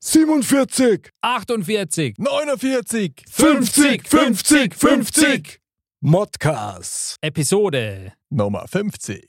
[0.00, 5.60] 47, 48, 49, 50, 50, 50.
[6.00, 7.16] Modcast.
[7.20, 8.12] Episode.
[8.30, 9.26] Nummer 50.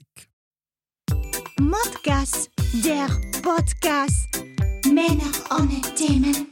[1.59, 2.51] Modcast,
[2.85, 3.07] der
[3.41, 4.43] Podcast.
[4.85, 6.47] Männer ohne Themen.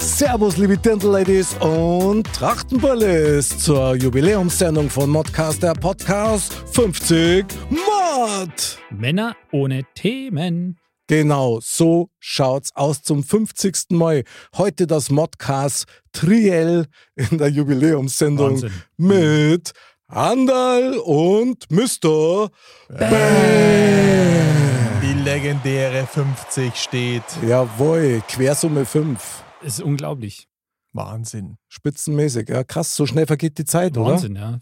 [0.00, 8.78] Servus, liebe Dirndl-Ladies und Trachtenbullis zur Jubiläumssendung von Modcast, der Podcast 50 Mod.
[8.90, 10.78] Männer ohne Themen.
[11.08, 13.90] Genau, so schaut's aus zum 50.
[13.90, 14.24] Mal.
[14.56, 18.72] Heute das Modcast Triell in der Jubiläumssendung Wahnsinn.
[18.96, 19.72] mit
[20.08, 22.50] Andal und Mr.
[25.02, 27.22] Die legendäre 50 steht.
[27.46, 29.44] Jawohl, Quersumme 5.
[29.62, 30.48] Es ist unglaublich.
[30.92, 31.56] Wahnsinn.
[31.68, 34.12] Spitzenmäßig, ja krass, so schnell vergeht die Zeit, oder?
[34.12, 34.58] Wahnsinn, ja.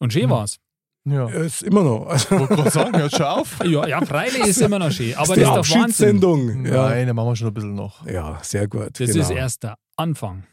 [0.00, 0.30] Und schön Hm.
[0.30, 0.56] war's.
[1.04, 1.28] Ja.
[1.28, 2.06] Ist immer noch.
[2.06, 3.58] Also, Ich wollte gerade sagen, hört schon auf.
[3.64, 5.14] Ja, ja, freilich ist immer noch schön.
[5.16, 5.80] Aber die das ist doch Wahnsinn.
[5.82, 6.66] Abschiedssendung.
[6.66, 6.88] Ja.
[6.90, 8.06] Nein, dann machen wir schon ein bisschen noch.
[8.06, 9.00] ja, sehr gut.
[9.00, 9.20] Das genau.
[9.20, 10.44] ist erst der Anfang.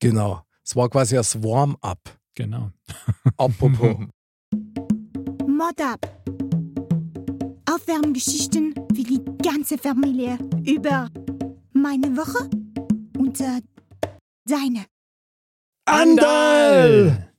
[0.00, 0.42] Genau.
[0.64, 2.00] Es war quasi das Warm-up.
[2.34, 2.70] Genau.
[3.36, 3.96] Apropos.
[5.46, 6.06] Mod up.
[7.72, 11.08] Aufwärmgeschichten für die ganze Familie über
[11.72, 12.48] meine Woche
[13.18, 13.60] und äh,
[14.46, 14.84] deine.
[15.86, 17.32] Andal!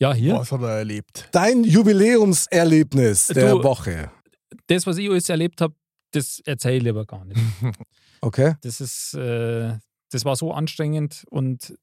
[0.00, 0.34] Ja, hier.
[0.34, 1.28] Was hat er erlebt?
[1.32, 4.10] Dein Jubiläumserlebnis der Du- Woche.
[4.66, 5.74] Das, was ich alles erlebt habe,
[6.12, 7.40] das erzähle ich lieber gar nicht.
[8.20, 8.54] Okay?
[8.62, 9.76] Das ist, äh,
[10.10, 11.74] das war so anstrengend und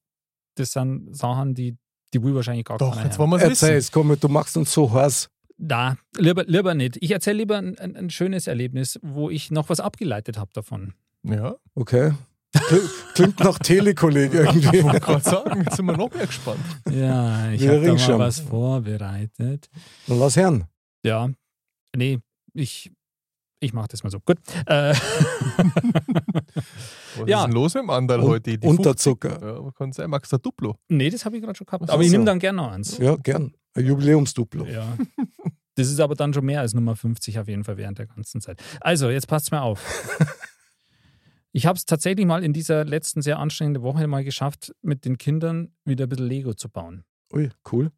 [0.56, 1.78] das sind Sachen, die,
[2.16, 3.30] die will wahrscheinlich gar Doch, keiner jetzt hören.
[3.30, 3.48] wollen wir.
[3.50, 5.30] Erzähl's, komm, du machst uns so heiß.
[5.60, 6.98] Na, lieber, lieber nicht.
[7.00, 10.96] Ich erzähle lieber ein, ein, ein schönes Erlebnis, wo ich noch was abgeleitet habe davon.
[11.22, 12.14] Ja, Okay?
[12.54, 14.84] Kl- Klingt nach Telekolleg ich irgendwie.
[14.84, 16.60] wollte gerade sagen, jetzt sind wir noch mehr gespannt.
[16.90, 18.20] Ja, ich habe da mal schon.
[18.20, 19.70] was vorbereitet.
[20.08, 20.66] Dann lass hören.
[21.06, 21.30] Ja,
[21.96, 22.20] nee,
[22.54, 22.92] ich,
[23.62, 24.20] ich mache das mal so.
[24.20, 24.38] Gut.
[24.66, 24.94] Äh,
[27.18, 27.40] Was Ja.
[27.40, 28.58] ist denn los mit dem Andal Und- heute?
[28.58, 29.30] Die Unterzucker.
[29.32, 29.48] 50?
[29.50, 30.76] Ja, aber kann sein, magst du ein Duplo?
[30.90, 31.90] nee, das habe ich gerade schon gehabt.
[31.90, 32.26] Aber ich nehme so?
[32.28, 32.98] dann gerne noch eins.
[32.98, 33.54] Ja, gern.
[33.76, 34.66] Ein Jubiläumsduplo.
[34.66, 34.98] Ja.
[35.76, 38.42] Das ist aber dann schon mehr als Nummer 50 auf jeden Fall während der ganzen
[38.42, 38.62] Zeit.
[38.82, 39.82] Also, jetzt passt mir auf.
[41.54, 45.18] Ich habe es tatsächlich mal in dieser letzten sehr anstrengenden Woche mal geschafft, mit den
[45.18, 47.04] Kindern wieder ein bisschen Lego zu bauen.
[47.34, 47.92] Ui, cool.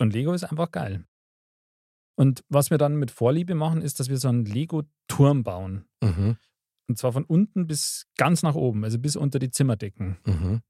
[0.00, 1.04] Und Lego ist einfach geil.
[2.16, 5.86] Und was wir dann mit Vorliebe machen, ist, dass wir so einen Lego-Turm bauen.
[6.02, 6.36] Mhm.
[6.88, 10.18] Und zwar von unten bis ganz nach oben, also bis unter die Zimmerdecken.
[10.26, 10.60] Mhm.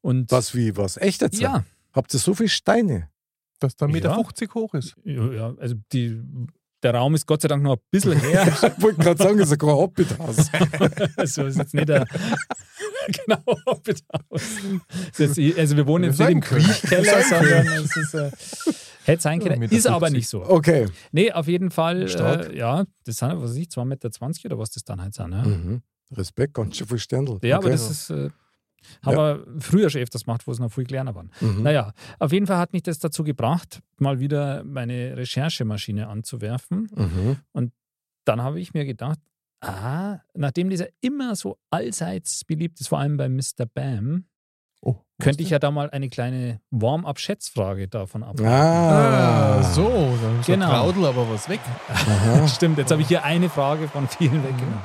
[0.00, 0.96] Und Was wie, was?
[0.96, 1.40] Echt jetzt?
[1.40, 3.10] ja, Habt ihr so viele Steine?
[3.58, 4.14] Dass der 1,50 Meter Ja.
[4.14, 4.96] 50 hoch ist.
[5.04, 6.22] ja, also die,
[6.82, 8.46] der Raum ist Gott sei Dank noch ein bisschen her.
[8.48, 10.50] Ich wollte gerade sagen, das ist ein Hobbithaus.
[11.16, 12.06] Also ist jetzt nicht der
[13.26, 14.42] genau Hobbithaus.
[15.58, 16.40] Also wir wohnen jetzt nicht im.
[16.40, 18.30] Kriechkeller, sondern es ist äh,
[19.04, 19.62] hätte sein können.
[19.62, 20.12] Ist aber 50.
[20.16, 20.42] nicht so.
[20.44, 20.86] Okay.
[21.12, 22.50] Nee, auf jeden Fall, Stark.
[22.50, 24.06] äh, ja, das sind, was weiß ich, 2,20 Meter
[24.46, 25.32] oder was das dann halt sind.
[25.32, 25.82] Ja, Mhm.
[26.12, 27.38] Respekt, ganz schön viel Sterndl.
[27.42, 27.66] ja okay.
[27.66, 28.30] aber das ist, äh,
[29.04, 31.30] haben wir früher schon öfters gemacht, wo es noch viel kleiner waren.
[31.40, 31.62] Mhm.
[31.62, 36.88] Naja, auf jeden Fall hat mich das dazu gebracht, mal wieder meine Recherchemaschine anzuwerfen.
[37.54, 37.70] Mhm.
[38.24, 39.18] Dann habe ich mir gedacht,
[39.60, 43.66] ah, nachdem dieser immer so allseits beliebt ist, vor allem bei Mr.
[43.72, 44.24] Bam,
[44.82, 48.40] Oh, könnte ich ja da mal eine kleine Warm-up-Schätzfrage davon ab.
[48.40, 49.58] Ah.
[49.58, 50.16] Ah, so.
[50.22, 50.70] Dann ist Genau.
[50.70, 51.60] Traudel aber was weg.
[52.48, 54.80] Stimmt, jetzt habe ich hier eine Frage von vielen weggenommen.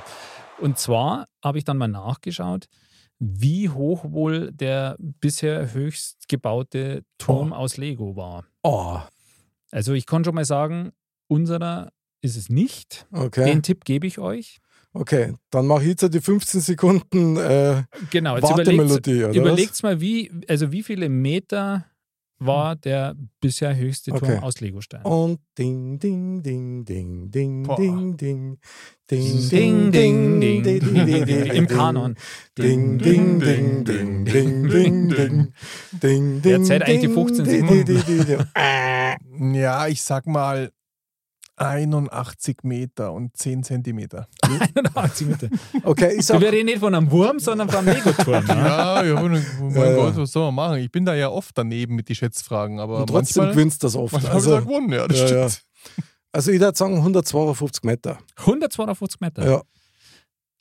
[0.59, 2.65] Und zwar habe ich dann mal nachgeschaut,
[3.19, 8.45] wie hoch wohl der bisher höchst gebaute Turm aus Lego war.
[8.63, 8.99] Oh,
[9.71, 10.91] Also ich kann schon mal sagen,
[11.27, 13.07] unserer ist es nicht.
[13.11, 13.45] okay.
[13.45, 14.57] Den Tipp gebe ich euch.
[14.93, 19.83] Okay, dann mache ich jetzt die 15 Sekunden äh, Genau, jetzt überlegt, Wartemelodie, oder überlegt's
[19.83, 21.85] mal, wie, also wie viele Meter
[22.39, 24.39] war der bisher höchste Turm Okay.
[24.41, 25.01] aus Legostein?
[25.03, 27.75] Und ding, ding, ding, ding, ding, Boah.
[27.77, 28.57] ding, ding,
[29.07, 32.15] Ding, ding, ding, ding, ding, ding, im Kanon.
[32.57, 35.53] Ding, ding, ding, ding, ding, ding, ding,
[36.01, 37.85] ding, Wer ding, zählt eigentlich die ding, 15 ding, Sekunden?
[37.85, 38.25] ding, ding,
[39.37, 39.53] ding.
[39.55, 40.71] Ja, ich sag mal
[41.57, 44.27] 81 Meter und 10 Zentimeter.
[44.43, 45.47] 81 Meter.
[45.83, 48.45] Okay, ich So, sag, wir reden nicht von einem Wurm, sondern vom Lego-Turm.
[48.45, 48.53] Ne?
[48.55, 49.33] Ja, ja, mein
[49.73, 49.95] Ja, ja.
[49.95, 50.77] Gott, was soll man machen?
[50.79, 53.87] Ich bin da ja oft daneben mit den Schätzfragen, aber und trotzdem manchmal, gewinnst du
[53.87, 54.13] das oft.
[54.13, 55.49] manchmal habe ich da Also, gewonnen, ja, das ja, ja.
[55.49, 55.65] stimmt.
[56.31, 58.19] also ich würde sagen 152 Meter.
[58.37, 59.45] 152 Meter.
[59.49, 59.61] Ja.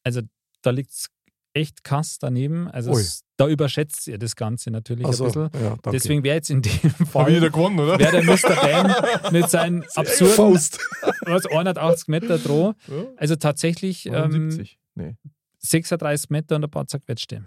[0.05, 0.21] Also
[0.63, 1.07] da liegt es
[1.55, 2.69] echt krass daneben.
[2.69, 5.65] Also es, da überschätzt ihr das Ganze natürlich Also, ein bisschen.
[5.65, 5.77] ja.
[5.91, 7.99] Deswegen wäre jetzt in dem Fall wieder gewonnen, oder?
[7.99, 8.55] wäre der Mr.
[8.61, 8.93] Bam
[9.33, 10.79] mit seinen absurden Faust.
[11.23, 12.75] was, 180 Meter droh.
[13.17, 14.79] Also tatsächlich ähm, 79.
[14.97, 15.17] Nee.
[15.65, 17.45] 36 Meter und ein paar zerquetschte.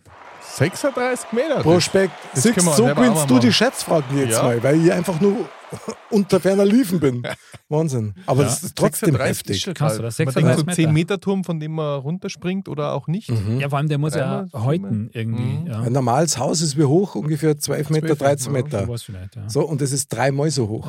[0.55, 1.61] 36 Meter.
[1.61, 3.51] Prospekt, das wir so gewinnst du die.
[3.53, 4.43] Schätzfragen jetzt Ja.
[4.43, 5.47] mal, weil ich einfach nur
[6.09, 7.23] unter ferner Liefen bin.
[7.69, 8.15] Wahnsinn.
[8.25, 8.47] Aber Ja.
[8.47, 9.75] das ist trotzdem 36 heftig.
[9.75, 10.07] Kannst du geil.
[10.07, 10.17] das?
[10.19, 10.75] Man 36 denkt so Meter?
[10.75, 13.29] 10 Meter Turm, von dem man runterspringt oder auch nicht.
[13.29, 13.59] Mhm.
[13.59, 15.59] Ja, vor allem der muss ja häuten irgendwie.
[15.59, 15.67] Mhm.
[15.67, 15.81] Ja.
[15.81, 17.15] Ein normales Haus ist wie hoch?
[17.15, 18.61] Ungefähr 12 Meter, 12, 13 ja.
[18.61, 18.87] Meter.
[19.35, 19.49] Ja.
[19.49, 20.87] So, und das ist dreimal so hoch.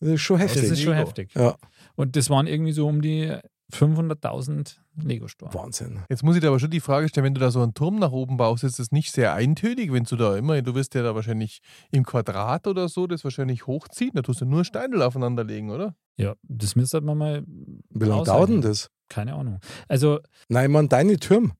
[0.00, 0.70] Das ist schon Das heftig.
[0.72, 1.30] ist schon heftig.
[1.34, 1.54] ja,
[1.94, 3.32] Und das waren irgendwie so um die
[3.72, 5.52] 500.000 Lego-Store.
[5.54, 6.00] Wahnsinn.
[6.08, 7.98] Jetzt muss ich dir aber schon die Frage stellen, wenn du da so einen Turm
[7.98, 11.02] nach oben baust, ist das nicht sehr eintönig, wenn du da immer, du wirst ja
[11.02, 11.60] da wahrscheinlich
[11.90, 15.94] im Quadrat oder so das wahrscheinlich hochziehen, da tust du nur Steine aufeinander legen, oder?
[16.16, 17.42] Ja, das müsste man mal.
[17.46, 18.90] Wie lange dauert denn das?
[19.08, 19.60] Keine Ahnung.
[19.88, 21.50] Also, Nein, man, deine Türme.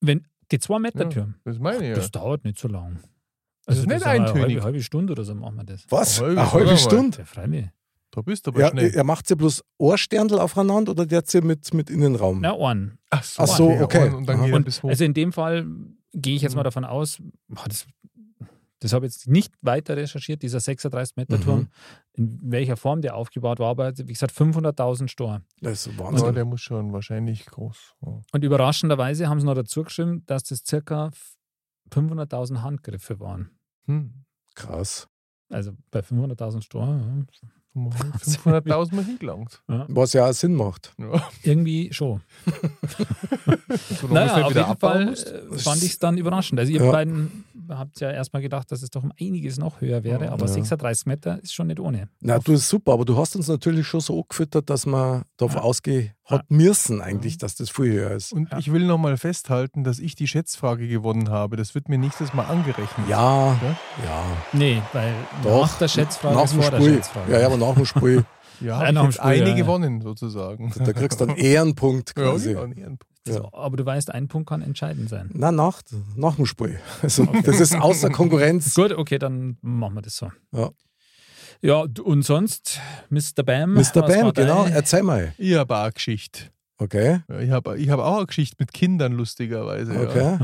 [0.00, 1.94] wenn die 2 Meter Ja, Türme, das meine ich ja.
[1.94, 3.00] das dauert nicht so lang.
[3.64, 4.54] Das Also, ist nicht sagen wir eine eintönig.
[4.56, 5.86] Halbe, halbe Stunde oder so machen wir das.
[5.88, 6.20] Was?
[6.20, 7.18] Eine halbe Eine halbe Stunde Stunde?
[7.18, 7.66] Ja, freilich.
[8.16, 8.92] Da bist du aber Ja, schnell.
[8.94, 12.40] er macht sie bloß Ohrsterndl aufeinander oder der sie mit, mit Innenraum?
[12.40, 12.96] Na, ein.
[13.10, 14.08] Ach so, Ach so, okay.
[14.08, 14.88] Und dann geht Und bis hoch.
[14.88, 15.66] also in dem Fall
[16.14, 16.64] gehe ich jetzt mal Mhm.
[16.64, 17.86] davon aus, boah, das,
[18.78, 21.68] das habe ich jetzt nicht weiter recherchiert, dieser 36 Meter Turm, Mhm.
[22.14, 25.42] in welcher Form der aufgebaut war, aber wie gesagt 500.000 Store.
[25.60, 26.34] Das ist ja, Wahnsinn.
[26.34, 27.96] der muss schon wahrscheinlich groß.
[28.00, 28.20] Ja.
[28.32, 31.10] Und überraschenderweise haben sie noch dazu geschrieben, dass das circa
[31.90, 33.50] 500.000 Handgriffe waren.
[33.84, 34.24] Hm.
[34.54, 35.06] Krass.
[35.50, 37.26] Also bei 500.000 Store,
[37.76, 39.62] 500.000 Mal hingelangt.
[39.68, 39.84] ja.
[39.88, 40.94] Was ja auch Sinn macht.
[40.98, 41.22] Ja.
[41.42, 42.20] irgendwie schon.
[44.00, 45.26] So lange Naja, auf jeden Fall musst.
[45.32, 46.58] äh, fand ich es dann überraschend.
[46.58, 46.90] Also ihr Ja.
[46.90, 50.52] beiden habt ja erstmal gedacht, dass es doch um einiges noch höher wäre, aber Ja.
[50.52, 52.08] 36 Meter ist schon nicht ohne.
[52.20, 55.56] Na, du ist super, aber du hast uns natürlich schon so angefüttert, dass man davon
[55.58, 55.62] Ja.
[55.62, 58.32] ausgehen hat müssen eigentlich, dass das viel höher ist.
[58.32, 58.58] Und Ja.
[58.58, 61.56] ich will nochmal festhalten, dass ich die Schätzfrage gewonnen habe.
[61.56, 63.08] Das wird mir nächstes Mal angerechnet.
[63.08, 63.76] Ja, Ja?
[64.04, 64.24] ja.
[64.52, 65.12] Nee, weil
[65.44, 65.62] Doch.
[65.62, 66.80] nach der Schätzfrage nach ist vor der.
[66.80, 67.32] Schätzfrage.
[67.32, 68.24] Ja, ja, aber nach dem Spiel,
[68.60, 69.54] Ja, Ja, nach Spiel, eine ja, ja.
[69.56, 70.72] gewonnen sozusagen.
[70.84, 72.48] da kriegst du einen Ehrenpunkt Ja, quasi.
[72.50, 73.06] genau, einen Ehrenpunkt.
[73.28, 75.30] So, aber du weißt, ein Punkt kann entscheidend sein.
[75.34, 75.82] Na, nach,
[76.14, 76.78] nach dem Spiel.
[77.02, 78.72] Also, das ist außer Konkurrenz.
[78.74, 80.30] Gut, okay, dann machen wir das so.
[80.52, 80.70] Ja.
[81.60, 82.80] Ja, und sonst,
[83.10, 83.42] Mr.
[83.44, 83.74] Bam.
[83.74, 84.02] Mr.
[84.06, 85.32] Bam, genau, erzähl mal.
[85.38, 86.42] Ich habe auch eine Geschichte.
[86.78, 89.92] Okay, Ja, Ich habe ich hab auch eine Geschichte mit Kindern, lustigerweise.
[89.94, 90.38] Ja.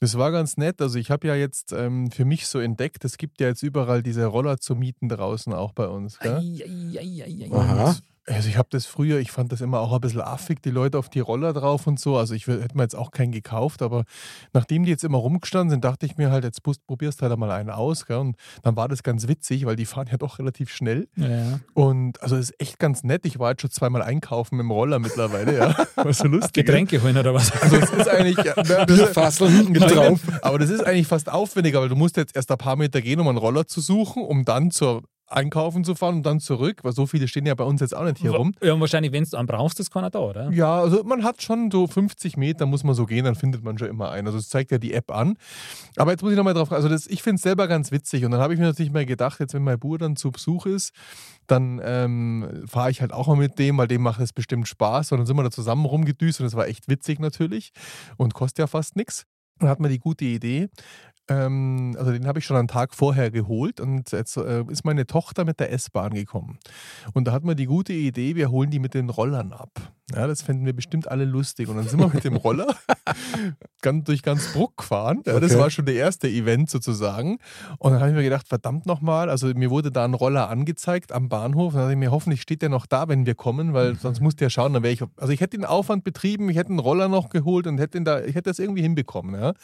[0.00, 0.80] Das war ganz nett.
[0.80, 4.02] Also ich habe ja jetzt ähm, für mich so entdeckt, es gibt ja jetzt überall
[4.02, 6.18] diese Roller zu mieten draußen, auch bei uns.
[6.18, 6.36] Gell?
[6.36, 7.52] Ei, ei, ei, ei, ei.
[7.52, 7.96] Aha.
[8.26, 10.98] Also ich habe das früher, ich fand das immer auch ein bisschen affig, die Leute
[10.98, 12.16] auf die Roller drauf und so.
[12.16, 14.04] Also ich hätte mir jetzt auch keinen gekauft, aber
[14.54, 17.50] nachdem die jetzt immer rumgestanden sind, dachte ich mir halt, jetzt pust- probierst halt einmal
[17.50, 18.06] einen aus.
[18.06, 18.16] Gell?
[18.16, 21.06] Und dann war das ganz witzig, weil die fahren ja doch relativ schnell.
[21.16, 21.60] Ja.
[21.74, 23.26] Und also es ist echt ganz nett.
[23.26, 25.76] Ich war jetzt schon zweimal einkaufen mit dem Roller mittlerweile, ja.
[25.96, 26.64] Was so lustig.
[26.66, 27.52] Getränke holen oder was?
[27.60, 28.42] Also es ist eigentlich.
[28.44, 30.20] Ja, na, das- Bierfassel hinten Nein, drauf.
[30.40, 33.20] Aber das ist eigentlich fast aufwendiger, weil du musst jetzt erst ein paar Meter gehen,
[33.20, 36.92] um einen Roller zu suchen, um dann zur Einkaufen zu fahren und dann zurück, weil
[36.92, 38.54] so viele stehen ja bei uns jetzt auch nicht hier rum.
[38.62, 40.50] Ja, und wahrscheinlich, wenn du einen brauchst, ist keiner da, oder?
[40.50, 43.78] Ja, also man hat schon so 50 Meter, muss man so gehen, dann findet man
[43.78, 44.26] schon immer einen.
[44.26, 45.36] Also das zeigt ja die App an.
[45.96, 48.24] Aber jetzt muss ich nochmal drauf, also das, ich finde es selber ganz witzig.
[48.24, 50.66] Und dann habe ich mir natürlich mal gedacht, jetzt wenn mein Bruder dann zu Besuch
[50.66, 50.92] ist,
[51.46, 55.12] dann ähm, fahre ich halt auch mal mit dem, weil dem macht es bestimmt Spaß.
[55.12, 57.72] Und dann sind wir da zusammen rumgedüst und das war echt witzig natürlich
[58.16, 59.24] und kostet ja fast nichts.
[59.58, 60.68] Dann hat man die gute Idee.
[61.28, 65.06] Ähm, also den habe ich schon einen Tag vorher geholt und jetzt äh, ist meine
[65.06, 66.58] Tochter mit der S-Bahn gekommen.
[67.14, 69.70] Und da hat man die gute Idee, wir holen die mit den Rollern ab.
[70.14, 71.66] Ja, das fänden wir bestimmt alle lustig.
[71.68, 72.74] Und dann sind wir mit dem Roller
[73.80, 75.22] ganz, durch ganz Bruck gefahren.
[75.26, 75.60] Ja, Das Okay.
[75.62, 77.38] war schon der erste Event sozusagen.
[77.78, 81.10] Und dann habe ich mir gedacht, verdammt nochmal, also mir wurde da ein Roller angezeigt
[81.12, 81.68] am Bahnhof.
[81.72, 84.20] Und dann dachte ich mir, hoffentlich steht der noch da, wenn wir kommen, weil sonst
[84.20, 85.02] musst du ja schauen, dann wäre ich.
[85.16, 88.04] Also ich hätte den Aufwand betrieben, ich hätte einen Roller noch geholt und hätte ihn
[88.04, 89.40] da, ich hätte das irgendwie hinbekommen.
[89.40, 89.54] Ja.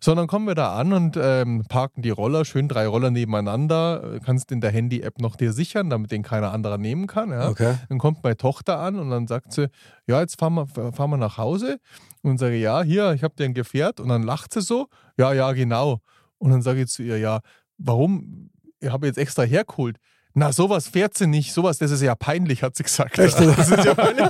[0.00, 4.18] So, dann kommen wir da an und ähm, parken die Roller, schön drei Roller nebeneinander.
[4.24, 7.30] Kannst in der Handy-App noch dir sichern, damit den keiner anderer nehmen kann.
[7.30, 7.48] Ja.
[7.48, 7.74] Okay.
[7.88, 9.68] Dann kommt meine Tochter an und dann sagt sie,
[10.06, 11.78] ja, jetzt fahren wir, fahren wir nach Hause.
[12.22, 14.00] Und sage ja, hier, ich habe dir ein Gefährt.
[14.00, 16.00] Und dann lacht sie so, ja, ja, genau.
[16.38, 17.40] Und dann sage ich zu ihr, ja,
[17.78, 18.50] warum?
[18.80, 19.98] Ich habe jetzt extra hergeholt.
[20.36, 23.16] Na, sowas fährt sie nicht, sowas, das ist ja peinlich, hat sie gesagt.
[23.20, 23.38] Echt?
[23.38, 24.26] Das ist ja peinlich.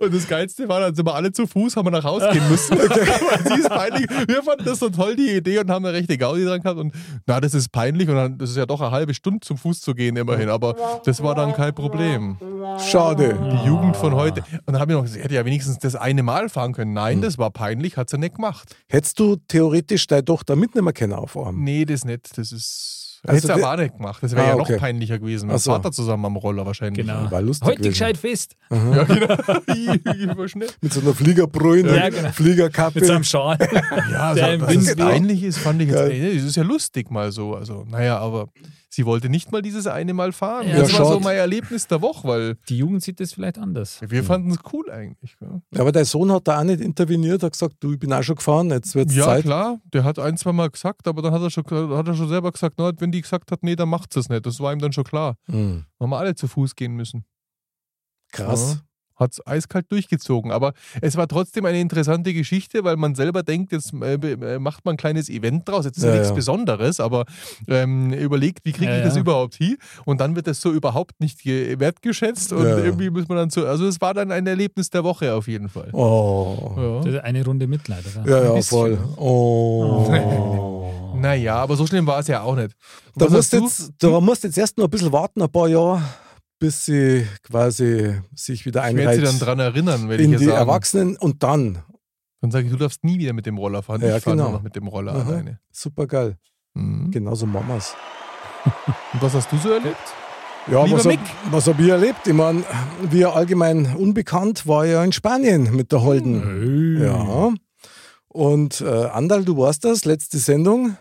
[0.00, 2.48] Und das Geilste war, dann sind wir alle zu Fuß, haben wir nach Hause gehen
[2.48, 2.78] müssen.
[3.44, 4.06] Sie ist peinlich.
[4.26, 6.80] Wir fanden das so toll, die Idee, und haben eine rechte Gaudi dran gehabt.
[6.80, 6.94] Und
[7.26, 8.08] na, das ist peinlich.
[8.08, 10.48] Und dann, das ist ja doch eine halbe Stunde zum Fuß zu gehen, immerhin.
[10.48, 12.38] Aber das war dann kein Problem.
[12.78, 13.38] Schade.
[13.52, 14.42] Die Jugend von heute.
[14.64, 16.94] Und dann habe ich noch gesagt, sie hätte ja wenigstens das eine Mal fahren können.
[16.94, 18.74] Nein, das war peinlich, hat sie nicht gemacht.
[18.88, 21.62] Hättest du theoretisch deine Tochter mitnehmen können auf Arm?
[21.62, 22.38] Nee, das nicht.
[22.38, 23.07] Das ist.
[23.24, 24.22] Also hätte sie der- aber auch nicht gemacht.
[24.22, 24.72] Das wäre Ah, ja okay.
[24.74, 25.46] noch peinlicher gewesen.
[25.48, 25.70] Mit Ach so.
[25.72, 27.06] Vater zusammen am Roller wahrscheinlich.
[27.06, 27.30] Genau.
[27.30, 27.90] War lustig Heute gewesen.
[27.92, 28.54] gescheit fest.
[28.70, 29.36] Ja, genau.
[30.80, 32.30] Mit so einer Fliegerbrühe, Ja, genau.
[32.32, 33.00] Fliegerkappe.
[33.00, 33.58] Mit seinem Schal.
[34.12, 35.98] Ja, also, dass es peinlich ist, fand ich jetzt.
[36.10, 37.54] Ey, das ist ja lustig mal so.
[37.54, 38.48] Also, naja, aber
[38.90, 40.66] Sie wollte nicht mal dieses eine Mal fahren.
[40.66, 44.00] Ja, das war so mein Erlebnis der Woche, weil Die Jugend sieht das vielleicht anders.
[44.00, 45.36] wir fanden es cool eigentlich.
[45.40, 48.12] Ja, Ja, aber dein Sohn hat da auch nicht interveniert, hat gesagt, du, ich bin
[48.12, 49.44] auch schon gefahren, jetzt wird es ja Zeit.
[49.44, 51.64] klar, der hat ein, zwei Mal gesagt, aber dann hat er schon,
[51.96, 54.46] hat er schon selber gesagt, na, wenn die gesagt hat, nee, dann macht es nicht.
[54.46, 55.36] Das war ihm dann schon klar.
[55.50, 57.24] Hm, Haben wir alle zu Fuß gehen müssen.
[58.32, 58.82] krass.
[59.18, 60.52] Hat es eiskalt durchgezogen.
[60.52, 64.84] Aber es war trotzdem eine interessante Geschichte, weil man selber denkt, jetzt äh, äh, macht
[64.84, 65.84] man ein kleines Event draus.
[65.84, 66.34] Jetzt ist ja, nichts ja.
[66.34, 67.24] Besonderes, aber
[67.66, 69.20] ähm, überlegt, wie kriege Ja, ich das ja.
[69.20, 69.76] überhaupt hin?
[70.04, 73.66] Und dann wird das so überhaupt nicht ge- wertgeschätzt und irgendwie muss man dann so.
[73.66, 75.90] Also, es war dann ein Erlebnis der Woche auf jeden Fall.
[75.92, 77.00] Oh.
[77.04, 78.30] Das eine Runde Mitleid, oder?
[78.30, 78.98] Ja, ja, bisschen, voll.
[79.16, 80.06] Oh.
[81.18, 82.76] Naja, aber so schlimm war es ja auch nicht.
[83.16, 86.00] Da musst, jetzt, da musst jetzt erst noch ein bisschen warten, ein paar Jahre,
[86.58, 90.38] bis sie quasi sich wieder Ich werde einreiht sie dann dran erinnern, ich in ihr
[90.38, 90.58] die sagen.
[90.58, 91.82] Erwachsenen und dann.
[92.40, 94.00] Dann sage ich, du darfst nie wieder mit dem Roller fahren.
[94.00, 94.50] Ja, ich fahre genau.
[94.50, 95.28] nur noch mit dem Roller Aha.
[95.28, 95.60] alleine.
[95.72, 96.36] Super geil.
[96.74, 97.10] Mhm.
[97.10, 97.94] Genauso Mamas.
[99.12, 99.96] Und was hast du so erlebt?
[100.70, 101.20] Ja, Lieber was Mick.
[101.50, 102.26] hab, ich erlebt?
[102.26, 102.62] Ich meine,
[103.10, 107.02] wie allgemein unbekannt war ich ja in Spanien mit der Holden.
[107.02, 107.52] Ja.
[108.28, 110.96] Und äh, Andal, du warst das, letzte Sendung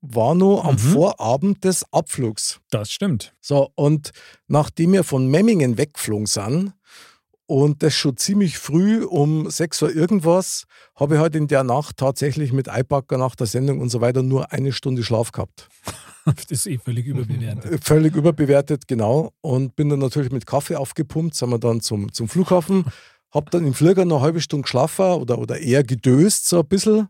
[0.00, 0.78] war nur am Mhm.
[0.78, 2.60] Vorabend des Abflugs.
[2.70, 3.34] Das stimmt.
[3.40, 4.12] So, und
[4.46, 6.72] nachdem wir von Memmingen weggeflogen sind
[7.46, 10.64] und das schon ziemlich früh um 6 Uhr irgendwas,
[10.94, 14.22] habe ich halt in der Nacht tatsächlich mit Eipacker nach der Sendung und so weiter
[14.22, 15.68] nur eine Stunde Schlaf gehabt.
[16.26, 17.82] Das ist eh völlig überbewertet.
[17.82, 19.32] Völlig überbewertet, genau.
[19.40, 22.84] Und bin dann natürlich mit Kaffee aufgepumpt, sind wir dann zum, zum Flughafen,
[23.30, 26.68] hab dann im Flieger noch eine halbe Stunde geschlafen oder, oder eher gedöst so ein
[26.68, 27.08] bisschen.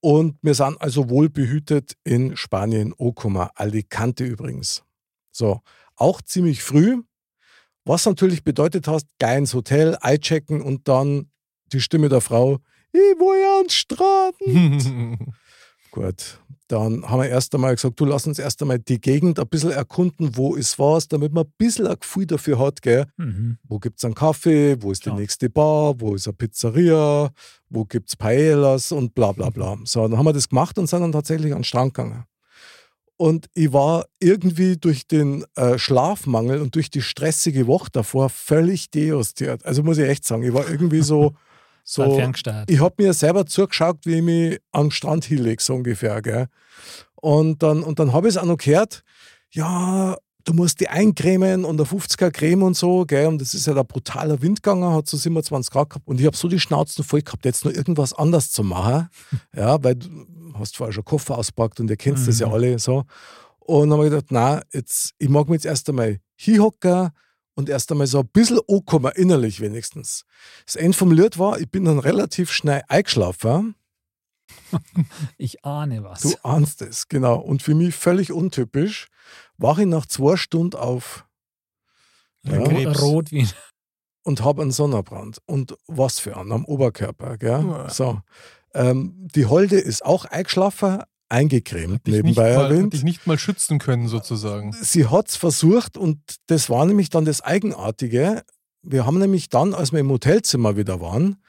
[0.00, 4.84] Und wir sind also wohlbehütet in Spanien, Okuma, Alicante übrigens.
[5.32, 5.60] So,
[5.96, 7.02] auch ziemlich früh,
[7.84, 11.30] was natürlich bedeutet hast, geil ins Hotel, einchecken und dann
[11.72, 12.58] die Stimme der Frau,
[12.92, 14.36] ich will ja ans Strand.
[15.90, 19.46] Gut, dann haben wir erst einmal gesagt, du lass uns erst einmal die Gegend ein
[19.48, 23.06] bisschen erkunden, wo ist was, damit man ein bisschen ein Gefühl dafür hat, gell?
[23.16, 23.58] Mhm.
[23.64, 25.16] wo gibt es einen Kaffee, wo ist Klar.
[25.16, 27.30] die nächste Bar, wo ist eine Pizzeria,
[27.68, 29.76] wo gibt es Paellas und bla bla bla.
[29.84, 32.24] So, dann haben wir das gemacht und sind dann tatsächlich an den Strand gegangen.
[33.18, 38.90] Und ich war irgendwie durch den äh, Schlafmangel und durch die stressige Woche davor völlig
[38.90, 39.64] dejustiert.
[39.64, 41.34] Also muss ich echt sagen, ich war irgendwie so,
[41.88, 42.02] So.
[42.68, 46.20] ich habe mir selber zugeschaut, wie ich mich am Strand hinlege, so ungefähr.
[46.20, 46.48] Gell?
[47.14, 49.02] Und dann, und dann habe ich es auch noch gehört,
[49.52, 53.04] ja, du musst die eincremen und eine 50er Creme und so.
[53.06, 53.26] Gell?
[53.28, 56.08] Und das ist ja da brutaler Wind gegangen, hat so 27 Grad gehabt.
[56.08, 59.08] Und ich habe so die Schnauzen voll gehabt, jetzt noch irgendwas anders zu machen.
[59.54, 60.08] ja, weil du
[60.54, 62.52] hast vorher schon Koffer auspackt und ihr kennt das ja Mhm.
[62.52, 63.04] alle so.
[63.60, 67.10] Und dann habe ich gedacht, na, jetzt, ich mag mich jetzt erst einmal hinhocken
[67.56, 70.24] und erst einmal so ein bisschen ankommen, innerlich wenigstens.
[70.66, 73.74] Das Ende vom Lied war, ich bin dann relativ schnell eingeschlafen.
[75.38, 76.20] Ich ahne was.
[76.20, 77.40] Du ahnst es, genau.
[77.40, 79.08] Und für mich völlig untypisch,
[79.58, 81.26] war ich nach zwei Stunden auf
[82.44, 82.92] ja.
[82.92, 83.48] Rot wie
[84.22, 85.38] und habe einen Sonnenbrand.
[85.46, 87.38] Und was für einen am Oberkörper.
[87.38, 87.64] Gell?
[87.66, 87.90] Ja.
[87.90, 88.20] So.
[88.72, 92.92] Ähm, die Holde ist auch eingeschlafen, eingecremt, nebenbei mal, hat erwähnt.
[92.92, 94.72] dich nicht mal schützen können, sozusagen.
[94.72, 98.44] sie hat es versucht und das war nämlich dann das Eigenartige.
[98.82, 101.42] Wir haben nämlich dann, als wir im Hotelzimmer wieder waren,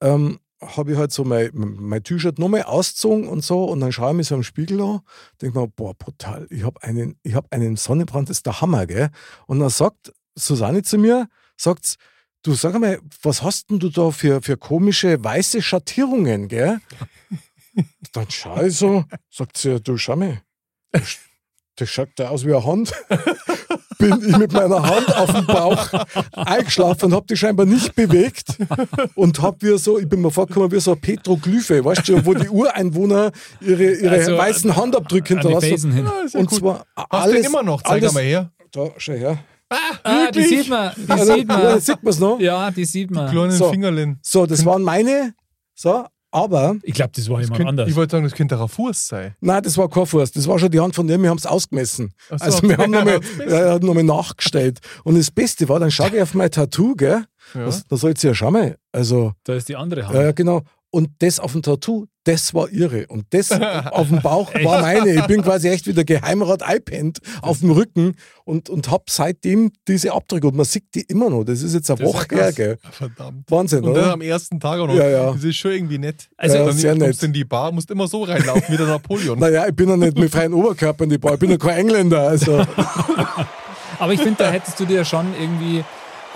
[0.00, 4.10] ähm, habe ich halt so mein, mein T-Shirt nochmal ausgezogen und so und dann schaue
[4.10, 5.00] ich mich so im Spiegel an,
[5.40, 8.86] denke mir, boah, brutal, ich habe einen, ich hab einen Sonnenbrand, das ist der Hammer,
[8.86, 9.10] gell?
[9.46, 11.96] Und dann sagt Susanne zu mir, sagt
[12.42, 16.80] du sag einmal, was hast denn du da für, für komische weiße Schattierungen, gell?
[18.12, 20.40] Dann schaue ich so, sagt sie, du schau mal,
[20.92, 22.92] das, schaut da aus wie eine Hand.
[23.98, 25.88] Bin ich mit meiner Hand auf dem Bauch
[26.32, 28.58] eingeschlafen und habe die scheinbar nicht bewegt
[29.14, 32.34] und habe wie so, ich bin mir vorgekommen wie so eine Petroglyphe, weißt du, wo
[32.34, 35.92] die Ureinwohner ihre, ihre Also, weißen Handabdrücke an die hinterlassen.
[35.92, 36.04] Hin.
[36.04, 36.58] Ja, ist ja Und gut.
[36.58, 37.82] zwar Hast alles, du immer noch?
[37.82, 38.50] Zeig alles, mal her.
[38.70, 39.38] Da, schau her.
[40.04, 40.92] Ah, die sieht man.
[40.96, 41.80] Die Also, sieht ja, man.
[41.80, 42.38] sieht man's noch?
[42.40, 43.30] Ja, die sieht man.
[43.30, 43.70] Kleinen So.
[43.70, 44.18] Fingerlin.
[44.22, 45.34] So, das waren meine.
[45.74, 46.06] So,
[46.36, 47.88] aber, Ich glaube, das war Das jemand könnt, anders.
[47.88, 49.34] ich wollte sagen, das könnte ein Fuß sein.
[49.40, 50.32] nein, das war kein Fuß.
[50.32, 52.12] Das war schon die Hand von dem, wir haben es ausgemessen.
[52.28, 54.78] So, also, wir haben nochmal äh, noch mal nachgestellt.
[55.04, 57.24] Und das Beste war, dann schaue ich auf mein Tattoo, gell?
[57.54, 57.64] Ja.
[57.64, 58.76] Das, da soll sie ja schauen mal.
[58.92, 60.14] Also, Da ist die andere Hand.
[60.14, 60.62] Ja, genau.
[60.96, 63.06] Und das auf dem Tattoo, das war ihre.
[63.08, 63.50] Und das
[63.92, 65.12] auf dem Bauch war meine.
[65.12, 70.14] Ich bin quasi echt wieder Geheimrat einpennt auf dem Rücken und, und hab seitdem diese
[70.14, 70.46] Abdrücke.
[70.46, 71.44] Und man sieht die immer noch.
[71.44, 72.78] Das ist jetzt eine Das Woche her, gell?
[72.92, 73.44] Verdammt.
[73.50, 74.12] Wahnsinn, Und dann oder?
[74.14, 74.94] am ersten Tag auch noch.
[74.94, 75.32] Ja, ja.
[75.32, 76.30] Das ist schon irgendwie nett.
[76.38, 77.22] Also, Ja, dann sehr kommst nett.
[77.22, 79.38] du in die Bar, musst immer so reinlaufen wie der Napoleon.
[79.38, 81.34] Naja, ich bin ja nicht mit freien Oberkörper in die Bar.
[81.34, 82.26] Ich bin ja kein Engländer.
[82.26, 82.64] Also,
[83.98, 85.84] Aber ich finde, da hättest du dir schon irgendwie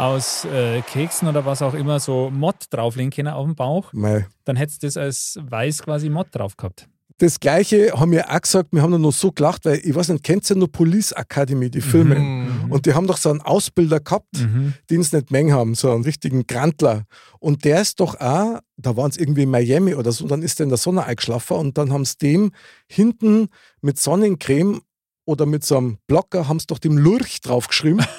[0.00, 3.92] aus äh, Keksen oder was auch immer so Mod drauflegen können auf dem Bauch.
[3.92, 4.26] mei.
[4.45, 6.88] Dann hättest du das als weiß quasi Mod drauf gehabt.
[7.19, 10.09] das Gleiche haben wir auch gesagt, wir haben dann noch so gelacht, weil ich weiß
[10.09, 12.14] nicht, kennt ihr nur Police Academy, die Filme?
[12.19, 12.73] Mhm.
[12.73, 14.73] Und die haben doch so einen Ausbilder gehabt, Mhm.
[14.88, 17.04] den es nicht mengen haben, so einen richtigen Grantler.
[17.38, 20.40] Und der ist doch auch, da waren es irgendwie in Miami oder so, und dann
[20.40, 22.52] ist der in der Sonne eingeschlafen und dann haben sie dem
[22.88, 23.49] hinten
[23.83, 24.80] mit Sonnencreme
[25.26, 28.02] oder mit so einem Blocker haben sie doch dem Lurch draufgeschrieben.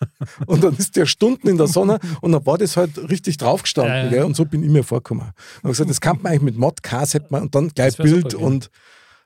[0.46, 4.10] und dann ist der Stunden in der Sonne und dann war das halt richtig draufgestanden.
[4.12, 4.24] Ja, ja.
[4.24, 5.24] Und so bin ich mir vorgekommen.
[5.24, 8.34] Und hab gesagt, das kann man eigentlich mit Modcast hätte man und dann gleich Bild
[8.34, 8.70] und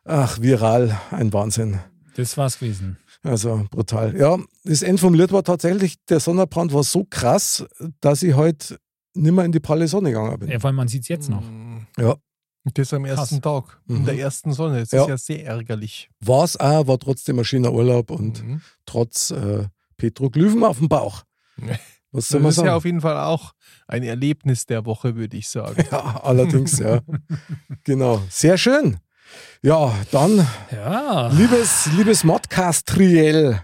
[0.05, 1.79] ach, viral, ein Wahnsinn.
[2.17, 2.99] Das war's gewesen.
[3.23, 4.17] Also brutal.
[4.17, 7.65] Ja, das vom Lied war tatsächlich, der Sonnenbrand war so krass,
[8.00, 8.79] dass ich heute
[9.15, 10.49] nicht mehr in die pralle Sonne gegangen bin.
[10.49, 11.43] Ja, vor allem, man sieht es jetzt noch.
[11.43, 11.87] Mhm.
[11.99, 12.15] Ja.
[12.65, 14.05] Und Das am ersten Tag, in Mhm.
[14.07, 14.81] der ersten Sonne.
[14.81, 15.03] Das Ja.
[15.03, 16.11] ist ja sehr ärgerlich.
[16.21, 18.61] War es auch, war trotzdem ein schöner Urlaub und Mhm.
[18.87, 19.65] trotz äh,
[20.00, 21.23] Petroglyphen auf dem Bauch.
[22.12, 22.75] Was soll Das man ist ja sagen?
[22.76, 23.52] auf jeden Fall auch
[23.87, 25.85] ein Erlebnis der Woche, würde ich sagen.
[25.92, 27.00] Ja, allerdings, ja.
[27.85, 28.21] genau.
[28.28, 28.97] Sehr schön.
[29.62, 31.28] Ja, dann, Ja.
[31.28, 33.61] liebes, liebes Modcast-Triell,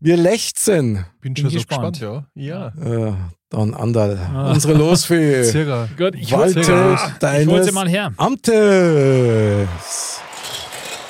[0.00, 1.04] wir lechzen.
[1.20, 1.98] Bin Bin schon so gespannt.
[2.00, 2.72] gespannt, ja.
[2.80, 3.08] Ja.
[3.10, 3.14] Äh,
[3.50, 4.50] dann Andal, Ah.
[4.52, 5.44] unsere Losfee.
[5.44, 5.88] Circa.
[5.98, 8.12] Gut, ich Walte Walter, ich hol deines sie mal her.
[8.16, 9.68] Amtes.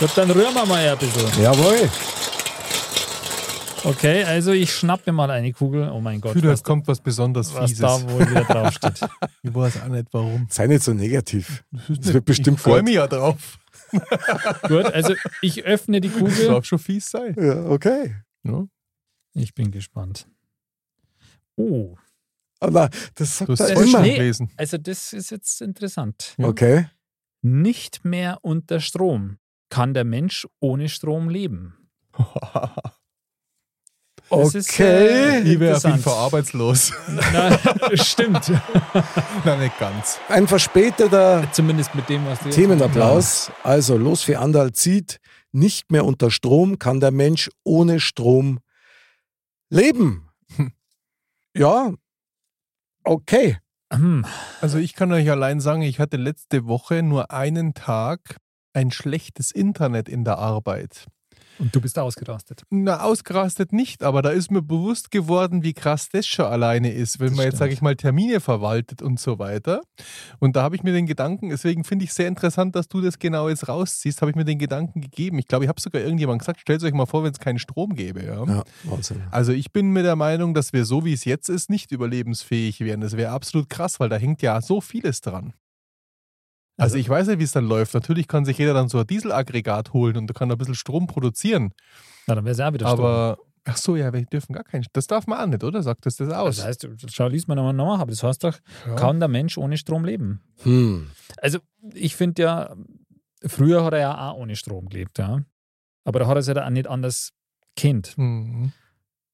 [0.00, 1.42] Gut, dann rühren wir mal ein bisschen.
[1.42, 1.88] Jawohl.
[3.84, 5.90] Okay, also ich schnapp mir mal eine Kugel.
[5.90, 7.78] Oh mein Gott, was, es kommt was besonders was Fieses.
[7.80, 9.00] da wohl wieder draufsteht.
[9.42, 10.46] Ich weiß auch nicht warum.
[10.50, 11.64] Sei nicht so negativ.
[11.88, 13.58] Das wird bestimmt ich freue mich ja drauf.
[14.62, 16.46] Gut, also ich öffne die Das Kugel.
[16.48, 17.36] darf schon fies sein.
[17.38, 18.16] Ja, okay.
[18.42, 18.66] Ja.
[19.34, 20.26] Ich bin gespannt.
[21.56, 21.96] Oh,
[22.60, 24.02] Aber das sagt Du hast immer.
[24.02, 24.50] gelesen.
[24.56, 26.34] also das ist jetzt interessant.
[26.38, 26.46] Ja.
[26.48, 26.86] Okay.
[27.42, 29.36] Nicht mehr unter Strom.
[29.68, 31.74] Kann der Mensch ohne Strom leben?
[34.38, 35.40] Das ist, Okay.
[35.40, 35.98] äh, Ich wäre auf jeden.
[35.98, 36.92] Fall arbeitslos.
[37.32, 37.58] Na,
[37.94, 38.50] stimmt.
[39.44, 40.18] Nein, nicht ganz.
[40.28, 43.50] Ein verspäteter Zumindest mit dem, was du Themenapplaus.
[43.62, 45.18] Also, los für Andal zieht.
[45.52, 48.58] Nicht mehr unter Strom kann der Mensch ohne Strom
[49.70, 50.28] leben.
[50.56, 50.72] Hm.
[51.56, 51.92] Ja,
[53.04, 53.58] okay.
[53.92, 54.26] Hm.
[54.60, 58.38] Also ich kann euch allein sagen, ich hatte letzte Woche nur einen Tag
[58.72, 61.06] ein schlechtes Internet in der Arbeit.
[61.58, 62.62] Und du bist ausgerastet.
[62.70, 67.20] Na, ausgerastet nicht, aber da ist mir bewusst geworden, wie krass das schon alleine ist,
[67.20, 69.82] wenn Das man jetzt, sage ich mal, Termine verwaltet und so weiter.
[70.40, 73.18] Und da habe ich mir den Gedanken, deswegen finde ich sehr interessant, dass du das
[73.18, 75.38] genau jetzt rausziehst, habe ich mir den Gedanken gegeben.
[75.38, 77.94] Ich glaube, ich habe sogar irgendjemand gesagt, stellt euch mal vor, wenn es keinen Strom
[77.94, 78.24] gäbe.
[78.24, 78.44] Ja?
[78.44, 79.22] Ja, Wahnsinn.
[79.30, 82.80] Also ich bin mir der Meinung, dass wir so wie es jetzt ist, nicht überlebensfähig
[82.80, 83.00] wären.
[83.00, 85.54] Das wäre absolut krass, weil da hängt ja so vieles dran.
[86.76, 87.94] Also, Also- ich weiß nicht, wie es dann läuft.
[87.94, 91.72] Natürlich kann sich jeder dann so ein Dieselaggregat holen und kann ein bisschen Strom produzieren.
[92.26, 93.00] Na, dann wäre es auch wieder Strom.
[93.00, 94.84] aber ach so, ja, wir dürfen gar keinen.
[94.92, 95.82] Das darf man auch nicht, oder?
[95.82, 96.56] Sagt das das aus?
[96.56, 98.94] das heißt, schau, lies mal nochmal nach, aber das heißt doch, Ja.
[98.96, 100.40] kann der Mensch ohne Strom leben?
[100.62, 101.10] Hm.
[101.40, 101.58] Also,
[101.92, 102.74] ich finde ja,
[103.46, 105.42] früher hat er ja auch ohne Strom gelebt, ja.
[106.04, 107.30] Aber da hat er es ja auch nicht anders
[107.76, 108.16] kennt.
[108.18, 108.72] Mhm.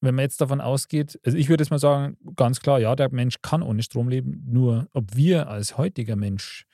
[0.03, 3.12] Wenn man jetzt davon ausgeht, also ich würde jetzt mal sagen, ganz klar, ja, der
[3.12, 6.64] Mensch kann ohne Strom leben, nur ob wir als heutiger Mensch,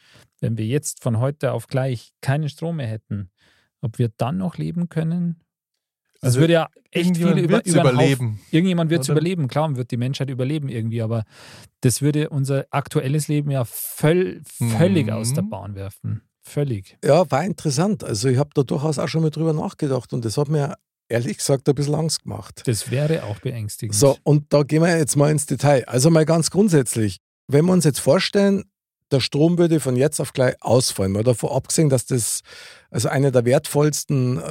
[0.41, 3.31] wenn wir jetzt von heute auf gleich keinen Strom mehr hätten,
[3.81, 5.41] ob wir dann noch leben können?
[6.21, 8.41] Das Also würde ja echt viele über, über überleben.
[8.51, 11.25] Irgendjemand wird es überleben, klar, wird die Menschheit überleben irgendwie, aber
[11.83, 14.43] das würde unser aktuelles Leben ja völl,
[14.79, 15.13] völlig Mhm.
[15.13, 16.23] aus der Bahn werfen.
[16.43, 16.97] Völlig.
[17.05, 18.03] Ja, war interessant.
[18.05, 20.75] Also, ich habe da durchaus auch schon mal drüber nachgedacht und das hat mir
[21.09, 22.63] ehrlich gesagt ein bisschen Angst gemacht.
[22.67, 23.95] Das wäre auch beängstigend.
[23.95, 25.85] So, und da gehen wir jetzt mal ins Detail.
[25.87, 27.19] Also mal ganz grundsätzlich,
[27.49, 28.65] wenn wir uns jetzt vorstellen,
[29.11, 31.13] der Strom würde von jetzt auf gleich ausfallen.
[31.13, 32.41] Mal davon abgesehen, dass das
[32.91, 34.43] also eine der wertvollsten äh,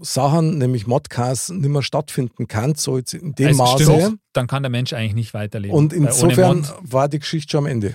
[0.00, 3.84] Sachen, nämlich Modcasts, nicht mehr stattfinden kann, so jetzt in dem Also Maße.
[3.84, 5.76] stimmt, dann kann der Mensch eigentlich nicht weiterleben.
[5.76, 7.94] Und insofern war die Geschichte schon am Ende.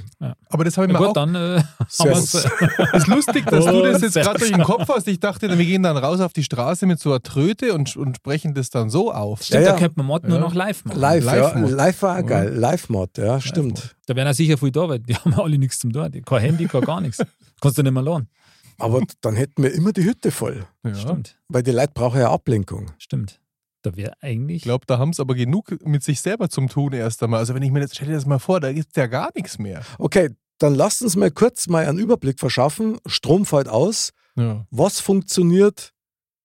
[0.49, 1.61] Aber das habe ich Na mir gut, auch dann äh,
[1.97, 2.17] gut.
[2.93, 5.07] ist lustig, dass du das jetzt gerade durch den Kopf hast.
[5.07, 8.17] Ich dachte, wir gehen dann raus auf die Straße mit so einer Tröte und, und
[8.17, 9.43] sprechen das dann so auf.
[9.43, 9.73] Stimmt, Ja, ja.
[9.73, 10.43] da könnte man Mod nur Ja.
[10.43, 10.99] noch live machen.
[10.99, 11.35] Live, ja.
[11.35, 11.71] Live-Mod.
[11.71, 12.21] Live war auch Ja.
[12.21, 12.53] geil.
[12.55, 13.95] Live-Mod, ja, stimmt.
[14.07, 16.09] Da wären ja sicher viel da, weil die haben alle nichts zum tun.
[16.25, 17.21] Kein Handy, kein gar nichts.
[17.61, 18.27] Kannst du nicht mehr laden.
[18.81, 20.95] Aber dann hätten wir immer die Hütte voll, Ja.
[20.95, 22.91] Stimmt, weil die Leute brauchen ja Ablenkung.
[22.97, 23.39] stimmt.
[23.83, 24.57] Da wäre eigentlich.
[24.57, 27.39] Ich glaube, da haben sie aber genug mit sich selber zum Tun erst einmal.
[27.39, 29.31] Also wenn ich mir jetzt, stell dir das mal vor, da gibt es ja gar
[29.35, 29.81] nichts mehr.
[29.97, 32.99] Okay, dann lasst uns mal kurz mal einen Überblick verschaffen.
[33.07, 34.11] Strom fällt aus.
[34.35, 34.67] Ja.
[34.69, 35.93] Was funktioniert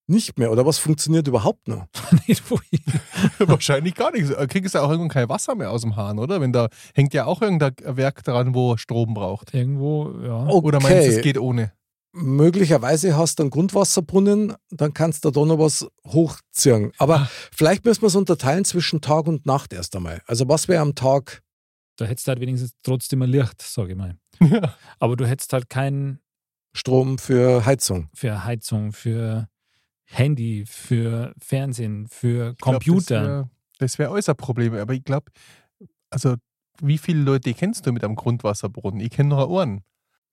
[0.07, 1.85] nicht mehr oder was funktioniert überhaupt noch?
[3.39, 4.31] Wahrscheinlich gar nichts.
[4.31, 6.41] Da Kriegst du auch irgendwann kein Wasser mehr aus dem Hahn, oder?
[6.41, 9.53] Wenn da hängt ja auch irgendein Werk dran, wo Strom braucht.
[9.53, 10.47] Irgendwo, ja.
[10.47, 10.67] Okay.
[10.67, 11.73] Oder meinst du, es geht ohne?
[12.19, 16.93] Möglicherweise hast du einen Grundwasserbrunnen, dann kannst du da noch was hochziehen.
[16.99, 17.31] Aber Ah.
[17.53, 20.23] vielleicht müssen wir es unterteilen zwischen Tag und Nacht erst einmal.
[20.27, 21.43] Also was wäre am Tag?
[21.97, 24.17] Da hättest du halt wenigstens trotzdem ein Licht, sage ich mal.
[24.41, 24.75] Ja.
[24.99, 26.21] Aber du hättest halt keinen
[26.75, 28.09] Strom für Heizung.
[28.15, 29.49] für Heizung, für
[30.05, 33.51] Handy, für Fernsehen, für Ich glaub, Computer.
[33.79, 34.75] Das wäre wär äußerst Problem.
[34.75, 35.31] Aber ich glaube,
[36.11, 36.37] also
[36.81, 39.01] wie viele Leute kennst du mit einem Grundwasserbrunnen?
[39.01, 39.83] Ich kenne nur einen.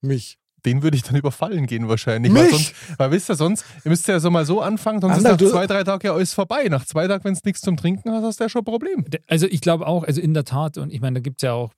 [0.01, 0.37] Mich.
[0.65, 2.33] Den würde ich dann überfallen gehen wahrscheinlich.
[2.33, 2.51] Weil, Mich?
[2.51, 5.41] sonst, weil wisst ihr, sonst, ihr müsst ja so mal so anfangen, sonst Ander, ist
[5.41, 6.67] nach zwei, drei Tagen ja alles vorbei.
[6.69, 9.05] Nach zwei Tagen, wenn es nichts zum Trinken hast, hast du ja schon ein Problem.
[9.27, 11.53] Also ich glaube auch, also in der Tat, und ich meine, da gibt es ja
[11.53, 11.71] auch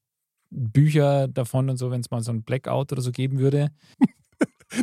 [0.51, 3.69] Bücher davon und so, wenn es mal so ein Blackout oder so geben würde.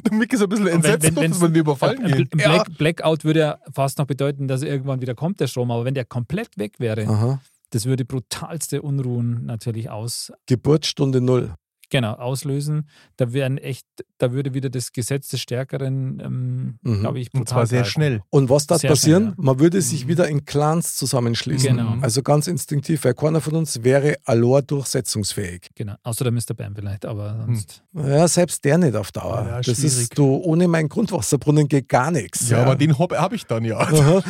[0.07, 1.99] Der Mick ist ein bisschen Wenn- entsetzt, wenn- dass wenn's- man die überfallen.
[2.05, 5.71] Bl- ein Black, Blackout würde ja fast noch bedeuten, dass irgendwann wieder kommt der Strom,
[5.71, 7.41] aber wenn der komplett weg wäre, Aha.
[7.71, 11.55] das würde brutalste Unruhen natürlich aus, Geburtsstunde null.
[11.93, 12.89] Genau, auslösen.
[13.17, 13.87] Da wären echt,
[14.19, 17.01] da würde wieder das Gesetz des Stärkeren, ähm, Mhm.
[17.01, 17.91] glaube ich, Und zwar sehr greifen.
[17.93, 18.21] schnell.
[18.31, 19.23] Und was da passieren?
[19.35, 19.45] schnell, ja.
[19.45, 20.09] Man würde sich Mhm.
[20.09, 21.77] wieder in Clans zusammenschließen.
[21.77, 21.95] Genau.
[22.01, 25.69] Also ganz instinktiv, weil keiner von uns wäre Alor durchsetzungsfähig.
[25.77, 26.55] Genau, außer der Mr.
[26.57, 27.55] Bam vielleicht, aber Hm.
[27.57, 27.83] sonst.
[27.95, 29.45] Ja, selbst der nicht auf Dauer.
[29.47, 29.85] Ja, das schwierig.
[29.85, 32.49] ist, du, ohne meinen Grundwasserbrunnen geht gar nichts.
[32.49, 33.87] Ja, aber den habe hab ich dann ja.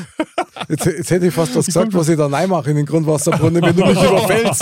[0.69, 3.75] Jetzt, jetzt hätte ich fast was gesagt, was ich da reinmache in den Grundwasserbrunnen, wenn
[3.75, 4.61] du mich überfällst.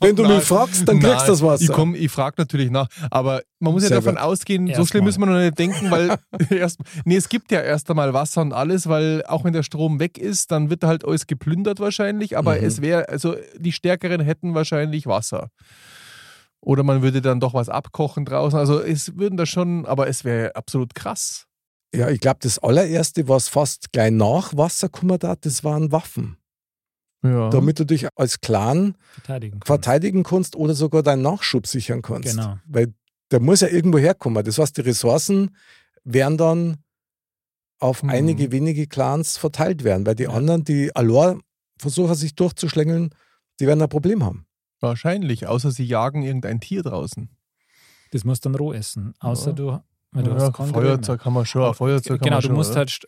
[0.00, 0.36] Wenn du Nein.
[0.36, 1.62] mich fragst, dann kriegst du das Wasser.
[1.64, 2.88] Ich, komm, ich frage natürlich nach.
[3.10, 4.22] Aber man muss ja Sehr davon gut.
[4.22, 4.86] ausgehen, so Erstmal.
[4.86, 6.16] schlimm müssen wir noch nicht denken, weil
[6.50, 10.00] erst, nee, es gibt ja erst einmal Wasser und alles, weil auch wenn der Strom
[10.00, 12.36] weg ist, dann wird halt alles geplündert wahrscheinlich.
[12.36, 12.64] Aber Mhm.
[12.66, 15.48] es wäre, also die Stärkeren hätten wahrscheinlich Wasser.
[16.60, 18.58] Oder man würde dann doch was abkochen draußen.
[18.58, 21.44] Also es würden da schon, aber es wäre absolut krass.
[21.94, 26.36] Ja, ich glaube, das allererste, was fast gleich nach Wasser gekommen hat, das waren Waffen.
[27.32, 27.50] Ja.
[27.50, 29.52] Damit du dich als Clan Verteidigen.
[29.60, 29.66] kannst.
[29.66, 32.30] verteidigen kannst oder sogar deinen Nachschub sichern kannst.
[32.36, 32.58] Genau.
[32.66, 32.94] Weil
[33.30, 34.44] der muss ja irgendwo herkommen.
[34.44, 35.56] Das heißt, die Ressourcen
[36.04, 36.76] werden dann
[37.78, 38.10] auf Mhm.
[38.10, 40.30] einige wenige Clans verteilt werden, weil die Ja.
[40.30, 41.40] anderen, die Alor
[41.78, 43.10] versuchen, sich durchzuschlängeln,
[43.60, 44.46] die werden ein Problem haben.
[44.80, 47.28] Wahrscheinlich, außer sie jagen irgendein Tier draußen.
[48.12, 49.14] Das musst du dann roh essen.
[49.20, 49.52] Außer Ja.
[49.54, 49.80] du,
[50.12, 52.54] weil du ja, Feuerzeug kann man schon, Feuerzeug Genau, du schon.
[52.54, 52.78] musst oder?
[52.80, 53.06] halt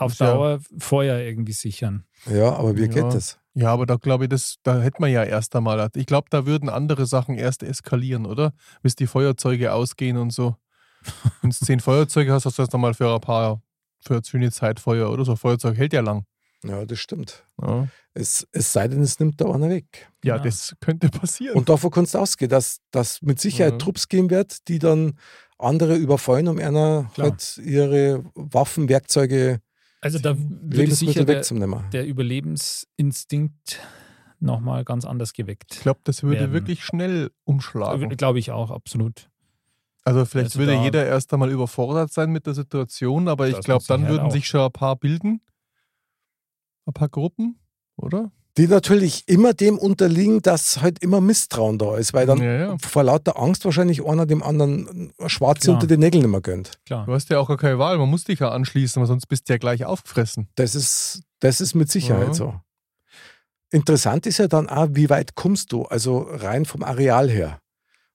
[0.00, 2.04] auf Muss ja- Dauer Feuer irgendwie sichern.
[2.26, 2.86] Ja, aber wie Ja.
[2.88, 3.38] geht das?
[3.54, 5.88] Ja, aber da glaube ich, das, da hätte man ja erst einmal.
[5.96, 8.52] Ich glaube, da würden andere Sachen erst eskalieren, oder?
[8.82, 10.54] Bis die Feuerzeuge ausgehen und so.
[11.42, 13.60] Wenn du zehn Feuerzeuge hast, hast du erst einmal für ein paar,
[14.00, 15.34] für eine schöne Zeit Feuer oder so.
[15.36, 16.24] Feuerzeug hält ja lang.
[16.64, 17.44] Ja, das stimmt.
[17.62, 20.08] Ja, Es, es sei denn, es nimmt da einer weg.
[20.24, 20.44] ja Genau.
[20.44, 21.56] das könnte passieren.
[21.56, 23.78] Und davon kannst du ausgehen, dass das mit Sicherheit Ja.
[23.78, 25.18] Trupps geben wird, die dann
[25.56, 27.30] andere überfallen, um einer Klar.
[27.30, 29.60] halt ihre Waffen, Werkzeuge,
[30.00, 31.42] Also da würde sicher der,
[31.92, 33.80] der Überlebensinstinkt
[34.40, 35.74] nochmal ganz anders geweckt.
[35.74, 36.52] ich glaube, das würde werden.
[36.52, 38.08] wirklich schnell umschlagen.
[38.10, 39.28] Glaube ich auch, absolut.
[40.04, 43.84] Also vielleicht Also würde jeder erst einmal überfordert sein mit der Situation, aber ich glaube,
[43.88, 44.30] dann würden auch.
[44.30, 45.40] sich schon ein paar bilden.
[46.86, 47.58] Ein paar Gruppen,
[47.96, 48.30] oder?
[48.58, 52.76] Die natürlich immer dem unterliegen, dass halt immer Misstrauen da ist, weil dann Ja, ja.
[52.78, 55.74] vor lauter Angst wahrscheinlich einer dem anderen Schwarze Klar.
[55.76, 56.72] unter den Nägeln nicht mehr gönnt.
[56.84, 57.06] Klar.
[57.06, 59.48] Du hast ja auch gar keine Wahl, man muss dich ja anschließen, weil sonst bist
[59.48, 60.48] du ja gleich aufgefressen.
[60.56, 62.34] Das ist, das ist mit Sicherheit Ja.
[62.34, 62.54] so.
[63.70, 67.60] Interessant ist ja dann auch, wie weit kommst du, also rein vom Areal her.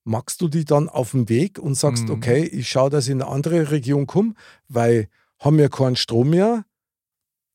[0.03, 2.11] Magst du die dann auf dem Weg und sagst, Mhm.
[2.15, 4.33] okay, ich schaue, dass ich in eine andere Region komme,
[4.67, 5.07] weil
[5.39, 6.65] haben wir keinen Strom mehr,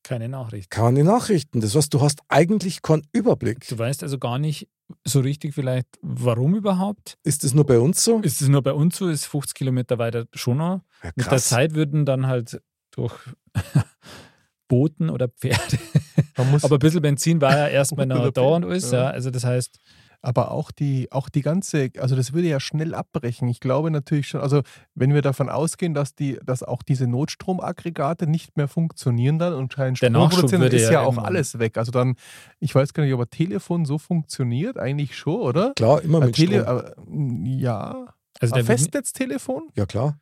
[0.09, 0.71] Keine Nachricht.
[0.71, 1.61] keine Nachrichten.
[1.61, 3.67] Das heißt, du hast eigentlich keinen Überblick.
[3.67, 4.67] Du weißt also gar nicht
[5.05, 7.19] so richtig vielleicht, warum überhaupt.
[7.23, 8.19] Ist das nur bei uns so?
[8.21, 9.07] Ist es nur bei uns so?
[9.07, 10.81] Ist 50 Kilometer weiter schon noch?
[11.03, 13.13] Ja, Mit der Zeit würden dann halt durch
[14.67, 15.77] Booten oder Pferde.
[16.35, 18.89] Aber ein bisschen Benzin war ja erstmal noch da und alles.
[18.89, 19.11] Ja.
[19.11, 19.79] Also das heißt,
[20.21, 23.47] Aber auch die, auch die ganze, also das würde ja schnell abbrechen.
[23.47, 24.61] Ich glaube natürlich schon, also
[24.93, 29.73] wenn wir davon ausgehen, dass die, dass auch diese Notstromaggregate nicht mehr funktionieren dann und
[29.73, 31.77] kein Strom produzieren, ist ja ja, auch alles weg.
[31.77, 32.15] Also dann,
[32.59, 35.73] ich weiß gar nicht, ob ein Telefon so funktioniert, eigentlich schon, oder?
[35.75, 36.67] Klar, immer Ein mit Tele, Strom.
[36.67, 38.05] aber, mm, ja.
[38.39, 39.69] also Ein Festnetztelefon?
[39.75, 40.19] Ja, klar.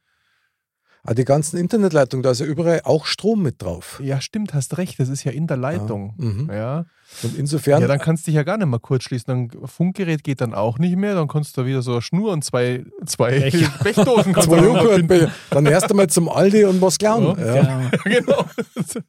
[1.09, 4.01] Ah, die ganzen Internetleitungen, da ist ja überall auch Strom mit drauf.
[4.03, 6.13] Ja, stimmt, hast recht, das ist ja in der Leitung.
[6.19, 6.49] Ja, mhm.
[6.51, 6.85] Ja.
[7.23, 9.49] Und insofern, Ja, dann kannst du dich ja gar nicht mehr kurz schließen.
[9.49, 11.15] Dann Funkgerät geht dann auch nicht mehr.
[11.15, 13.71] Dann kannst du da wieder so eine Schnur und zwei, zwei Becher.
[13.81, 17.39] Blechdosen kannst zwei Joghurt, dann erst einmal zum Aldi und was klauen.
[17.39, 17.55] Ja.
[17.55, 17.91] Ja.
[18.03, 18.45] genau.
[18.83, 19.05] genau.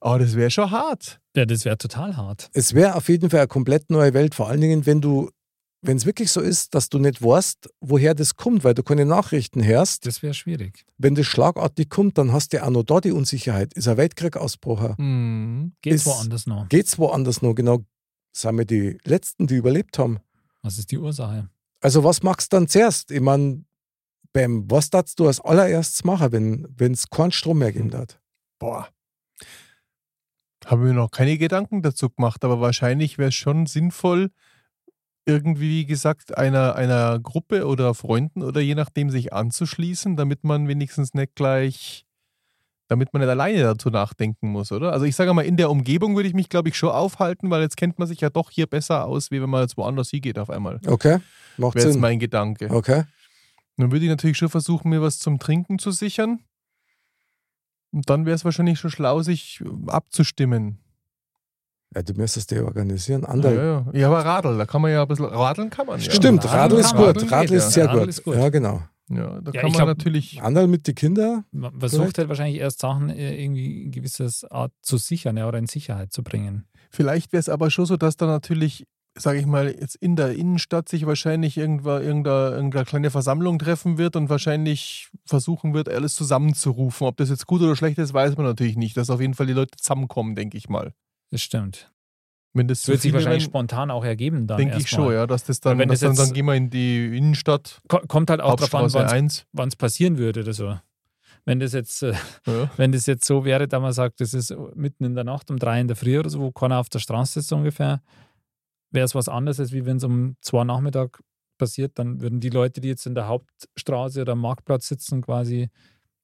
[0.00, 1.20] Aber das wäre schon hart.
[1.36, 2.50] Ja, das wäre total hart.
[2.54, 5.30] Es wäre auf jeden Fall eine komplett neue Welt, vor allen Dingen, wenn du,
[5.82, 9.06] wenn es wirklich so ist, dass du nicht weißt, woher das kommt, weil du keine
[9.06, 10.04] Nachrichten hörst.
[10.06, 10.84] Das wäre schwierig.
[10.98, 13.72] Wenn das schlagartig kommt, dann hast du ja auch noch da die Unsicherheit.
[13.74, 14.96] Ist ein Weltkrieg ausbrochen?
[14.98, 15.72] Hm.
[15.82, 16.68] Geht's Ist- woanders noch?
[16.68, 17.54] Geht's woanders noch?
[17.54, 17.78] Genau,
[18.32, 20.18] sind wir die Letzten, die überlebt haben.
[20.62, 21.48] Was ist die Ursache?
[21.80, 23.10] Also was machst du dann zuerst?
[23.10, 23.64] Ich meine,
[24.32, 28.20] Bam, was darfst du als allererstes machen, wenn es keinen Strom mehr geben hat?
[28.60, 28.88] Boah.
[30.66, 34.30] Habe mir noch keine Gedanken dazu gemacht, aber wahrscheinlich wäre es schon sinnvoll,
[35.30, 40.68] irgendwie, wie gesagt, einer, einer Gruppe oder Freunden oder je nachdem sich anzuschließen, damit man
[40.68, 42.04] wenigstens nicht gleich,
[42.88, 44.92] damit man nicht alleine dazu nachdenken muss, oder?
[44.92, 47.62] Also ich sage mal, in der Umgebung würde ich mich, glaube ich, schon aufhalten, weil
[47.62, 50.38] jetzt kennt man sich ja doch hier besser aus, wie wenn man jetzt woanders hingeht
[50.38, 50.80] auf einmal.
[50.86, 51.18] Okay,
[51.56, 52.00] macht Wäre jetzt Sinn.
[52.02, 52.68] mein Gedanke.
[52.70, 53.04] Okay.
[53.76, 56.40] Dann würde ich natürlich schon versuchen, mir was zum Trinken zu sichern.
[57.92, 60.78] Und dann wäre es wahrscheinlich schon schlau, sich abzustimmen.
[61.94, 63.22] Ja, du müsstest dir organisieren.
[63.22, 63.84] Ja, Andere.
[63.92, 63.98] ja.
[64.00, 66.10] ja, aber Radl, da kann man ja ein bisschen, radeln kann man ja.
[66.10, 66.98] Stimmt, Radl Radl ist gut.
[67.00, 67.06] man.
[67.16, 67.90] Radl Radl ist sehr ja.
[67.90, 68.08] Radl gut.
[68.08, 68.36] ist gut.
[68.36, 68.82] Ja, genau.
[69.08, 70.40] Ja, da Ja, kann man glaub- natürlich.
[70.40, 71.44] Anderl mit den Kindern.
[71.50, 75.58] Man versucht halt wahrscheinlich erst Sachen äh, irgendwie in gewisses Art zu sichern ja, oder
[75.58, 76.64] in Sicherheit zu bringen.
[76.90, 78.86] Vielleicht wäre es aber schon so, dass da natürlich,
[79.18, 83.98] sage ich mal, jetzt in der Innenstadt sich wahrscheinlich irgendwo, irgendeine, irgendeine kleine Versammlung treffen
[83.98, 87.08] wird und wahrscheinlich versuchen wird, alles zusammenzurufen.
[87.08, 88.96] Ob das jetzt gut oder schlecht ist, weiß man natürlich nicht.
[88.96, 90.92] Dass auf jeden Fall die Leute zusammenkommen, denke ich mal.
[91.30, 91.90] Das stimmt.
[92.52, 94.58] Wenn das Das wird sich wahrscheinlich werden, spontan auch ergeben dann.
[94.58, 97.16] denke ich schon, ja, dass das dann, Wenn das dann, dann gehen wir in die
[97.16, 99.46] Innenstadt, Ko- Kommt halt auch darauf an, wann 1.
[99.68, 100.76] es passieren würde oder so.
[101.44, 102.12] Wenn das jetzt äh,
[102.46, 102.68] Ja.
[102.76, 105.58] wenn das jetzt so wäre, dass man sagt, das ist mitten in der Nacht um
[105.58, 108.02] drei in der Früh oder so, wo keiner auf der Straße so ungefähr,
[108.90, 111.20] wäre es was anderes, als wie wenn es um zwei Nachmittag
[111.56, 115.68] passiert, dann würden die Leute, die jetzt in der Hauptstraße oder am Marktplatz sitzen, quasi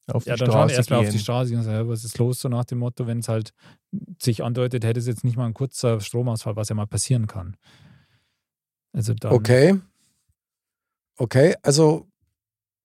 [0.09, 1.13] Auf die ja, dann schauen Straße erstmal auf gehen.
[1.13, 3.51] die Straße und sagen, was ist los, so nach dem Motto, wenn es halt
[4.23, 7.57] sich andeutet, hätte es jetzt nicht mal ein kurzer Stromausfall, was ja mal passieren kann.
[8.93, 9.81] Also dann, Okay.
[11.19, 12.07] Okay, also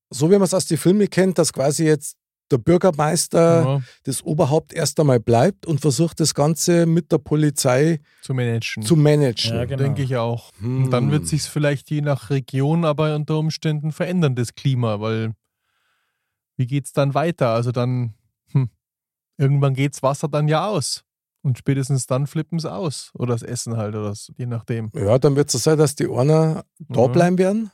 [0.10, 2.18] so wie man es aus den Filmen kennt, dass quasi jetzt
[2.52, 8.00] der Bürgermeister ja, das Oberhaupt erst einmal bleibt und versucht das Ganze mit der Polizei
[8.22, 8.84] zu managen.
[8.84, 9.54] zu managen.
[9.54, 9.84] Ja, genau.
[9.84, 10.52] Denke ich auch.
[10.60, 10.90] Hm.
[10.92, 15.34] Dann wird sich vielleicht je nach Region aber unter Umständen verändern, das Klima, weil
[16.62, 17.50] wie geht es dann weiter?
[17.50, 18.14] Also dann,
[18.52, 18.70] hm,
[19.38, 21.04] irgendwann geht's Wasser dann ja aus.
[21.44, 23.10] Und spätestens dann flippen es aus.
[23.16, 24.92] Oder das Essen halt, oder das, je nachdem.
[24.94, 27.12] Ja, dann wird es so sein, dass die einer da Mhm.
[27.12, 27.72] bleiben werden,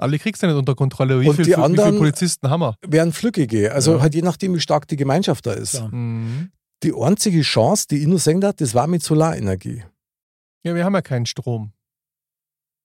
[0.00, 1.20] Alle kriegst du nicht unter Kontrolle.
[1.22, 2.76] Wie, Und viel, die wie viele anderen- Polizisten haben wir?
[2.86, 3.72] werden Flüggige.
[3.72, 4.00] Also Ja.
[4.02, 5.72] halt je nachdem, wie stark die Gemeinschaft da ist.
[5.72, 5.88] Klar.
[5.92, 6.52] Mhm.
[6.84, 9.82] Die einzige Chance, die ich nur sehen darf, das war mit Solarenergie.
[10.62, 11.72] Ja, wir haben ja keinen Strom.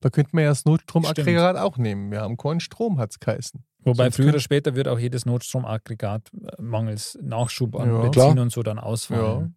[0.02, 2.10] Da könnten wir ja das Notstromaggregat auch nehmen.
[2.12, 3.64] Wir haben keinen Strom, hat es geheißen.
[3.86, 8.02] Wobei Sonst früher oder später wird auch jedes Notstromaggregat äh, mangels Nachschub an Ja.
[8.02, 8.38] Benzin Klar.
[8.40, 9.56] und so dann ausfallen.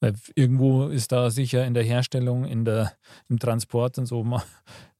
[0.00, 2.92] Weil irgendwo ist da sicher in der Herstellung, in der,
[3.28, 4.44] im Transport und so, ma-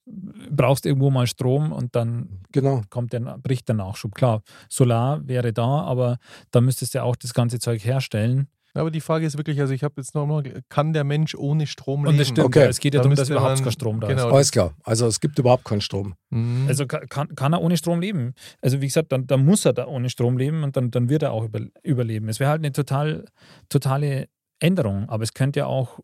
[0.50, 2.83] brauchst irgendwo mal Strom und dann Genau.
[2.90, 4.14] kommt der, bricht der Nachschub.
[4.14, 6.18] Klar, Solar wäre da, aber
[6.50, 8.48] da müsstest du ja auch das ganze Zeug herstellen.
[8.76, 12.04] Aber die Frage ist wirklich, also ich habe jetzt nochmal, kann der Mensch ohne Strom
[12.04, 12.14] leben?
[12.14, 12.60] Und das stimmt, Okay.
[12.60, 14.28] ja, es geht ja Da darum, dass überhaupt kein Strom da genau.
[14.28, 14.32] ist.
[14.34, 14.74] Alles klar.
[14.84, 16.14] Also es gibt überhaupt keinen Strom.
[16.30, 16.66] Mhm.
[16.68, 18.34] Also ka- kann, kann er ohne Strom leben.
[18.60, 21.22] Also wie gesagt, dann, dann muss er da ohne Strom leben und dann, dann wird
[21.22, 22.28] er auch über, überleben.
[22.28, 23.24] Es wäre halt eine total,
[23.68, 24.28] totale
[24.60, 25.98] Änderung, aber es könnte ja auch,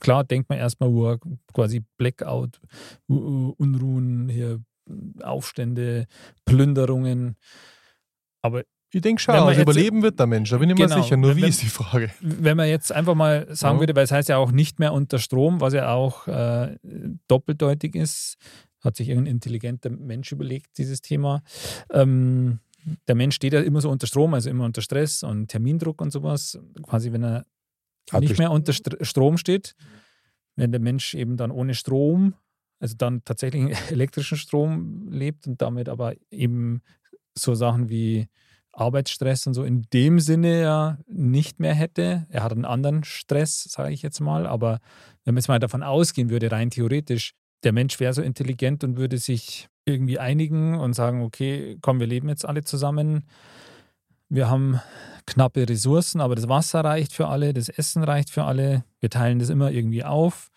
[0.00, 1.16] klar, denkt man erstmal, uh,
[1.52, 2.60] quasi Blackout,
[3.08, 4.60] uh, uh, Unruhen, hier
[5.22, 6.06] Aufstände,
[6.44, 7.36] Plünderungen.
[8.42, 8.62] Aber
[8.92, 11.02] ich denke schon, also überleben wird der Mensch, da bin ich mir Genau.
[11.02, 11.16] sicher.
[11.16, 12.10] Nur Wenn- wie ist die Frage?
[12.20, 13.80] wenn man jetzt einfach mal sagen Ja.
[13.80, 16.76] würde, weil es heißt ja auch nicht mehr unter Strom, was ja auch äh,
[17.28, 18.36] doppeldeutig ist,
[18.80, 21.42] hat sich irgendein intelligenter Mensch überlegt, dieses Thema.
[21.90, 22.58] Ähm,
[23.06, 26.10] der Mensch steht ja immer so unter Strom, also immer unter Stress und Termindruck und
[26.10, 26.58] sowas.
[26.82, 27.46] Quasi, wenn er
[28.10, 29.74] Hat nicht mehr unter Str Strom steht,
[30.56, 32.34] wenn der Mensch eben dann ohne Strom,
[32.80, 36.82] also dann tatsächlich elektrischen Strom lebt und damit aber eben
[37.38, 38.26] so Sachen wie
[38.72, 42.26] Arbeitsstress und so in dem Sinne ja nicht mehr hätte.
[42.30, 44.78] Er hat einen anderen Stress, sage ich jetzt mal, aber
[45.24, 48.96] wenn man jetzt mal davon ausgehen würde, rein theoretisch, der Mensch wäre so intelligent und
[48.96, 53.24] würde sich irgendwie einigen und sagen, okay, komm, wir leben jetzt alle zusammen.
[54.28, 54.80] Wir haben
[55.26, 58.84] knappe Ressourcen, aber das Wasser reicht für alle, das Essen reicht für alle.
[59.00, 60.50] Wir teilen das immer irgendwie auf.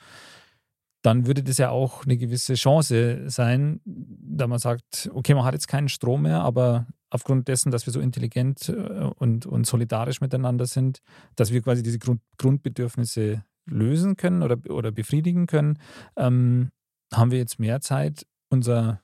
[1.01, 5.53] Dann würde das ja auch eine gewisse Chance sein, da man sagt, okay, man hat
[5.53, 10.21] jetzt keinen Strom mehr, aber aufgrund dessen, dass wir so intelligent äh, und, und solidarisch
[10.21, 10.99] miteinander sind,
[11.35, 15.79] dass wir quasi diese Grund, Grundbedürfnisse lösen können oder, oder befriedigen können,
[16.15, 16.71] ähm,
[17.13, 19.01] haben wir jetzt mehr Zeit, unser,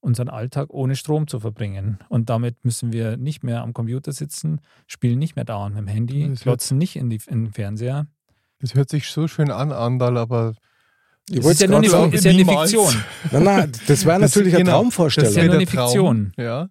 [0.00, 1.98] unseren Alltag ohne Strom zu verbringen.
[2.08, 5.88] Und damit müssen wir nicht mehr am Computer sitzen, spielen nicht mehr dauernd mit dem
[5.88, 8.06] Handy, Das klotzen nicht in, die, in den Fernseher.
[8.60, 10.54] Das hört sich so schön an, Andal, aber
[11.30, 12.44] wollte ist ja nur eine, ist ja eine.
[12.44, 12.94] Fiktion.
[13.30, 15.30] Nein, nein, das wäre Das- natürlich eine genau, Traumvorstellung.
[15.30, 16.32] ist ja nur eine Fiktion.
[16.36, 16.68] Ja.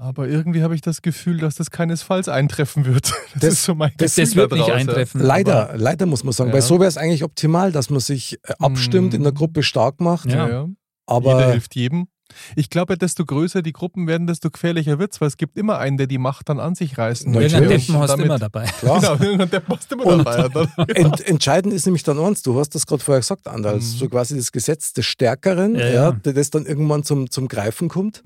[0.00, 3.10] Aber irgendwie habe ich das Gefühl, dass das keinesfalls eintreffen wird.
[3.10, 5.20] Das, Das- ist so mein Das, Gefühl das wird nicht eintreffen.
[5.20, 6.54] Leider, aber- leider muss man sagen, Ja.
[6.54, 9.16] weil so wäre es eigentlich optimal, dass man sich äh, abstimmt, Mhm.
[9.16, 10.30] in der Gruppe stark macht.
[10.30, 10.46] Ja.
[10.46, 10.62] Ja, ja.
[10.62, 10.74] Jeder
[11.06, 12.06] Aber hilft jedem.
[12.54, 15.96] Ich glaube, desto größer die Gruppen werden, desto gefährlicher wird's, weil es gibt immer einen,
[15.96, 17.26] der die Macht dann an sich reißt.
[17.26, 17.86] Na, Irgendein Natürlich.
[17.86, 18.64] Deppen hast du Damit- immer dabei.
[18.66, 19.00] Klar.
[19.00, 20.48] Genau, irgendein Depp hast du immer Und- dabei.
[20.76, 23.80] Dann- Ent, entscheidend ist nämlich dann eins, du hast das gerade vorher gesagt, Andal, Mhm.
[23.80, 26.12] so quasi das Gesetz des Stärkeren, Ja, ja, ja.
[26.12, 28.22] der das dann irgendwann zum, zum Greifen kommt.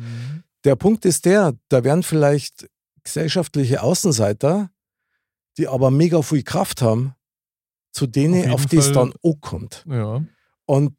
[0.64, 2.68] Der Punkt ist der, da werden vielleicht
[3.02, 4.70] gesellschaftliche Außenseiter,
[5.58, 7.14] die aber mega viel Kraft haben,
[7.92, 9.84] zu Auf denen, jeden auf, die es dann auch kommt.
[9.88, 10.24] Ja.
[10.64, 10.96] Und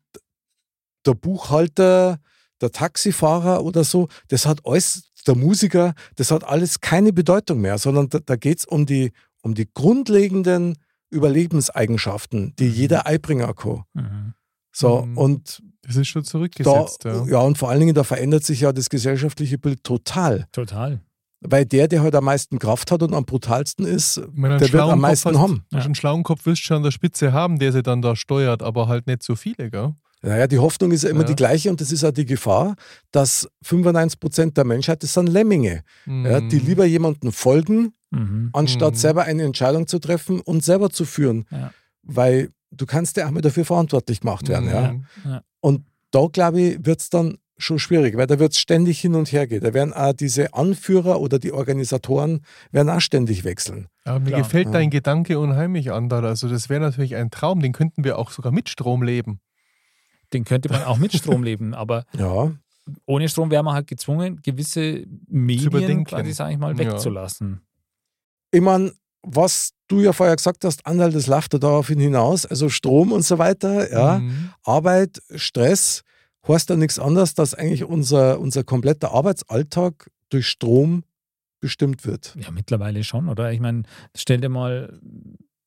[1.06, 2.20] der Buchhalter,
[2.62, 7.78] der Taxifahrer oder so, das hat alles, der Musiker, das hat alles keine Bedeutung mehr,
[7.78, 10.78] sondern da, da geht es um die, um die grundlegenden
[11.10, 13.84] Überlebenseigenschaften, die jeder einbringen kann.
[13.94, 14.34] Mhm.
[14.76, 15.18] So, Mhm.
[15.18, 17.04] und Das ist schon da, zurückgesetzt.
[17.04, 17.26] ja.
[17.26, 17.40] ja.
[17.40, 20.46] und vor allen Dingen, da verändert sich ja das gesellschaftliche Bild total.
[20.52, 21.02] Total.
[21.42, 24.76] Weil der, der halt am meisten Kraft hat und am brutalsten ist, du der wird
[24.76, 25.66] am meisten hast, haben.
[25.72, 28.16] Wenn du einen schlauen Kopf wirst schon an der Spitze haben, der sie dann da
[28.16, 29.94] steuert, aber halt nicht so viele, gell?
[30.22, 31.26] Naja, die Hoffnung ist ja immer Ja.
[31.26, 32.76] die gleiche und das ist auch die Gefahr,
[33.12, 36.66] dass 95 Prozent der Menschheit, das sind Lemminge, ja, die Mhm.
[36.66, 38.50] lieber jemandem folgen, Mhm.
[38.54, 38.98] anstatt Mhm.
[38.98, 41.44] selber eine Entscheidung zu treffen und selber zu führen.
[41.52, 41.74] Ja.
[42.04, 44.68] Weil du kannst ja auch mal dafür verantwortlich gemacht werden.
[44.70, 44.94] Ja.
[44.94, 45.40] Mhm.
[45.62, 49.16] Und da, glaube ich, wird es dann schon schwierig, weil da wird es ständig hin
[49.16, 49.62] und her gehen.
[49.62, 53.88] Da werden auch diese Anführer oder die Organisatoren werden auch ständig wechseln.
[54.06, 54.42] Aber mir Klar.
[54.42, 54.72] gefällt Ja.
[54.74, 56.26] dein Gedanke unheimlich, Andal.
[56.26, 59.40] Also das wäre natürlich ein Traum, den könnten wir auch sogar mit Strom leben.
[60.34, 62.52] Den könnte man auch mit Strom leben, aber Ja,
[63.06, 66.92] ohne Strom wäre man halt gezwungen, gewisse Medien, quasi, sag ich mal, Ja.
[66.92, 67.62] wegzulassen.
[68.52, 68.92] ich meine,
[69.24, 73.24] was du ja vorher gesagt hast, Anteil, das läuft ja daraufhin hinaus, also Strom und
[73.24, 74.50] so weiter, ja, Mhm.
[74.64, 76.02] Arbeit, Stress,
[76.48, 81.04] heißt ja nichts anderes, dass eigentlich unser, unser kompletter Arbeitsalltag durch Strom
[81.62, 82.36] bestimmt wird.
[82.38, 83.52] Ja, mittlerweile schon, oder?
[83.54, 83.84] Ich meine,
[84.16, 85.00] stell dir mal,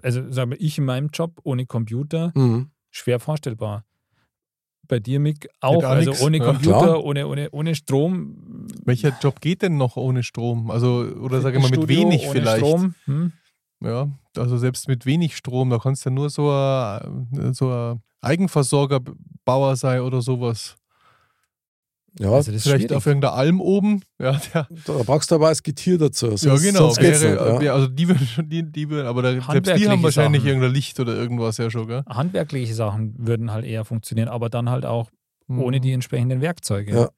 [0.02, 2.70] also sag mal, ich in meinem Job ohne Computer, Mhm.
[2.90, 3.84] schwer vorstellbar.
[4.88, 5.82] Bei dir, Mick, auch.
[5.82, 6.22] auch Also nix.
[6.22, 7.04] ohne Ja, Computer, klar.
[7.04, 8.68] ohne, ohne, ohne Strom.
[8.84, 10.70] Welcher Job geht denn noch ohne Strom?
[10.70, 12.58] Also, oder sage ich mal, mit Fitnessstudio wenig ohne vielleicht.
[12.58, 12.94] Strom.
[13.06, 13.32] Hm?
[13.80, 18.00] Ja, also selbst mit wenig Strom, da kannst du ja nur so ein, so ein
[18.22, 20.76] Eigenversorgerbauer sein oder sowas.
[22.18, 22.96] Ja, Also das ist Vielleicht schwierig.
[22.96, 24.00] auf irgendeiner Alm oben.
[24.18, 26.34] Ja, der, da brauchst du aber als Getier dazu.
[26.34, 26.78] Sonst, ja genau.
[26.86, 27.74] Sonst geht's Wäre, nicht, ja.
[27.74, 30.48] also die würden schon, die, die würden, aber da, selbst die haben wahrscheinlich Sachen.
[30.48, 32.02] irgendein Licht oder irgendwas ja schon, gell?
[32.08, 35.10] Handwerkliche Sachen würden halt eher funktionieren, aber dann halt auch
[35.48, 35.82] ohne Mhm.
[35.82, 36.92] die entsprechenden Werkzeuge.
[36.94, 37.10] Ja.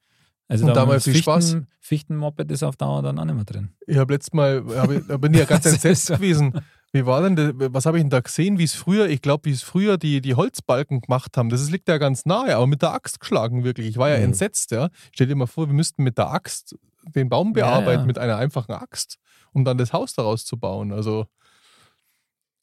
[0.51, 1.45] Also Und da damals viel Spaß.
[1.53, 3.69] Fichten, Fichtenmoped ist auf Dauer dann auch nicht mehr drin.
[3.87, 6.59] Ich habe letztes Mal, hab, ich- da bin ich ja ganz entsetzt gewesen.
[6.91, 9.45] Wie war denn, das, was habe ich denn da gesehen, wie es früher, ich glaube,
[9.45, 11.51] wie es früher die, die Holzbalken gemacht haben.
[11.51, 13.89] Das ist- liegt ja ganz nahe, aber mit der Axt geschlagen wirklich.
[13.89, 14.25] Ich war ja Mhm.
[14.25, 14.89] entsetzt, ja.
[15.13, 16.75] Stell dir mal vor, wir müssten mit der Axt
[17.15, 18.07] den Baum Ja, bearbeiten, ja.
[18.07, 19.19] mit einer einfachen Axt,
[19.53, 20.93] um dann das Haus daraus zu bauen.
[20.93, 21.27] Also,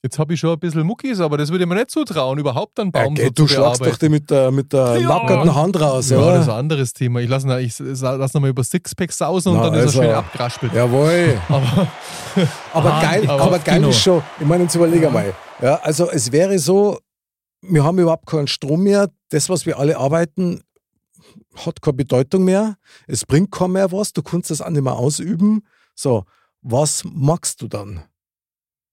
[0.06, 2.80] jetzt habe ich schon ein bisschen Muckis, aber das würde ich mir nicht zutrauen, überhaupt
[2.80, 5.10] einen Ja, Baum geh, so du zu schlagst doch die mit der, mit der Ja.
[5.10, 7.20] nackerten Hand raus, Ja, das ist ein anderes Thema.
[7.20, 10.02] Ich lasse ich lass nochmal über Sixpack sausen und Na, dann ist also.
[10.02, 10.74] er schön abgeraspelt.
[10.74, 11.42] Jawohl.
[11.50, 11.88] Aber
[12.74, 15.34] Aber geil, aber aber geil ist schon, ich meine, jetzt überlege mal.
[15.62, 17.00] Ja, also es wäre so,
[17.62, 19.10] wir haben überhaupt keinen Strom mehr.
[19.30, 20.62] Das, was wir alle arbeiten,
[21.66, 22.76] hat keine Bedeutung mehr.
[23.08, 24.12] Es bringt kaum mehr was.
[24.14, 25.64] Du kannst das auch nicht mehr ausüben.
[25.96, 26.26] So,
[26.62, 28.04] was magst du dann?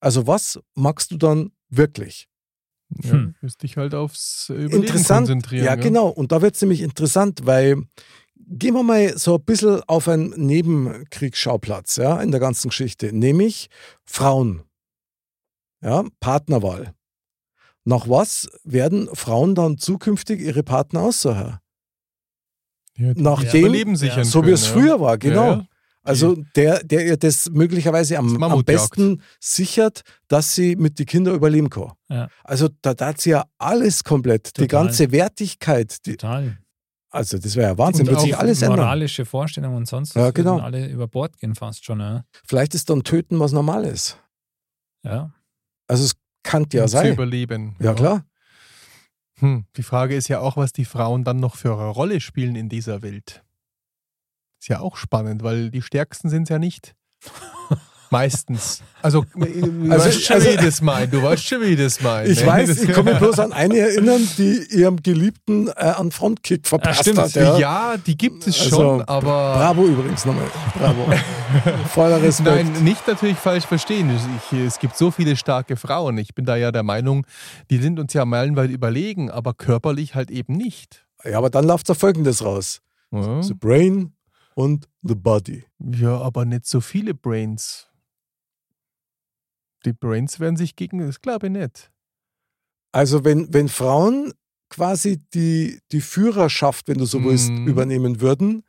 [0.03, 2.29] Also was magst du dann wirklich?
[3.05, 3.35] ja, Hm.
[3.41, 5.29] wirst dich halt aufs Überleben interessant.
[5.29, 5.65] konzentrieren.
[5.65, 6.09] Ja, genau.
[6.09, 7.85] Und da wird es nämlich interessant, weil
[8.37, 13.69] gehen wir mal so ein bisschen auf einen Nebenkriegsschauplatz ja, in der ganzen Geschichte, nämlich
[14.05, 14.63] Frauen.
[15.81, 16.95] Ja, Partnerwahl.
[17.85, 21.59] Nach was werden Frauen dann zukünftig ihre Partner aussuchen?
[22.99, 24.73] Ja, Nachdem- sichern So wie es ja.
[24.73, 25.63] früher war, genau.
[26.05, 26.11] Ja, ja.
[26.11, 28.67] Also der, der ihr das möglicherweise Das am, am Mammutjagd.
[28.67, 31.93] besten sichert, dass sie mit den Kindern überleben kann.
[32.09, 32.29] Ja.
[32.45, 34.85] Also da hat sie ja alles komplett, die Total.
[34.87, 36.59] ganze Wertigkeit, die, Total.
[37.11, 38.81] also das wäre ja Wahnsinn, Und wird sich alles ändern.
[38.81, 40.59] Moralische Vorstellungen und sonst Ja, was genau.
[40.59, 42.01] alle über Bord gehen fast schon.
[42.01, 42.25] Ja.
[42.47, 44.17] Vielleicht ist dann Töten was Normales.
[45.05, 45.33] ja.
[45.89, 46.13] Also es
[46.43, 47.13] kann ja um zu sein.
[47.13, 47.77] überleben.
[47.79, 48.25] Ja klar.
[49.41, 49.65] Hm.
[49.77, 52.69] Die Frage ist ja auch, was die Frauen dann noch für eine Rolle spielen in
[52.69, 53.43] dieser Welt.
[54.63, 56.95] Ist ja auch spannend, weil die Stärksten sind es ja nicht.
[58.11, 58.81] Meistens.
[59.01, 61.09] Also, du Also- weißt schon, also- wie ich das meine.
[61.09, 62.29] Du weißt schon, wie ich das meine.
[62.29, 62.47] Ich ne?
[62.47, 67.01] weiß, ich kann mich bloß an eine erinnern, die ihrem Geliebten äh, einen Frontkick verpasst
[67.01, 67.19] stimmt.
[67.19, 67.35] hat.
[67.35, 67.59] ja.
[67.59, 67.95] Ja.
[67.97, 69.55] die gibt es Also, schon, aber.
[69.55, 70.47] Bravo übrigens nochmal.
[70.79, 71.11] Bravo.
[71.93, 72.49] Voller Respekt.
[72.73, 74.17] Nein, nicht natürlich falsch verstehen.
[74.53, 76.19] Ich, es gibt so viele starke Frauen.
[76.19, 77.27] Ich bin da ja der Meinung,
[77.69, 81.05] die sind uns ja meilenweit überlegen, aber körperlich halt eben nicht.
[81.25, 84.13] Ja, aber dann läuft da folgendes raus: Ja, The Brain
[84.55, 85.65] und The Body.
[85.79, 87.89] ja aber nicht so viele Brains.
[89.85, 91.91] Die Brains werden sich gegen, das glaube ich nicht.
[92.93, 94.33] Also, wenn, wenn Frauen
[94.69, 97.67] quasi die, die Führerschaft, wenn du so willst, Mhm.
[97.67, 98.63] übernehmen würden,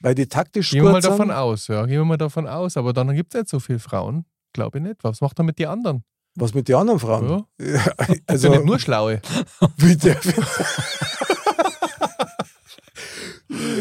[0.00, 1.10] weil die taktisch Gehen wir mal sind.
[1.12, 1.84] davon aus, ja.
[1.86, 2.76] Gehen wir mal davon aus.
[2.76, 4.24] Aber dann gibt es nicht so viele Frauen.
[4.52, 5.02] Glaube ich nicht.
[5.04, 6.04] Was macht er mit den anderen?
[6.36, 7.44] Was mit den anderen Frauen?
[7.60, 7.84] Ja.
[7.98, 9.20] Also also, nicht nur Schlaue.
[9.78, 10.16] der,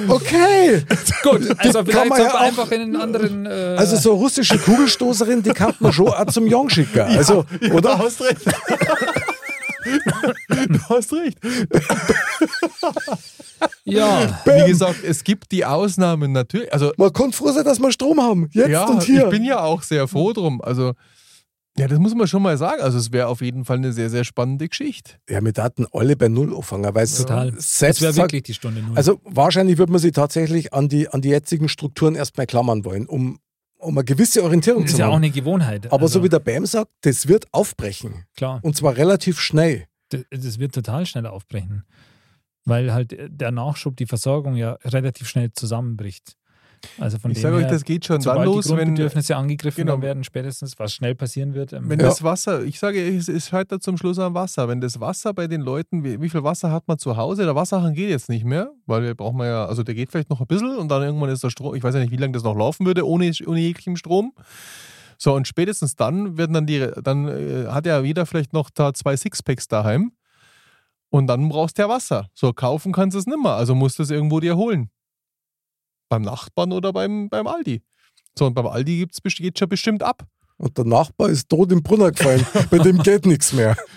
[0.07, 0.83] okay.
[1.23, 3.45] Gut, also kann vielleicht man sollte ja einfach in einen anderen.
[3.45, 6.99] Äh, Also so russische Kugelstoßerin, die kann man schon auch zum Jong schicken.
[7.01, 7.97] Also, Du oder?
[7.97, 8.41] hast recht.
[10.49, 11.37] du hast recht.
[13.85, 16.71] ja, Wie gesagt, es gibt die Ausnahmen natürlich.
[16.73, 18.49] Also Man kann froh sein, dass wir Strom haben.
[18.53, 19.25] Jetzt ja, und hier.
[19.25, 20.61] ich bin ja auch sehr froh drum.
[20.61, 20.93] Also
[21.79, 22.81] ja, das muss man schon mal sagen.
[22.81, 25.13] Also es wäre auf jeden Fall eine sehr, sehr spannende Geschichte.
[25.29, 27.51] ja, wir daten alle bei Null anfangen, weil es total.
[27.51, 28.95] Das selbst wäre sagt, wirklich die Stunde null.
[28.97, 33.07] Also wahrscheinlich würde man sich tatsächlich an die, an die jetzigen Strukturen erstmal klammern wollen,
[33.07, 33.39] um,
[33.77, 35.23] um eine gewisse Orientierung das zu ist ja auch haben.
[35.23, 35.85] eine Gewohnheit.
[35.91, 38.25] Aber also, so wie der Bam sagt, das wird aufbrechen.
[38.35, 39.85] Klar, Und zwar relativ schnell.
[40.09, 41.83] das, das wird total schnell aufbrechen.
[42.65, 46.35] Weil halt der Nachschub, die Versorgung ja relativ schnell zusammenbricht.
[46.99, 50.01] Also von Ich sage euch, das geht schon dann los, die wenn, Grundbedürfnisse angegriffen genau.
[50.01, 51.73] werden, spätestens, was schnell passieren wird.
[51.73, 52.07] ähm, wenn Ja.
[52.07, 54.67] das Wasser, ich sage, es, es scheitert zum Schluss am Wasser.
[54.67, 57.43] Wenn das Wasser bei den Leuten, wie, wie viel Wasser hat man zu Hause?
[57.45, 60.39] Der Wasserhahn geht jetzt nicht mehr, weil wir brauchen ja, also der geht vielleicht noch
[60.41, 62.43] ein bisschen und dann irgendwann ist der Strom, ich weiß ja nicht, wie lange das
[62.43, 64.33] noch laufen würde ohne, ohne jeglichen Strom.
[65.17, 68.93] So, und spätestens dann werden dann die, dann äh, hat ja jeder vielleicht noch da
[68.93, 70.13] zwei Sixpacks daheim
[71.09, 72.29] und dann brauchst du ja Wasser.
[72.33, 74.89] So, kaufen kannst du es nimmer, also musst du es irgendwo dir holen.
[76.09, 77.81] Beim Nachbarn oder beim, beim Aldi.
[78.37, 80.25] So, und beim Aldi gibt's, geht schon bestimmt ab.
[80.57, 82.45] Und der Nachbar ist tot im Brunner gefallen.
[82.69, 83.77] Bei dem geht nichts mehr.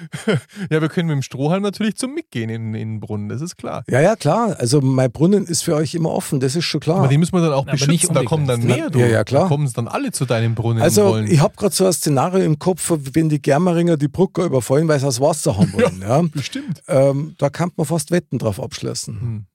[0.71, 3.57] Ja, wir können mit dem Strohhalm natürlich zum Mitgehen in, in den Brunnen, das ist
[3.57, 3.83] klar.
[3.89, 4.57] Ja, ja, klar.
[4.59, 6.99] Also mein Brunnen ist für euch immer offen, das ist schon klar.
[6.99, 8.89] Aber die müssen wir dann auch Aber nicht beschützen, da kommen dann mehr.
[8.95, 9.43] Ja, ja, klar.
[9.43, 11.27] Da kommen es dann alle zu deinem Brunnen Also wollen.
[11.29, 15.01] ich habe gerade so ein Szenario im Kopf, wenn die Germeringer die Brücke überfallen, weil
[15.01, 16.01] sie das Wasser haben wollen.
[16.03, 16.23] Ja.
[16.23, 16.83] Bestimmt.
[16.89, 19.21] Ähm, da kann man fast Wetten drauf abschließen.
[19.21, 19.47] Hm.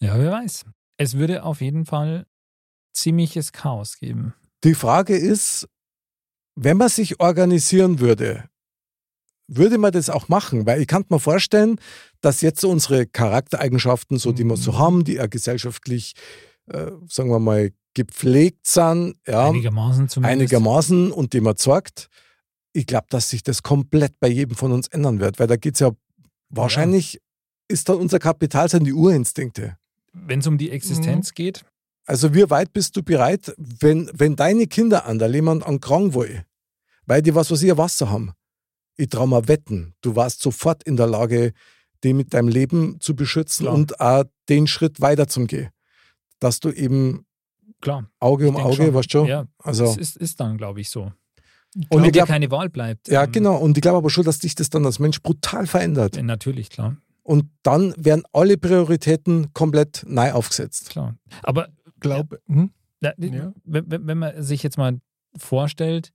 [0.00, 0.64] Ja, wer weiß.
[0.98, 2.26] Es würde auf jeden Fall
[2.92, 4.34] ziemliches Chaos geben.
[4.64, 5.68] Die Frage ist,
[6.56, 8.48] wenn man sich organisieren würde,
[9.46, 10.66] würde man das auch machen?
[10.66, 11.80] Weil ich kann mir vorstellen,
[12.20, 14.78] dass jetzt so unsere Charaktereigenschaften, so die wir so Mhm.
[14.78, 16.14] haben, die ja gesellschaftlich,
[16.66, 20.40] äh, sagen wir mal, gepflegt sind, ja, Einigermaßen zumindest.
[20.40, 22.08] einigermaßen und die man zeigt,
[22.74, 25.74] ich glaube, dass sich das komplett bei jedem von uns ändern wird, weil da geht
[25.74, 25.92] es ja
[26.50, 27.20] wahrscheinlich,
[27.68, 29.78] ist dann unser Kapital sind die Urinstinkte.
[30.26, 30.72] Wenn es um die Mhm.
[30.72, 31.64] Existenz geht,
[32.06, 36.14] Also wie weit bist du bereit, wenn, wenn deine Kinder an der jemand an krank
[36.14, 36.42] wollen,
[37.06, 38.32] weil die was, was ihr Wasser haben?
[38.96, 41.52] Ich traue mal wetten, du warst sofort in der Lage,
[42.04, 43.74] die mit deinem Leben zu beschützen Klar.
[43.74, 45.68] und auch den Schritt weiter zu gehen.
[46.40, 47.26] Dass du eben
[47.80, 48.08] klar.
[48.20, 48.94] Auge um Auge, schon.
[48.94, 49.24] weißt du?
[49.26, 51.12] Ja, Also, das ist, ist dann, glaube ich, so.
[51.90, 53.08] und dir keine Wahl bleibt.
[53.08, 53.56] ja, ähm, genau.
[53.58, 56.16] Und ich glaube aber schon, dass dich das dann als Mensch brutal verändert.
[56.16, 56.96] äh, Natürlich, klar.
[57.28, 60.88] Und dann werden alle Prioritäten komplett neu aufgesetzt.
[60.88, 61.14] klar.
[61.42, 61.68] Aber
[62.00, 62.70] Glaube, hm?
[63.02, 64.98] Ja, wenn wenn man sich jetzt mal
[65.36, 66.14] vorstellt,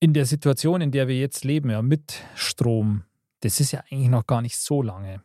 [0.00, 3.04] in der Situation, in der wir jetzt leben, ja, mit Strom,
[3.40, 5.22] das ist ja eigentlich noch gar nicht so lange.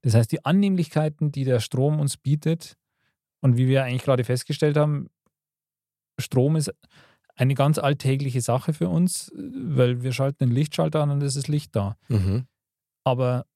[0.00, 2.76] Das heißt, die Annehmlichkeiten, die der Strom uns bietet,
[3.38, 5.10] und wie wir eigentlich gerade festgestellt haben,
[6.18, 6.74] Strom ist
[7.38, 11.48] eine ganz alltägliche Sache für uns, weil wir schalten den Lichtschalter an und es ist
[11.48, 11.96] Licht da.
[12.08, 12.46] Mhm.
[13.04, 13.46] Aber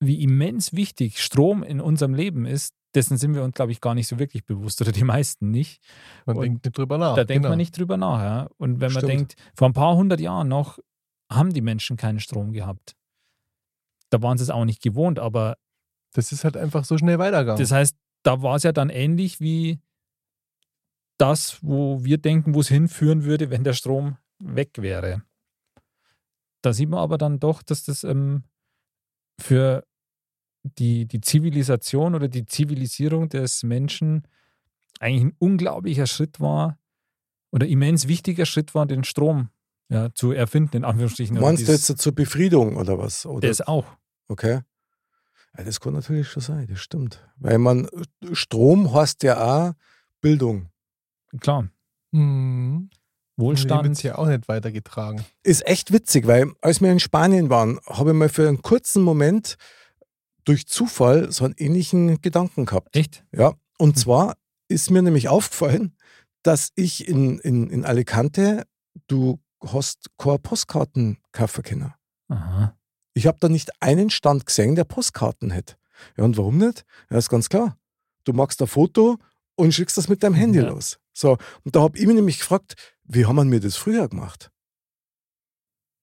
[0.00, 3.94] wie immens wichtig Strom in unserem Leben ist, dessen sind wir uns, glaube ich, gar
[3.94, 5.82] nicht so wirklich bewusst oder die meisten nicht.
[6.26, 7.16] Man Und denkt nicht drüber nach.
[7.16, 7.50] da denkt genau.
[7.50, 8.20] man nicht drüber nach.
[8.20, 8.48] Ja?
[8.56, 9.12] Und wenn man Stimmt.
[9.12, 10.78] denkt, vor ein paar hundert Jahren noch
[11.30, 12.94] haben die Menschen keinen Strom gehabt.
[14.10, 15.56] Da waren sie es auch nicht gewohnt, aber
[16.14, 17.60] Das ist halt einfach so schnell weitergegangen.
[17.60, 19.80] das heißt, da war es ja dann ähnlich wie
[21.18, 25.22] das, wo wir denken, wo es hinführen würde, wenn der Strom weg wäre.
[26.62, 28.44] Da sieht man aber dann doch, dass das ähm,
[29.40, 29.84] für
[30.62, 34.26] die, die Zivilisation oder die Zivilisierung des Menschen
[35.00, 36.78] eigentlich ein unglaublicher Schritt war
[37.50, 39.50] oder immens wichtiger Schritt war, den Strom
[39.88, 41.38] ja, zu erfinden, in Anführungsstrichen.
[41.40, 43.24] Meinst du jetzt zur Befriedung oder was?
[43.24, 43.48] Oder?
[43.48, 43.86] Das auch.
[44.26, 44.60] Okay.
[45.56, 47.26] Ja, das kann natürlich schon sein, das stimmt.
[47.36, 47.88] Weil man,
[48.32, 49.72] Strom heißt ja auch
[50.20, 50.68] Bildung.
[51.40, 51.68] Klar.
[52.12, 52.90] Mhm.
[52.90, 53.00] wird
[53.36, 53.86] Wohlstand.
[53.96, 55.24] es ja auch nicht weitergetragen.
[55.42, 59.02] Ist echt witzig, weil als wir in Spanien waren, habe ich mal für einen kurzen
[59.02, 59.56] Moment
[60.44, 62.96] durch Zufall so einen ähnlichen Gedanken gehabt.
[62.96, 63.24] Echt?
[63.32, 63.96] Ja, und Hm.
[63.96, 64.36] zwar
[64.68, 65.94] ist mir nämlich aufgefallen,
[66.42, 68.64] dass ich in, in, in Alicante,
[69.06, 71.94] du hast keine Postkarten kaufen können.
[72.28, 72.74] Aha.
[73.14, 75.74] Ich habe da nicht einen Stand gesehen, der Postkarten hätte.
[76.16, 76.84] Ja, und warum nicht?
[77.10, 77.76] Ja, ist ganz klar.
[78.24, 79.18] Du machst ein Foto
[79.56, 80.68] und schickst das mit deinem Handy Ja.
[80.68, 80.98] los.
[81.18, 84.50] So, und da habe ich mich nämlich gefragt, wie haben wir mir das früher gemacht?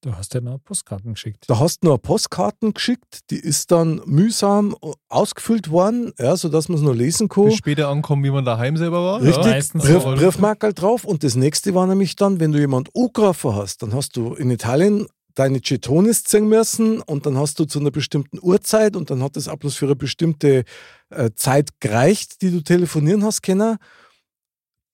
[0.02, 1.46] Du hast ja noch Postkarten geschickt.
[1.48, 4.76] Da hast du nur Postkarten geschickt, die ist dann mühsam
[5.08, 7.46] ausgefüllt worden, ja, sodass man es nur lesen kann.
[7.46, 9.22] Bis später ankommen, wie man daheim selber war.
[9.22, 9.52] Richtig, Ja.
[9.52, 10.04] meistens Brief.
[10.04, 11.06] Briefmarkerl drauf.
[11.06, 14.52] Und das nächste war nämlich dann, wenn du jemand angerufen hast, dann hast du in
[14.52, 19.24] Italien deine Getones ziehen müssen und dann hast du zu einer bestimmten Uhrzeit und dann
[19.24, 20.66] hat das auch bloß für eine bestimmte
[21.10, 23.78] äh, Zeit gereicht, die du telefonieren hast können.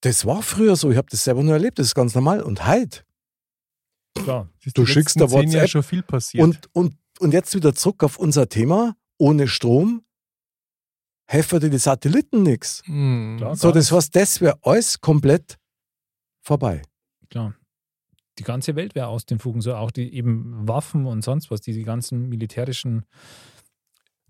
[0.01, 2.41] Das war früher so, ich habe das selber nur erlebt, das ist ganz normal.
[2.41, 3.03] Und heute,
[4.15, 4.49] Klar.
[4.73, 6.43] Du schickst da WhatsApp schon viel passiert.
[6.43, 10.03] und, und, und jetzt wieder zurück auf unser Thema, ohne Strom
[11.25, 12.81] helfen dir die Satelliten nichts.
[12.85, 13.35] Hm.
[13.37, 13.55] Klar.
[13.55, 15.57] So, das heißt, das wäre alles komplett
[16.41, 16.81] vorbei.
[17.29, 17.55] Klar.
[18.37, 21.61] Die ganze Welt wäre aus den Fugen, so auch die eben Waffen und sonst was,
[21.61, 23.05] die, die ganzen militärischen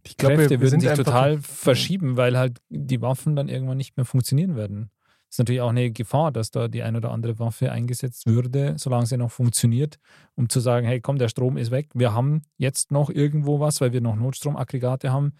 [0.03, 3.49] ich glaube, Kräfte wir, wir würden sind sich total verschieben, weil halt die Waffen dann
[3.49, 4.89] irgendwann nicht mehr funktionieren werden.
[5.31, 9.05] Ist natürlich auch eine Gefahr, dass da die ein oder andere Waffe eingesetzt würde, solange
[9.05, 9.97] sie noch funktioniert,
[10.35, 13.79] um zu sagen, hey komm, der Strom ist weg, wir haben jetzt noch irgendwo was,
[13.79, 15.31] weil wir noch Notstromaggregate haben.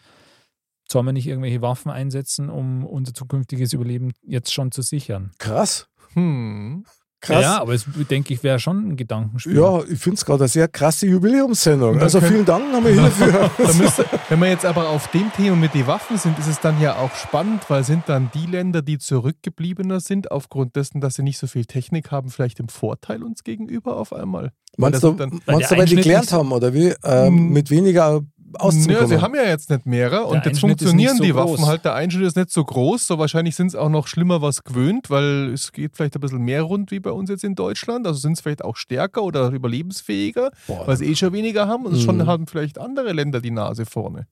[0.90, 5.32] Sollen wir nicht irgendwelche Waffen einsetzen, um unser zukünftiges Überleben jetzt schon zu sichern?
[5.40, 5.90] Krass.
[6.14, 6.86] Hm.
[7.22, 7.44] Krass.
[7.44, 9.56] Ja, aber es denke ich wäre schon ein Gedankenspiel.
[9.56, 12.00] Ja, ich finde es gerade eine sehr krasse Jubiläumssendung.
[12.00, 13.52] Also vielen Dank nochmal hierfür.
[13.78, 16.82] Müsste, wenn wir jetzt aber auf dem Thema mit den Waffen sind, ist es dann
[16.82, 21.24] ja auch spannend, weil sind dann die Länder, die zurückgebliebener sind, aufgrund dessen, dass sie
[21.24, 24.52] nicht so viel Technik haben, vielleicht im Vorteil uns gegenüber auf einmal?
[24.78, 26.94] Meinst du, Weil meinst du, weil die gelernt haben, oder wie?
[27.04, 27.54] Ähm, Mm.
[27.54, 28.22] mit weniger
[28.60, 29.02] auszukommen.
[29.02, 31.68] Ja, sie haben ja jetzt nicht mehrere und jetzt funktionieren nicht so die Waffen groß.
[31.68, 31.86] halt.
[31.86, 35.10] Der Einschnitt ist nicht so groß, so wahrscheinlich sind es auch noch schlimmer was gewöhnt,
[35.10, 38.06] weil es geht vielleicht ein bisschen mehr rund wie bei uns jetzt in Deutschland.
[38.08, 40.88] Also sind es vielleicht auch stärker oder überlebensfähiger, Boah.
[40.88, 42.28] weil sie eh schon weniger haben und schon Mhm.
[42.28, 44.28] haben vielleicht andere Länder die Nase vorne.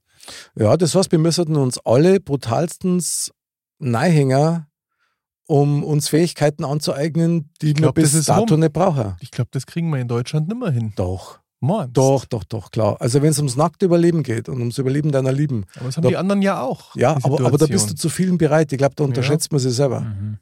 [0.55, 3.31] Ja, das heißt, wir müssen uns alle brutalstens
[3.79, 4.67] Neihänger,
[5.47, 8.59] um uns Fähigkeiten anzueignen, die wir glaub, das bis ist dato rum.
[8.59, 9.15] nicht brauchen.
[9.21, 10.93] Ich glaube, das kriegen wir in Deutschland nimmer hin.
[10.95, 11.97] Doch, Meinst?
[11.97, 12.95] doch, doch, doch, klar.
[13.01, 15.65] Also wenn es ums nackte Überleben geht und ums Überleben deiner Lieben.
[15.75, 16.95] Aber das haben Da- die anderen ja auch.
[16.95, 18.71] Ja, aber, aber da bist du zu vielen bereit.
[18.71, 20.01] Ich glaube, da unterschätzt man sich selber.
[20.01, 20.37] Mhm.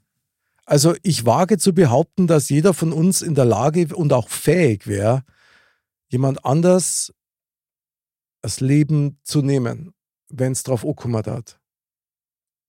[0.66, 4.86] Also ich wage zu behaupten, dass jeder von uns in der Lage und auch fähig
[4.86, 5.24] wäre,
[6.10, 7.14] jemand anders
[8.42, 9.94] das Leben zu nehmen,
[10.30, 11.60] wenn es drauf ankommen hat.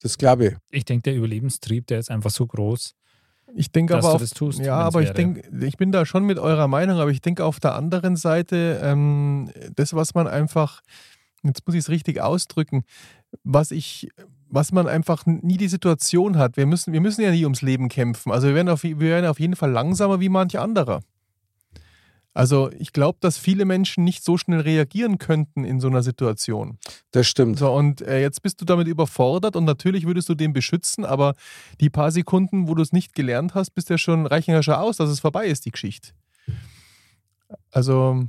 [0.01, 0.55] Das glaube ich.
[0.71, 2.95] Ich denke, der Überlebenstrieb, der ist einfach so groß.
[3.55, 6.67] Ich denke aber auf, tust, ja, aber ich denke, ich bin da schon mit eurer
[6.67, 10.81] Meinung, aber ich denke auf der anderen Seite, ähm, das, was man einfach,
[11.43, 12.83] jetzt muss ich es richtig ausdrücken,
[13.43, 14.09] was ich,
[14.49, 16.57] was man einfach nie die Situation hat.
[16.57, 18.31] Wir müssen, wir müssen ja nie ums Leben kämpfen.
[18.31, 21.01] Also wir werden auf, wir werden auf jeden Fall langsamer wie manch anderer.
[22.33, 26.77] Also ich glaube, dass viele Menschen nicht so schnell reagieren könnten in so einer Situation.
[27.11, 27.57] Das stimmt.
[27.59, 31.33] So, und äh, jetzt bist du damit überfordert und natürlich würdest du den beschützen, aber
[31.81, 34.75] die paar Sekunden, wo du es nicht gelernt hast, bist ja schon, reichen ja schon
[34.75, 36.11] aus, dass es vorbei ist, die Geschichte.
[37.71, 38.23] Also,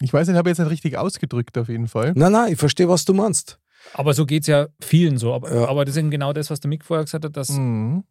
[0.00, 2.12] ich weiß nicht, habe jetzt nicht richtig ausgedrückt auf jeden Fall.
[2.14, 3.58] Nein, nein, ich verstehe, was du meinst.
[3.94, 5.34] Aber so geht es ja vielen so.
[5.34, 5.68] Aber, Ja.
[5.68, 8.04] aber das ist eben genau das, was der Mick vorher gesagt hat, dass Mhm.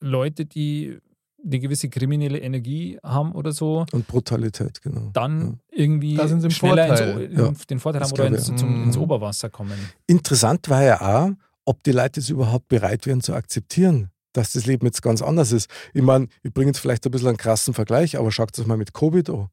[0.00, 0.98] Leute, die
[1.44, 5.10] eine gewisse kriminelle Energie haben oder so, Und Brutalität, genau.
[5.12, 7.22] dann irgendwie Da sind sie im schneller Vorteil.
[7.24, 7.52] ins, Ja.
[7.68, 9.02] den Vorteil Das haben oder ins, zum, ins Mhm.
[9.02, 9.78] Oberwasser kommen.
[10.06, 11.30] Interessant war ja auch,
[11.66, 15.52] ob die Leute es überhaupt bereit wären zu akzeptieren, dass das Leben jetzt ganz anders
[15.52, 15.68] ist.
[15.92, 18.76] Ich meine, ich bringe jetzt vielleicht ein bisschen einen krassen Vergleich, aber schaut es mal
[18.76, 19.48] mit Covid an.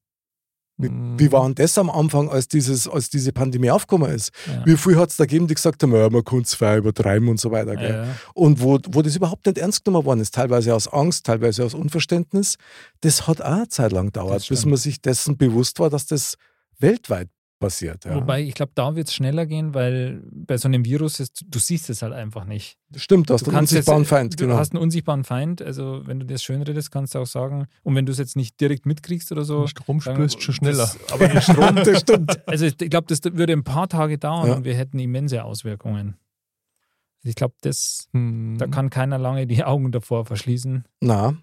[0.82, 1.19] Wie, Mhm.
[1.19, 4.32] wie war denn das am Anfang, als, dieses, als diese Pandemie aufgekommen ist?
[4.47, 4.65] Ja.
[4.65, 7.27] Wie viel hat es da gegeben, die gesagt haben, ja, man kann es frei übertreiben
[7.29, 7.79] und so weiter.
[7.82, 8.07] Ja.
[8.34, 11.73] Und wo, wo das überhaupt nicht ernst genommen worden ist, teilweise aus Angst, teilweise aus
[11.73, 12.55] Unverständnis,
[13.01, 16.36] das hat auch eine Zeit lang gedauert, bis man sich dessen bewusst war, dass das
[16.79, 17.29] weltweit
[17.62, 18.03] passiert.
[18.03, 18.16] Ja.
[18.16, 21.59] Wobei, ich glaube, da wird es schneller gehen, weil bei so einem Virus ist, du
[21.59, 22.78] siehst es halt einfach nicht.
[22.97, 24.38] Stimmt, du hast einen unsichtbaren jetzt, Feind.
[24.39, 24.57] Du Genau.
[24.57, 27.95] hast einen unsichtbaren Feind, also wenn du das schön redest, kannst du auch sagen, und
[27.95, 29.66] wenn du es jetzt nicht direkt mitkriegst oder so.
[29.68, 30.91] Strom dann- spürst schon schneller.
[30.93, 32.45] Das, aber der Strom, das stimmt.
[32.47, 34.55] also ich glaube, das würde ein paar Tage dauern Ja.
[34.55, 36.18] und wir hätten immense Auswirkungen.
[37.24, 38.57] Ich glaube, das, Mhm.
[38.57, 40.84] da kann keiner lange die Augen davor verschließen.
[40.99, 41.38] Na,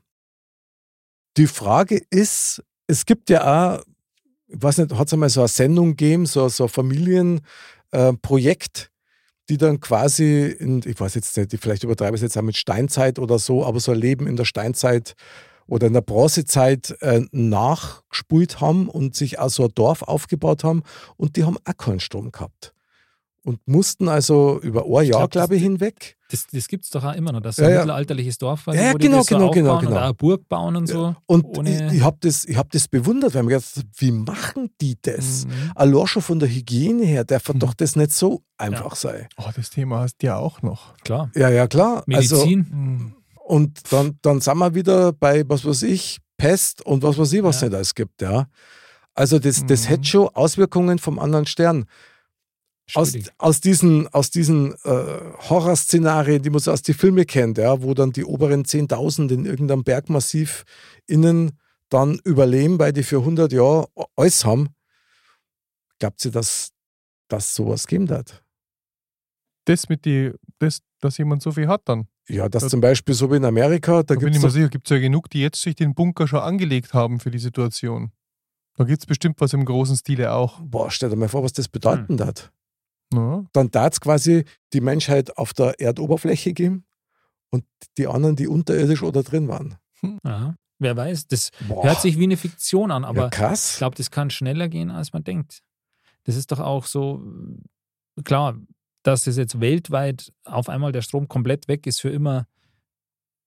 [1.36, 3.84] die Frage ist, es gibt ja auch,
[4.48, 8.90] ich weiß nicht, hat es einmal so eine Sendung gegeben, so, so ein Familienprojekt,
[9.48, 12.56] die dann quasi, in, ich weiß jetzt nicht, vielleicht übertreibe ich es jetzt auch mit
[12.56, 15.14] Steinzeit oder so, aber so ein Leben in der Steinzeit
[15.66, 20.82] oder in der Bronzezeit äh, nachgespult haben und sich auch so ein Dorf aufgebaut haben
[21.16, 22.74] und die haben auch keinen Strom gehabt.
[23.44, 26.17] Und mussten also über ein Jahr, glaub, glaube ich, hinweg.
[26.30, 27.80] Das, das gibt es doch auch immer noch, dass so Ja, ein ja.
[27.80, 29.90] mittelalterliches Dorf war, Ja, ja, wo die genau, das so genau, genau, genau.
[29.92, 31.16] oder eine Burg bauen und so.
[31.26, 33.88] Und ohne- ich, ich habe das, ich hab das bewundert, weil ich mir gedacht habe,
[33.96, 35.46] wie machen die das?
[35.46, 35.72] Mhm.
[35.74, 37.58] Allein schon von der Hygiene her, darf Mhm.
[37.60, 39.26] doch das nicht so einfach sein.
[39.38, 40.94] Oh, das Thema hast du ja auch noch.
[40.98, 41.30] Klar.
[41.34, 42.04] Ja, ja, klar.
[42.12, 43.14] Also, Medizin, Mhm.
[43.46, 47.42] und dann, dann sind wir wieder bei, was weiß ich, Pest und was weiß ich,
[47.42, 47.68] was Ja.
[47.68, 48.46] nicht alles gibt, ja.
[49.14, 49.88] Also das, das Mhm.
[49.88, 51.86] hätte schon Auswirkungen vom anderen Stern.
[52.94, 57.82] Aus, aus diesen, aus diesen äh, Horrorszenarien, die man so aus den Filmen kennt, ja,
[57.82, 60.64] wo dann die oberen 10.000 in irgendeinem Bergmassiv
[61.06, 61.58] innen
[61.90, 64.68] dann überleben, weil die für 100 Jahre alles haben.
[65.98, 66.70] Glaubt ihr, dass
[67.28, 68.42] das sowas geben wird?
[69.64, 72.08] Das mit die, das, dass jemand so viel hat dann.
[72.28, 74.86] Ja, Das- zum Beispiel so wie in Amerika, da Da bin ich mir sicher, gibt
[74.86, 78.12] es ja genug, die jetzt sich den Bunker schon angelegt haben für die Situation.
[78.76, 80.60] Da gibt es bestimmt was im großen Stile auch.
[80.62, 82.52] boah, stell dir mal vor, was das bedeuten hat.
[83.12, 83.44] Ja.
[83.52, 86.84] Dann darf es quasi die Menschheit auf der Erdoberfläche geben
[87.50, 87.64] und
[87.96, 89.76] die anderen, die unterirdisch oder drin waren.
[90.24, 90.54] Ja.
[90.80, 94.12] Wer weiß, das Boah, hört sich wie eine Fiktion an, aber ja, ich glaube, das
[94.12, 95.60] kann schneller gehen, als man denkt.
[96.22, 97.20] Das ist doch auch so,
[98.24, 98.56] klar,
[99.02, 102.46] dass es jetzt weltweit auf einmal der Strom komplett weg ist für immer,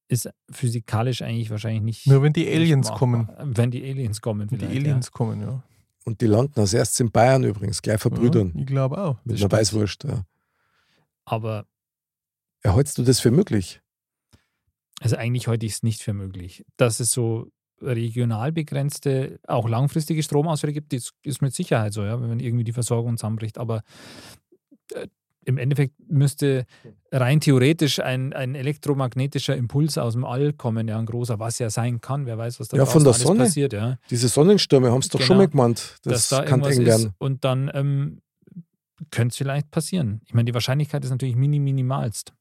[0.09, 2.07] ist physikalisch eigentlich wahrscheinlich nicht.
[2.07, 3.30] Nur wenn die Aliens kommen.
[3.39, 5.64] Wenn die Aliens kommen, Wenn die Aliens kommen, ja.
[6.06, 8.52] Und die landen als erstes in Bayern übrigens, gleich verbrüdern.
[8.56, 9.18] ja ich glaube auch.
[9.24, 9.54] mit das einer stimmt.
[9.54, 10.04] Weißwurst.
[10.06, 10.10] Ja.
[10.10, 10.26] Ja.
[11.26, 11.66] Aber
[12.64, 13.82] Erhältst du das für möglich?
[14.99, 16.64] Also eigentlich halte ich es nicht für möglich.
[16.78, 17.47] Dass es so
[17.82, 22.74] regional begrenzte, auch langfristige Stromausfälle gibt, das ist mit Sicherheit so, ja, wenn irgendwie die
[22.74, 23.58] Versorgung zusammenbricht.
[23.58, 23.82] Aber
[24.93, 25.08] äh,
[25.46, 26.66] im Endeffekt müsste
[27.12, 31.70] rein theoretisch ein, ein elektromagnetischer Impuls aus dem All kommen, ja, ein großer, was ja
[31.70, 32.26] sein kann.
[32.26, 33.39] Wer weiß, was da Ja, von der Sonne.
[33.46, 33.98] passiert, ja.
[34.10, 35.44] Diese Sonnenstürme haben es doch schon Genau.
[35.46, 35.98] mal gemeint.
[36.04, 37.14] Das da kann eng werden.
[37.18, 38.22] und dann ähm,
[39.10, 40.22] könnte es vielleicht passieren.
[40.26, 42.34] Ich meine, die Wahrscheinlichkeit ist natürlich mini minimalst.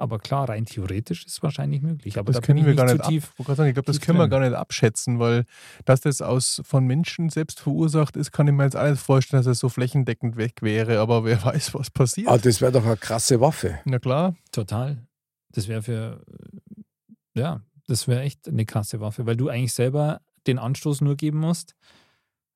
[0.00, 2.18] Aber klar, rein theoretisch ist es wahrscheinlich möglich.
[2.18, 3.34] Aber Das da bin können ich wir nicht gar nicht ab, tief.
[3.36, 4.30] gerade sagen, ich glaube, das können wir drin.
[4.30, 5.44] gar nicht abschätzen, weil
[5.84, 9.46] dass das aus von Menschen selbst verursacht ist, kann ich mir jetzt alles vorstellen, dass
[9.52, 12.28] es so flächendeckend weg wäre, aber wer weiß, was passiert.
[12.28, 13.78] Ah, das wäre doch eine krasse Waffe.
[13.84, 14.34] Na klar.
[14.52, 15.06] Total.
[15.52, 16.24] Das wäre für,
[17.34, 21.38] ja, das wäre echt eine krasse Waffe, weil du eigentlich selber den Anstoß nur geben
[21.40, 21.74] musst.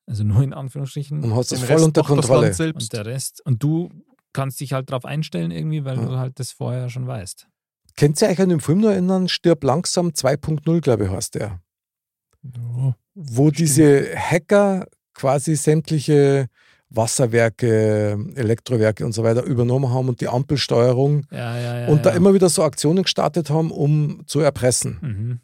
[0.06, 1.22] Also nur in Anführungsstrichen.
[1.24, 2.72] Und hast das Den voll Rest unter das Kontrolle.
[2.74, 3.40] Und der Rest.
[3.44, 3.90] Und du
[4.34, 6.04] kannst dich halt darauf einstellen irgendwie, weil Ja.
[6.04, 7.46] du halt das vorher schon weißt.
[7.96, 9.28] Kennt ihr euch an den Film noch erinnern?
[9.28, 11.60] Stirb langsam 2.0, glaube ich, heißt der.
[12.42, 12.94] Ja.
[13.14, 16.48] Wo diese Hacker quasi sämtliche
[16.90, 21.88] Wasserwerke, Elektrowerke und so weiter übernommen haben und die Ampelsteuerung Ja, ja, ja.
[21.88, 24.98] und da immer wieder so Aktionen gestartet haben, um zu erpressen.
[25.00, 25.40] Mhm.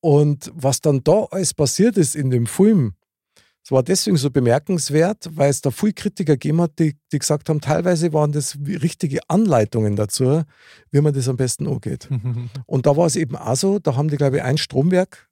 [0.00, 2.94] Und was dann da alles passiert ist in dem Film,
[3.62, 7.48] es war deswegen so bemerkenswert, weil es da viel Kritiker gegeben hat, die, die gesagt
[7.48, 10.42] haben, teilweise waren das richtige Anleitungen dazu,
[10.90, 12.08] wie man das am besten angeht.
[12.66, 15.28] Und da war es eben auch so, da haben die, glaube ich, ein Stromwerk,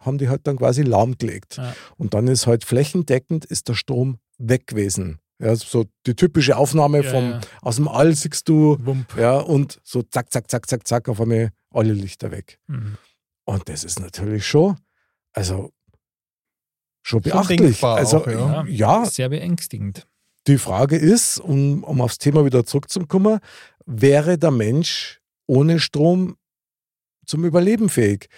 [0.00, 1.56] haben die halt dann quasi lahmgelegt.
[1.56, 1.74] Ja.
[1.96, 5.18] Und dann ist halt flächendeckend ist der Strom weg gewesen.
[5.38, 7.40] Ja, so die typische Aufnahme Ja, vom, ja.
[7.60, 9.16] aus dem All siehst du, Wump.
[9.18, 12.58] ja, und so zack, zack, zack, zack, zack, auf einmal alle Lichter weg.
[12.68, 12.96] Mhm.
[13.44, 14.76] Und das ist natürlich schon,
[15.34, 15.72] also
[17.06, 17.60] schon Schon beachtlich.
[17.60, 18.64] denkbar also auch, ja.
[18.66, 20.08] ja, Sehr beängstigend.
[20.48, 23.38] die Frage ist, um, um aufs Thema wieder zurückzukommen,
[23.84, 26.36] wäre der Mensch ohne Strom
[27.24, 28.28] zum Überleben fähig?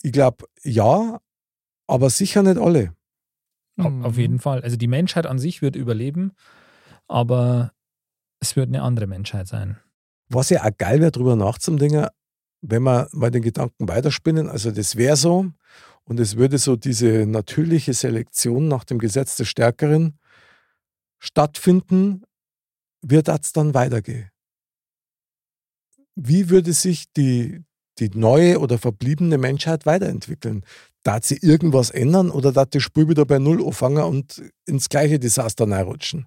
[0.00, 1.20] Ich glaube, ja,
[1.86, 2.94] aber sicher nicht alle.
[3.76, 4.04] Mhm.
[4.04, 4.62] Auf jeden Fall.
[4.62, 6.32] Also die Menschheit an sich wird überleben,
[7.06, 7.72] aber
[8.40, 9.78] es wird eine andere Menschheit sein.
[10.30, 12.06] Was ja auch geil wäre, drüber nachzudenken,
[12.62, 15.50] wenn wir mal den Gedanken weiterspinnen, also das wäre so
[16.04, 20.18] und es würde so diese natürliche Selektion nach dem Gesetz des Stärkeren
[21.18, 22.22] stattfinden,
[23.02, 24.28] wird das dann weitergehen?
[26.14, 27.62] Wie würde sich die,
[27.98, 30.64] die neue oder verbliebene Menschheit weiterentwickeln?
[31.02, 35.18] Darf sie irgendwas ändern oder darf die Spur wieder bei Null anfangen und ins gleiche
[35.18, 36.26] Desaster reinrutschen?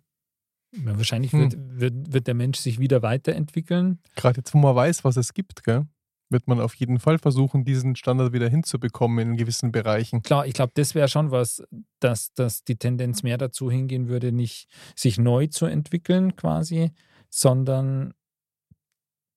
[0.76, 1.40] Ja, wahrscheinlich Hm.
[1.40, 4.00] wird, wird, wird der Mensch sich wieder weiterentwickeln.
[4.16, 5.88] Gerade jetzt, wo man weiß, was es gibt, gell,
[6.30, 10.22] wird man auf jeden Fall versuchen, diesen Standard wieder hinzubekommen in gewissen Bereichen.
[10.24, 11.64] Klar, ich glaube, das wäre schon was,
[12.00, 16.92] dass, dass die Tendenz mehr dazu hingehen würde, nicht sich neu zu entwickeln quasi,
[17.30, 18.14] sondern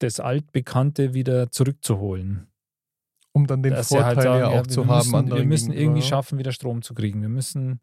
[0.01, 2.47] das Altbekannte wieder zurückzuholen.
[3.33, 5.11] Um dann den Dass sie Vorteil halt sagen, ja auch ja, zu wir haben.
[5.11, 7.23] müssen, wir müssen irgendwie schaffen, wieder Strom zu kriegen.
[7.23, 7.81] Wir müssen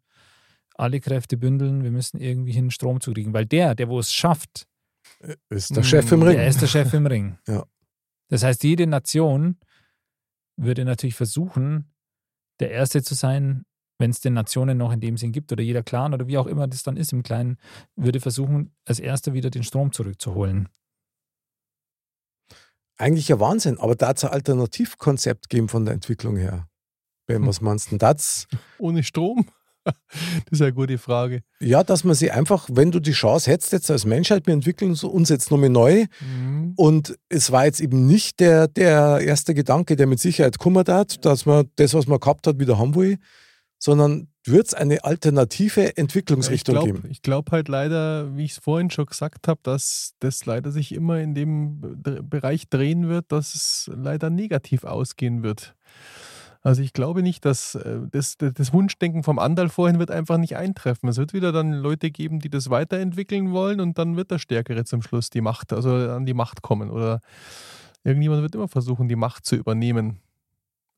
[0.74, 3.32] alle Kräfte bündeln, wir müssen irgendwie hin, Strom zu kriegen.
[3.32, 4.66] Weil der, der wo es schafft,
[5.48, 6.36] Ist der Chef im Ring.
[6.36, 7.38] der ist der Chef im Ring.
[7.48, 7.64] Ja.
[8.28, 9.58] Das heißt, jede Nation
[10.56, 11.92] würde natürlich versuchen,
[12.60, 13.64] der Erste zu sein,
[13.98, 16.46] wenn es den Nationen noch in dem Sinn gibt oder jeder Clan oder wie auch
[16.46, 17.58] immer das dann ist im Kleinen,
[17.96, 20.68] würde versuchen, als Erster wieder den Strom zurückzuholen.
[22.96, 26.68] Eigentlich ja Wahnsinn, aber da hat es ein Alternativkonzept geben von der Entwicklung her.
[27.26, 27.46] Ben, Hm.
[27.48, 28.48] was meinst du denn das?
[28.78, 29.48] Ohne Strom?
[30.50, 31.42] Das ist eine gute Frage.
[31.60, 34.94] Ja, dass man sich einfach, wenn du die Chance hättest, jetzt als Menschheit, wir entwickeln
[34.94, 36.72] uns jetzt nochmal neu Mhm.
[36.76, 41.24] und es war jetzt eben nicht der, der erste Gedanke, der mit Sicherheit kummert hat,
[41.24, 43.18] dass man das, was man gehabt hat, wieder haben will,
[43.78, 47.00] sondern wird es eine alternative Entwicklungsrichtung ich geben?
[47.02, 50.92] glaube glaub halt leider, wie ich es vorhin schon gesagt habe, dass das leider sich
[50.92, 55.74] immer in dem Bereich drehen wird, dass es leider negativ ausgehen wird.
[56.62, 60.56] Also ich glaube nicht, dass äh, das, das Wunschdenken vom Andal vorhin wird einfach nicht
[60.56, 61.08] eintreffen.
[61.08, 64.84] Es wird wieder dann Leute geben, die das weiterentwickeln wollen und dann wird der Stärkere
[64.84, 66.90] zum Schluss die Macht, also an die Macht kommen.
[66.90, 67.20] Oder
[68.04, 70.18] irgendjemand wird immer versuchen, die Macht zu übernehmen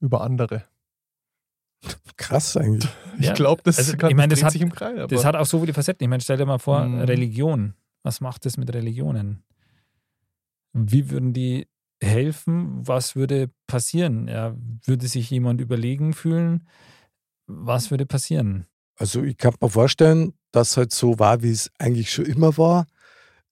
[0.00, 0.64] über andere.
[2.16, 2.90] Krass eigentlich.
[3.18, 4.98] Ich Ja, glaube, das, also, kann, ich meine, das hat- sich im Kreis.
[4.98, 6.04] Aber Das hat auch so viele Facetten.
[6.04, 7.00] Ich meine, stell dir mal vor, Mhm.
[7.00, 7.74] Religion.
[8.02, 9.42] Was macht das mit Religionen?
[10.72, 11.66] Wie würden die
[12.02, 12.86] helfen?
[12.86, 14.28] Was würde passieren?
[14.28, 16.66] Ja, würde sich jemand überlegen fühlen?
[17.46, 18.66] Was würde passieren?
[18.96, 22.86] Also ich kann mir vorstellen, dass halt so war, wie es eigentlich schon immer war.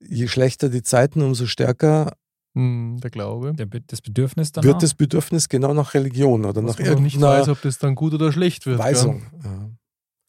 [0.01, 2.13] Je schlechter die Zeiten, umso stärker
[2.55, 3.55] Hm, der Glaube.
[3.55, 4.67] Der, das Bedürfnis danach?
[4.67, 7.79] wird das Bedürfnis genau nach Religion oder Dass nach noch nicht irgendeiner weiß, ob das
[7.79, 8.79] dann gut oder schlecht wird.
[8.79, 9.23] Weisung.
[9.45, 9.71] Ja.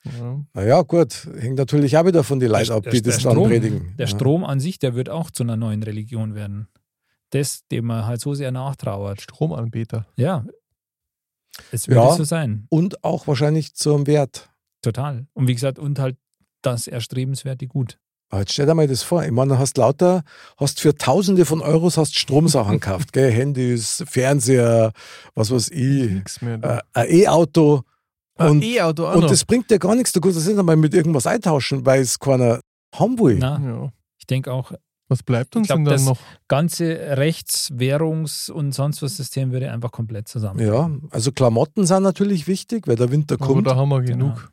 [0.06, 0.46] Ja.
[0.54, 3.96] Naja, gut, hängt natürlich auch wieder von den Leuten ab, die das dann Strom, predigen.
[3.98, 4.16] Der ja.
[4.16, 6.68] Strom an sich, der wird auch zu einer neuen Religion werden.
[7.32, 9.22] Das, dem man halt so sehr nachtrauert.
[9.22, 10.06] Stromanbieter.
[10.16, 10.46] Ja.
[11.72, 12.14] Es würde Ja.
[12.16, 12.66] so sein.
[12.70, 14.50] Und auch wahrscheinlich zum Wert.
[14.82, 15.28] Total.
[15.34, 16.18] Und wie gesagt, und halt
[16.62, 18.00] das erstrebenswerte Gut.
[18.32, 19.24] Aber jetzt stell dir mal das vor.
[19.24, 20.24] Ich meine, du hast lauter,
[20.58, 23.32] hast für Tausende von Euros hast Stromsachen gekauft, gell?
[23.32, 24.92] Handys, Fernseher,
[25.36, 26.64] was weiß ich, Nichts mehr.
[26.64, 27.82] äh, ein E-Auto.
[28.36, 29.30] Und, E-Auto auch und noch.
[29.30, 30.14] das bringt dir gar nichts.
[30.14, 32.62] Du kannst das nicht einmal mit irgendwas eintauschen, weil es keiner
[32.96, 33.38] haben will.
[33.40, 33.92] Na, ja.
[34.18, 34.72] ich denke auch,
[35.10, 36.20] Was bleibt uns Ich glaub, denn dann das- noch?
[36.48, 40.60] ganze Rechts-, Währungs- und sonst was System würde einfach komplett zusammen.
[40.60, 43.68] Ja, also Klamotten sind natürlich wichtig, weil der Winter Aber kommt.
[43.68, 44.26] da haben wir Genau.
[44.36, 44.52] genug.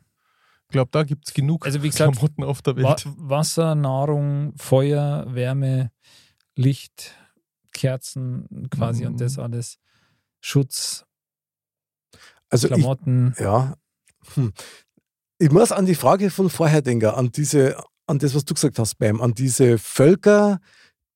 [0.63, 3.05] Ich glaube, da gibt es genug Also wie gesagt, Klamotten auf der Wa Welt.
[3.17, 5.91] Wasser, Nahrung, Feuer, Wärme,
[6.57, 7.13] Licht,
[7.71, 9.11] Kerzen quasi Mhm.
[9.11, 9.77] und das alles.
[10.41, 11.05] Schutz,
[12.49, 13.35] Also ich, Klamotten.
[13.39, 13.75] ja,
[14.33, 14.51] hm.
[15.37, 17.77] ich muss an die Frage von vorher denken, an diese,
[18.07, 20.59] an das, was du gesagt hast, Bam, an diese Völker,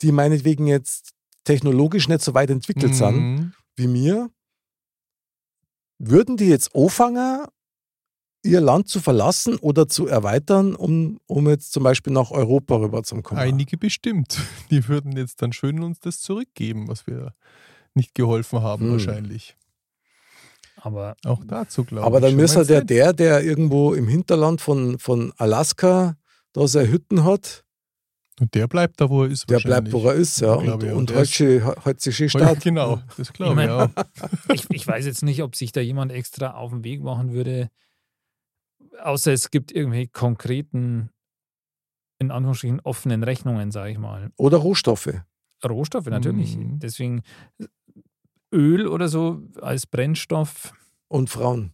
[0.01, 1.11] die meinetwegen jetzt
[1.43, 3.53] technologisch nicht so weit entwickelt sind Mhm.
[3.75, 4.29] wie mir.
[5.99, 7.45] Würden die jetzt anfangen,
[8.43, 13.03] ihr Land zu verlassen oder zu erweitern, um, um jetzt zum Beispiel nach Europa rüber
[13.03, 13.39] zu kommen?
[13.39, 14.37] Einige bestimmt.
[14.71, 17.35] Die würden jetzt dann schön uns das zurückgeben, was wir
[17.93, 18.91] nicht geholfen haben, Hm.
[18.93, 19.55] wahrscheinlich.
[20.77, 22.21] Aber Auch dazu glaube Aber ich.
[22.23, 22.39] dann schon.
[22.41, 26.17] müsste Meinst der, der, der irgendwo im Hinterland von, von Alaska
[26.53, 27.63] da seine Hütten hat,
[28.39, 29.49] Und der bleibt da, wo er ist.
[29.49, 32.39] der bleibt, wo er ist, ja, und, und und halt, schön- halt sich schön Ja,
[32.39, 32.61] stark.
[32.61, 33.89] genau, das glaube ich Ich auch.
[34.53, 37.69] ich, ich weiß jetzt nicht, ob sich da jemand extra auf den Weg machen würde,
[39.01, 41.09] außer es gibt irgendwelche konkreten,
[42.19, 44.31] in Anführungsstrichen offenen Rechnungen, sage ich mal.
[44.37, 45.09] Oder Rohstoffe.
[45.63, 46.57] Rohstoffe natürlich.
[46.57, 46.79] Mhm.
[46.79, 47.21] Deswegen
[48.53, 50.73] Öl oder so als Brennstoff.
[51.07, 51.73] Und Frauen.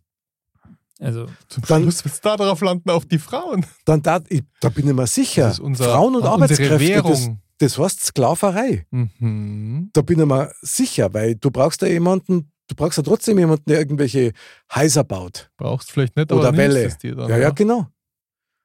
[1.00, 3.66] Also Zum Dann- Schluss wird es da drauf landen, auf die Frauen.
[3.86, 5.44] Dann da, ich, da bin ich mir sicher.
[5.44, 7.42] Das ist unser, Frauen und Arbeitskräfte, das, Währung.
[7.60, 8.86] das heißt Sklaverei.
[8.92, 9.90] Mhm.
[9.94, 13.66] Da bin ich mir sicher, weil du brauchst ja jemanden, du brauchst ja trotzdem jemanden,
[13.68, 14.32] der irgendwelche
[14.74, 15.52] Häuser baut.
[15.58, 16.86] Brauchst vielleicht nicht, Oder aber Welle.
[16.86, 17.30] es dir dann.
[17.30, 17.88] Ja, ja, genau.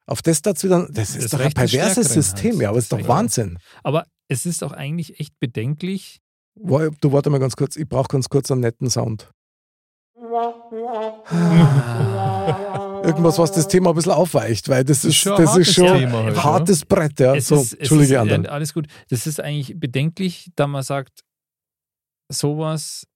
[0.07, 2.93] Auf das dazu wieder, das ist Das doch ein perverses System, ja, aber es ist
[2.93, 3.59] Das doch Wahnsinn.
[3.83, 6.21] Aber es ist auch eigentlich echt bedenklich.
[6.55, 9.31] Du warte mal ganz kurz, ich brauche ganz kurz einen netten Sound.
[13.05, 15.75] Irgendwas, was das Thema ein bisschen aufweicht, weil das ist, schon ein das ist hartes
[15.75, 17.19] schon Thema ein hartes Brett.
[17.21, 17.35] Ja.
[17.35, 18.45] Es So, ist, Entschuldige, ist, anderen.
[18.45, 18.87] äh, Alles gut.
[19.11, 21.23] Das ist eigentlich bedenklich, da man sagt,
[22.31, 23.07] sowas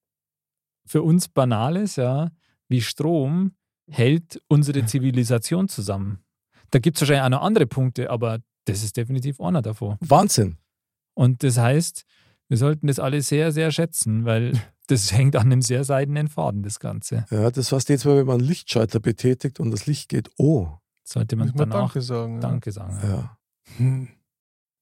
[0.87, 2.31] für uns Banales, ja,
[2.69, 3.53] wie Strom,
[3.91, 6.19] hält unsere Zivilisation zusammen.
[6.71, 9.97] Da gibt es wahrscheinlich auch noch andere Punkte, aber das ist definitiv einer davon.
[10.01, 10.59] Wahnsinn.
[11.15, 12.05] Und das heißt,
[12.49, 14.53] wir sollten das alle sehr, sehr schätzen, weil
[14.87, 17.25] das hängt an einem sehr seidenen Faden, das Ganze.
[17.31, 20.69] Ja, das heißt jetzt mal, wenn man einen Lichtschalter betätigt und das Licht geht, oh,
[21.05, 22.41] Sollte man danach Danke sagen.
[22.41, 22.99] Danke sagen.
[23.03, 23.37] ja.
[23.77, 24.09] Hm.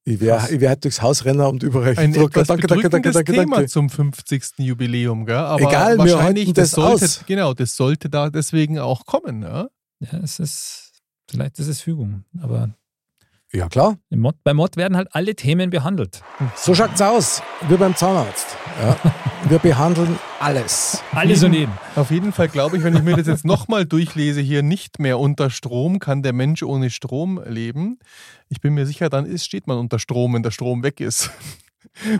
[0.06, 2.28] Ich ich wär durchs Haus rennen und überall Ein drücken.
[2.32, 3.70] etwas Danke, danke, danke, danke, Thema danke.
[3.70, 4.58] zum 50.
[4.58, 5.36] Jubiläum, gell?
[5.36, 7.24] Aber Egal, wahrscheinlich, das, das sollte, aus.
[7.26, 9.68] genau, das sollte da deswegen auch kommen, ja?
[10.00, 10.92] Ja, es ist,
[11.30, 12.74] vielleicht ist es Fügung, aber
[13.54, 13.96] Ja, klar.
[14.10, 16.22] im Mod, bei Mod werden halt alle Themen behandelt.
[16.56, 18.56] So schaut's aus, wie beim Zahnarzt.
[18.82, 18.96] Ja.
[19.48, 21.00] Wir behandeln alles.
[21.12, 21.72] Alles und jeden.
[21.94, 25.20] Auf jeden Fall glaube ich, wenn ich mir das jetzt nochmal durchlese, hier nicht mehr
[25.20, 28.00] unter Strom kann der Mensch ohne Strom leben.
[28.48, 31.30] Ich bin mir sicher, dann ist, steht man unter Strom, wenn der Strom weg ist.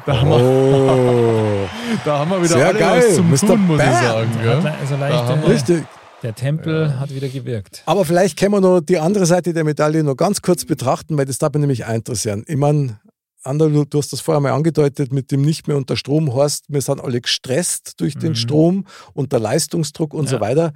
[0.06, 1.68] Da haben wir, Oh,
[2.04, 3.36] da haben wir wieder Sehr alle geil, was zum Mr.
[3.56, 4.02] Tun, muss ich Bam.
[4.04, 4.30] sagen.
[4.44, 5.84] Ja, also Da haben wir- richtig.
[6.24, 7.82] Der Tempel hat wieder gewirkt.
[7.86, 11.26] Aber vielleicht können wir noch die andere Seite der Medaille noch ganz kurz betrachten, weil
[11.26, 12.44] das darf mich nämlich interessieren.
[12.48, 12.98] Ich meine,
[13.42, 16.64] Ander, du hast das vorher mal angedeutet mit dem nicht mehr unter Strom horst.
[16.68, 18.36] Wir sind alle gestresst durch den Mhm.
[18.36, 20.40] Strom, unter Leistungsdruck und so Ja.
[20.40, 20.72] weiter.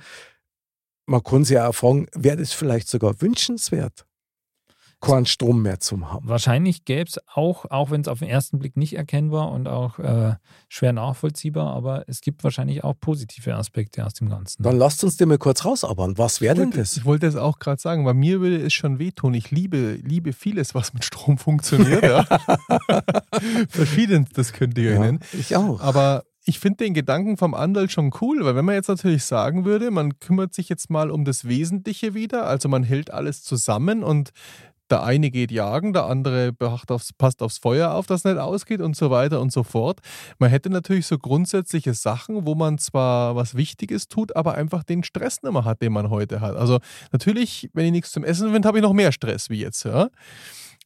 [1.06, 4.04] man kann sich auch fragen, wäre das vielleicht sogar wünschenswert,
[5.00, 6.28] keinen Strom mehr zu haben?
[6.28, 9.98] Wahrscheinlich gäbe es auch, auch wenn es auf den ersten Blick nicht erkennbar und auch
[9.98, 10.34] äh,
[10.68, 14.62] schwer nachvollziehbar, aber es gibt wahrscheinlich auch positive Aspekte aus dem Ganzen.
[14.62, 16.18] Dann lasst uns den mal kurz rausarbeiten.
[16.18, 16.96] Was wäre denn das?
[16.96, 19.34] Ich wollte es auch gerade sagen, bei mir würde es schon wehtun.
[19.34, 22.02] Ich liebe, liebe vieles, was mit Strom funktioniert.
[22.02, 22.24] Ja.
[23.68, 25.20] Verschiedenes, das könnte ich euch Ja, nennen.
[25.32, 25.80] ich auch.
[25.80, 29.64] Aber ich finde den Gedanken vom Andal schon cool, weil wenn man jetzt natürlich sagen
[29.66, 34.02] würde, man kümmert sich jetzt mal um das Wesentliche wieder, also man hält alles zusammen
[34.02, 34.30] und
[34.90, 36.52] der eine geht jagen, der andere
[36.88, 40.00] aufs, passt aufs Feuer auf, dass nicht ausgeht und so weiter und so fort.
[40.38, 45.02] Man hätte natürlich so grundsätzliche Sachen, wo man zwar was Wichtiges tut, aber einfach den
[45.04, 46.56] Stress nicht mehr hat, den man heute hat.
[46.56, 46.78] Also
[47.12, 49.84] natürlich, wenn ich nichts zum Essen finde, habe ich noch mehr Stress wie jetzt.
[49.84, 50.08] Ja?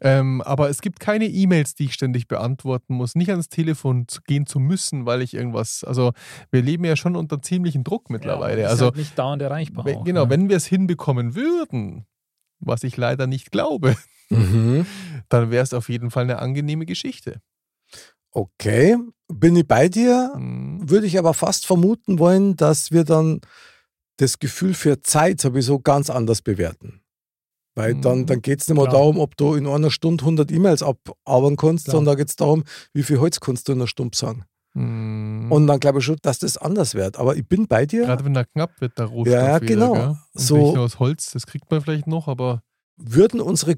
[0.00, 4.46] Ähm, aber es gibt keine E-Mails, die ich ständig beantworten muss, nicht ans Telefon gehen
[4.46, 6.12] zu müssen, weil ich irgendwas, also
[6.50, 8.62] wir leben ja schon unter ziemlichem Druck mittlerweile.
[8.62, 9.84] Ja, ist also halt nicht dauernd erreichbar.
[9.84, 10.30] wenn, auch, genau, ne?
[10.30, 12.04] wenn wir es hinbekommen würden,
[12.62, 13.96] was ich leider nicht glaube,
[14.30, 14.86] Mhm.
[15.28, 17.40] dann wäre es auf jeden Fall eine angenehme Geschichte.
[18.30, 18.96] Okay,
[19.28, 20.32] bin ich bei dir?
[20.36, 20.88] Mhm.
[20.88, 23.40] Würde ich aber fast vermuten wollen, dass wir dann
[24.16, 27.02] das Gefühl für Zeit sowieso ganz anders bewerten.
[27.74, 28.26] Weil dann, Mhm.
[28.26, 29.00] dann geht es nicht mehr Klar.
[29.00, 31.96] darum, ob du in einer Stunde 100 E-Mails abarbeiten kannst, Klar.
[31.96, 34.44] sondern da geht es darum, wie viel Holz kannst du in einer Stunde sagen.
[34.74, 35.52] Mhm.
[35.52, 37.18] Und dann glaube ich schon, dass das anders wird.
[37.18, 38.06] Aber ich bin bei dir.
[38.06, 39.32] Gerade wenn er knapp wird, der Rohstoff.
[39.34, 40.08] Ja, wieder, genau.
[40.10, 42.62] Und So- nicht nur aus Holz, das kriegt man vielleicht noch, aber.
[42.96, 43.74] Würden unsere.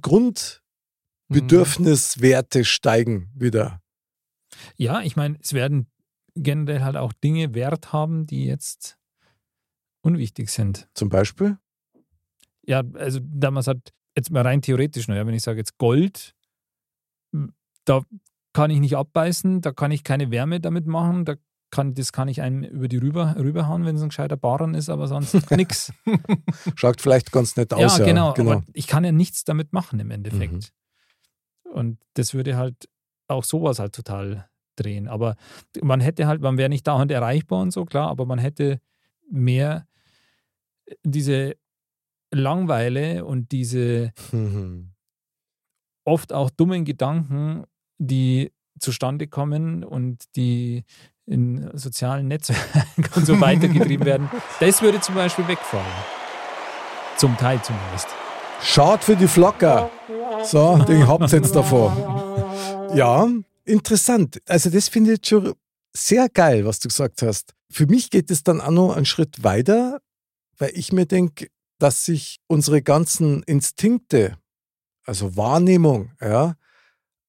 [1.28, 3.80] Grundbedürfniswerte steigen wieder?
[4.76, 5.88] Ja, ich meine, es werden
[6.36, 8.97] generell halt auch Dinge Wert haben, die jetzt
[10.03, 10.88] unwichtig sind.
[10.95, 11.59] Zum Beispiel?
[12.66, 16.34] Ja, also damals hat jetzt mal rein theoretisch nur, ja, wenn ich sage jetzt Gold,
[17.84, 18.03] da
[18.55, 21.35] kann ich nicht abbeißen, da kann ich keine Wärme damit machen, da
[21.71, 24.89] kann, das kann ich einem über die rüber, rüberhauen, wenn es ein gescheiter Baran ist,
[24.89, 25.93] aber sonst nichts.
[26.77, 27.99] Schaut vielleicht ganz nett aus.
[27.99, 28.53] Ja, genau, genau.
[28.53, 30.53] aber ich kann ja nichts damit machen im Endeffekt.
[30.55, 31.73] Mhm.
[31.73, 32.89] Und das würde halt
[33.27, 35.09] auch sowas halt total drehen.
[35.09, 35.35] Aber
[35.83, 38.81] man hätte halt, man wäre nicht dauernd erreichbar und so, klar, aber man hätte
[39.29, 39.87] mehr
[41.03, 41.57] diese
[42.31, 44.93] Langweile und diese Mhm.
[46.05, 47.65] oft auch dummen Gedanken,
[47.99, 50.84] die zustande kommen und die
[51.26, 54.30] in sozialen Netzwerken und so weitergetrieben werden,
[54.61, 55.86] das würde zum Beispiel wegfallen.
[57.16, 58.09] Zum Teil zumindest.
[58.61, 59.90] Schaut für die Flocker.
[60.45, 62.90] So, den habt ihr jetzt davor.
[62.95, 63.28] Ja,
[63.64, 64.40] interessant.
[64.47, 65.55] Also das finde ich schon
[65.97, 67.55] sehr geil, was du gesagt hast.
[67.70, 70.01] Für mich geht es dann auch noch einen Schritt weiter,
[70.59, 74.36] weil ich mir denke, dass sich unsere ganzen Instinkte,
[75.05, 76.55] also Wahrnehmung, ja,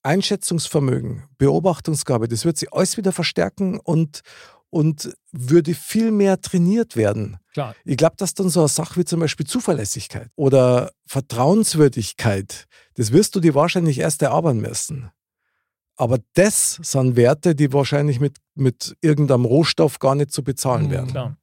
[0.06, 4.22] Einschätzungsvermögen, Beobachtungsgabe, das wird sich alles wieder verstärken und,
[4.70, 7.38] und würde viel mehr trainiert werden.
[7.54, 13.12] Klar, Ich glaube, dass dann so eine Sache wie zum Beispiel Zuverlässigkeit oder Vertrauenswürdigkeit, das
[13.12, 15.12] wirst du dir wahrscheinlich erst erarbeiten müssen.
[15.98, 20.92] Aber das sind Werte, die wahrscheinlich mit, mit irgendeinem Rohstoff gar nicht zu bezahlen Mhm.
[20.92, 21.08] werden.
[21.10, 21.38] klar.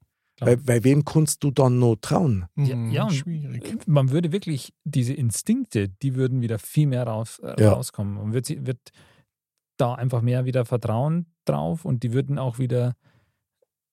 [0.47, 2.47] Weil, weil wem kannst du dann noch trauen?
[2.57, 3.86] Ja, Mhm, ja, und schwierig.
[3.86, 7.72] man würde wirklich diese Instinkte, die würden wieder viel mehr raus, äh, Ja.
[7.72, 8.16] rauskommen.
[8.18, 8.78] Und wird, sie- wird
[9.78, 12.95] da einfach mehr wieder Vertrauen drauf und die würden auch wieder,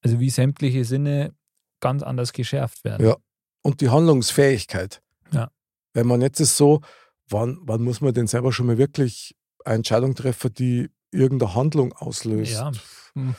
[0.02, 1.34] also wie sämtliche Sinne,
[1.82, 3.06] ganz anders geschärft werden.
[3.08, 3.16] Ja.
[3.62, 5.02] Und die Handlungsfähigkeit.
[5.32, 5.50] Ja.
[5.94, 6.82] Wenn man jetzt ist so,
[7.30, 9.36] wann, wann muss man denn selber schon mal wirklich
[9.66, 12.54] eine Entscheidung treffen, die irgendeine Handlung auslöst?
[12.54, 12.72] Ja.
[13.16, 13.36] Hm.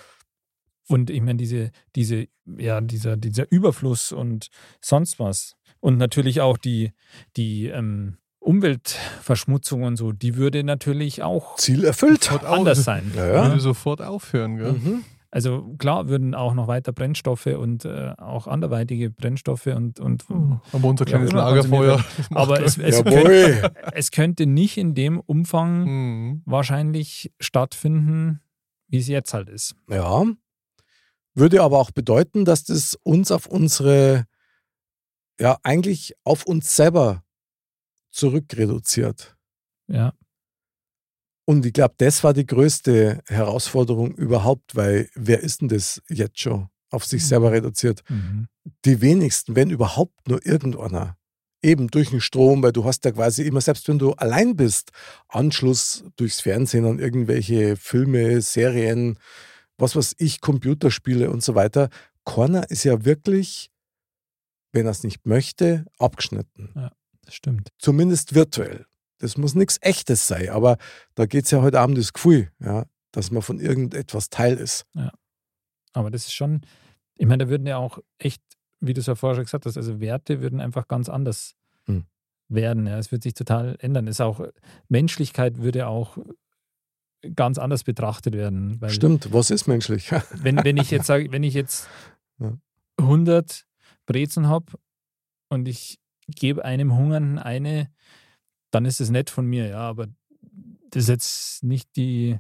[0.91, 2.27] Und ich meine, diese, diese,
[2.59, 4.49] ja, dieser, dieser Überfluss und
[4.81, 5.55] sonst was.
[5.79, 6.91] Und natürlich auch die,
[7.37, 12.31] die ähm, Umweltverschmutzung und so, die würde natürlich auch Ziel erfüllt.
[12.45, 13.13] Anders sein.
[13.15, 13.47] Ja, ja.
[13.49, 14.73] Würde sofort aufhören, gell?
[14.73, 15.05] Mhm.
[15.33, 20.25] Also klar würden auch noch weiter Brennstoffe und äh, auch anderweitige Brennstoffe und, und
[20.73, 21.99] Aber unser Ja, kleines immer Lagerfeuer.
[21.99, 26.43] konsumiert aber es, es, könnte, es könnte nicht in dem Umfang Mhm.
[26.47, 28.41] wahrscheinlich stattfinden,
[28.89, 29.77] wie es jetzt halt ist.
[29.89, 30.25] Ja.
[31.41, 34.27] Würde aber auch bedeuten, dass das uns auf unsere,
[35.41, 37.25] ja, eigentlich auf uns selber
[38.11, 39.37] zurückreduziert.
[39.89, 40.13] Ja,
[41.47, 46.39] Und ich glaube, das war die größte Herausforderung überhaupt, weil wer ist denn das jetzt
[46.39, 48.03] schon auf sich selber reduziert?
[48.09, 48.47] mhm.
[48.85, 51.17] Die wenigsten, wenn überhaupt nur irgendeiner.
[51.63, 54.91] Eben durch den Strom, weil du hast ja quasi immer, selbst wenn du allein bist,
[55.29, 59.19] Anschluss durchs Fernsehen an irgendwelche Filme, Serien,
[59.81, 61.89] was weiß ich, Computerspiele und so weiter.
[62.25, 63.71] Keiner ist ja wirklich,
[64.73, 66.73] wenn er es nicht möchte, abgeschnitten.
[67.23, 67.71] das stimmt.
[67.79, 68.87] Zumindest virtuell.
[69.19, 70.79] Das muss nichts Echtes sein, aber
[71.15, 74.87] da geht es ja heute Abend das Gefühl, ja, dass man von irgendetwas Teil ist.
[75.93, 76.63] Aber das ist schon,
[77.17, 78.43] ich meine, da würden ja auch echt
[78.81, 81.55] wie du es ja vorher schon gesagt hast, also Werte würden einfach ganz anders
[81.87, 82.05] Hm.
[82.49, 82.87] werden.
[82.87, 82.99] Ja.
[82.99, 84.07] Es wird sich total ändern.
[84.09, 84.41] Es ist auch,
[84.89, 86.19] Menschlichkeit würde auch
[87.35, 88.81] ganz anders betrachtet werden.
[88.81, 90.11] Weil Stimmt, was ist menschlich?
[90.35, 91.89] wenn, wenn ich jetzt sage, wenn ich jetzt
[92.39, 92.57] Ja.
[92.99, 93.67] 100
[94.07, 94.73] Brezen habe
[95.49, 95.99] und ich
[96.29, 97.91] gebe einem Hungernden eine,
[98.71, 100.07] dann ist es nett von mir, ja, aber
[100.91, 102.39] das ist jetzt nicht die,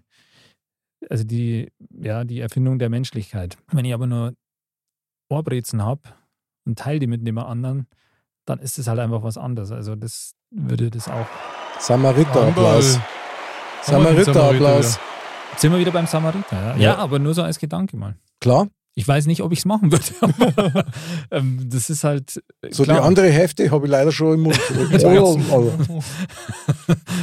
[1.09, 3.57] also die, ja, die Erfindung der Menschlichkeit.
[3.73, 4.35] Wenn ich aber nur
[5.29, 6.03] Ohrbrezen habe
[6.67, 7.87] und teile die mit dem anderen,
[8.47, 9.71] dann ist es halt einfach was anderes.
[9.71, 11.27] Also das würde das auch.
[11.79, 12.95] Samariter-Applaus.
[12.95, 13.20] Wir den
[13.83, 14.99] Samariter-Applaus.
[15.53, 16.45] Jetzt sind wir wieder beim Samariter.
[16.53, 16.77] Ja, ja.
[16.77, 16.97] Ja.
[16.97, 18.15] aber nur so als Gedanke mal.
[18.41, 20.85] Klar, Ich weiß nicht, ob ich es machen würde.
[21.31, 22.43] ähm, das ist halt.
[22.71, 22.99] so klar.
[22.99, 24.61] die andere Hälfte habe ich leider schon im Mund.
[25.05, 25.73] oh, oh.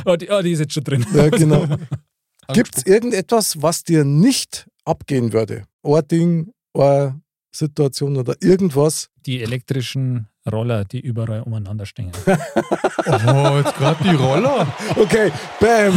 [0.06, 1.06] oh, die, oh, die ist jetzt schon drin.
[1.14, 1.66] Ja, genau.
[2.54, 5.64] Gibt es irgendetwas, was dir nicht abgehen würde?
[5.84, 7.20] Ein Ding, eine
[7.52, 9.10] Situation oder irgendwas?
[9.26, 12.12] Die elektrischen Roller, die überall umeinander stehen.
[13.08, 14.68] Oh, jetzt gerade die Roller.
[14.98, 15.32] Okay,
[15.62, 15.94] bam,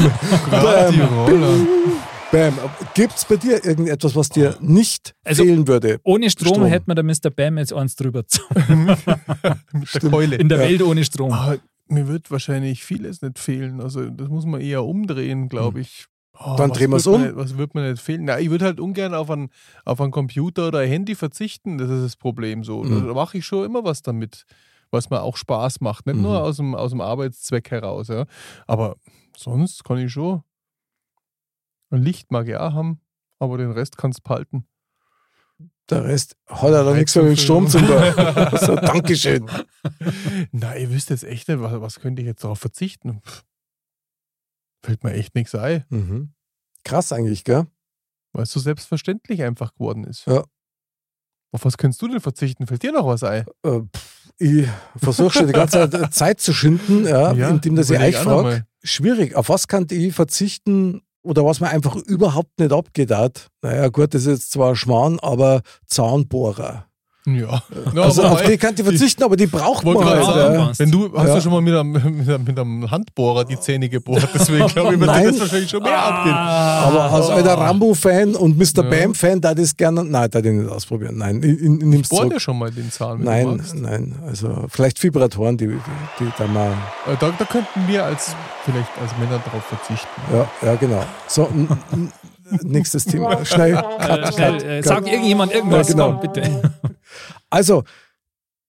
[0.49, 1.67] Gerade die bam, Roller.
[2.31, 2.55] bam.
[2.95, 5.99] Gibt es bei dir irgendetwas, was dir nicht Also- fehlen würde?
[6.05, 6.67] Ohne Strom, Strom.
[6.67, 7.31] hätte man der Mr.
[7.35, 8.23] Bam jetzt eins drüber
[8.69, 10.37] Mit der Keule.
[10.37, 10.65] In der Ja.
[10.69, 11.33] Welt ohne Strom.
[11.33, 13.81] Aber mir wird wahrscheinlich vieles nicht fehlen.
[13.81, 16.07] Also das muss man eher umdrehen, glaube ich.
[16.43, 16.57] Oh, Hm.
[16.57, 17.23] Dann drehen wird mir um.
[17.23, 18.25] Nicht, was wird mir nicht fehlen?
[18.25, 19.51] Na, ich würde halt ungern auf einen,
[19.85, 21.77] auf einen Computer oder ein Handy verzichten.
[21.77, 22.83] Das ist das Problem so.
[22.83, 23.07] Mhm.
[23.09, 24.45] Da mache ich schon immer was damit,
[24.91, 26.07] was mir auch Spaß macht.
[26.07, 26.23] Nicht Mhm.
[26.23, 28.09] nur aus dem, aus dem Arbeitszweck heraus.
[28.09, 28.25] Ja.
[28.67, 28.97] Aber
[29.37, 30.43] sonst kann ich schon.
[31.91, 33.01] Ein Licht mag ich auch haben,
[33.39, 34.67] aber den Rest kannst du behalten.
[35.91, 37.89] Der Rest hat ja da nichts mehr mit Strom zu tun.
[38.61, 39.45] so, Dankeschön.
[40.53, 43.21] Nein, ihr wisst jetzt echt nicht, was, was könnte ich jetzt darauf verzichten?
[43.27, 43.45] Pff.
[44.83, 46.33] Fällt mir echt nichts ein, Mhm.
[46.85, 47.67] Krass eigentlich, gell?
[48.33, 50.25] weil es so selbstverständlich einfach geworden ist.
[50.27, 50.45] Ja.
[51.53, 52.67] Auf was könntest du denn verzichten?
[52.67, 53.45] Fällt dir noch was ein?
[53.65, 57.91] Äh, pff, ich versuche schon die ganze Zeit äh, Zeit zu schinden, ja, indem dass
[57.91, 58.67] ich euch frage.
[58.83, 59.35] Schwierig.
[59.35, 63.51] Auf was kann ich verzichten oder was mir einfach überhaupt nicht abgeht hat?
[63.63, 66.87] Naja, gut, das ist jetzt zwar Schmarrn, aber Zahnbohrer.
[67.37, 67.63] Ja.
[67.95, 70.25] ja also auf die kann ich verzichten, aber die braucht man halt.
[70.25, 70.61] sagen, ja.
[70.61, 70.73] ja.
[70.77, 71.35] wenn du hast Ja.
[71.35, 74.95] ja schon mal mit einem, mit, einem, mit einem Handbohrer die Zähne gebohrt, deswegen glaube
[74.95, 76.35] ich, wird dir das wahrscheinlich schon mehr abgehen.
[76.35, 78.63] Aber als alter Rambo-Fan und Mr.
[78.77, 78.83] Ja.
[78.83, 80.05] Bam-Fan, da das gerne.
[80.05, 81.17] Nein, da den nicht ausprobieren.
[81.19, 82.33] Nein, ich, ich, ich zurück.
[82.33, 84.15] dir schon mal den Zahn, du Nein, nein.
[84.27, 85.75] Also vielleicht Vibratoren, die, die,
[86.21, 86.73] die da mal.
[87.07, 90.09] Äh, Da, da könnten wir als vielleicht als Männer darauf verzichten.
[90.33, 91.05] Ja, ja, genau.
[91.29, 91.49] So,
[92.63, 93.45] nächstes Thema.
[93.45, 93.75] Schnell.
[93.75, 94.85] Äh, Cut, schnell, cut, äh, cut.
[94.89, 96.19] sag irgendjemand irgendwas, Ja, genau.
[96.21, 96.73] komm, bitte.
[97.51, 97.83] Also,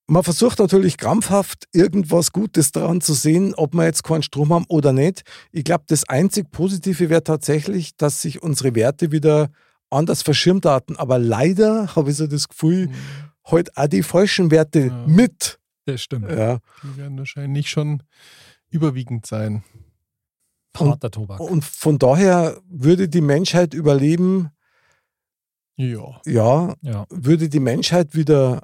[0.08, 4.66] man versucht natürlich krampfhaft irgendwas Gutes daran zu sehen, ob wir jetzt keinen Strom haben
[4.68, 5.22] oder nicht.
[5.52, 9.50] Ich glaube, das einzig Positive wäre tatsächlich, dass sich unsere Werte wieder
[9.92, 10.98] anders verschirmt hatten.
[10.98, 12.90] Aber leider habe ich so das Gefühl,
[13.48, 15.04] heute auch die falschen Werte Ja.
[15.08, 15.60] mit.
[15.86, 16.30] Das stimmt.
[16.32, 16.58] Ja.
[16.84, 18.02] Die werden wahrscheinlich schon
[18.70, 19.64] überwiegend sein.
[20.78, 21.40] Harter Tobak.
[21.40, 24.50] Und von daher würde die Menschheit überleben,
[25.78, 26.22] Ja.
[26.26, 27.06] ja, Ja.
[27.10, 28.64] würde die Menschheit wieder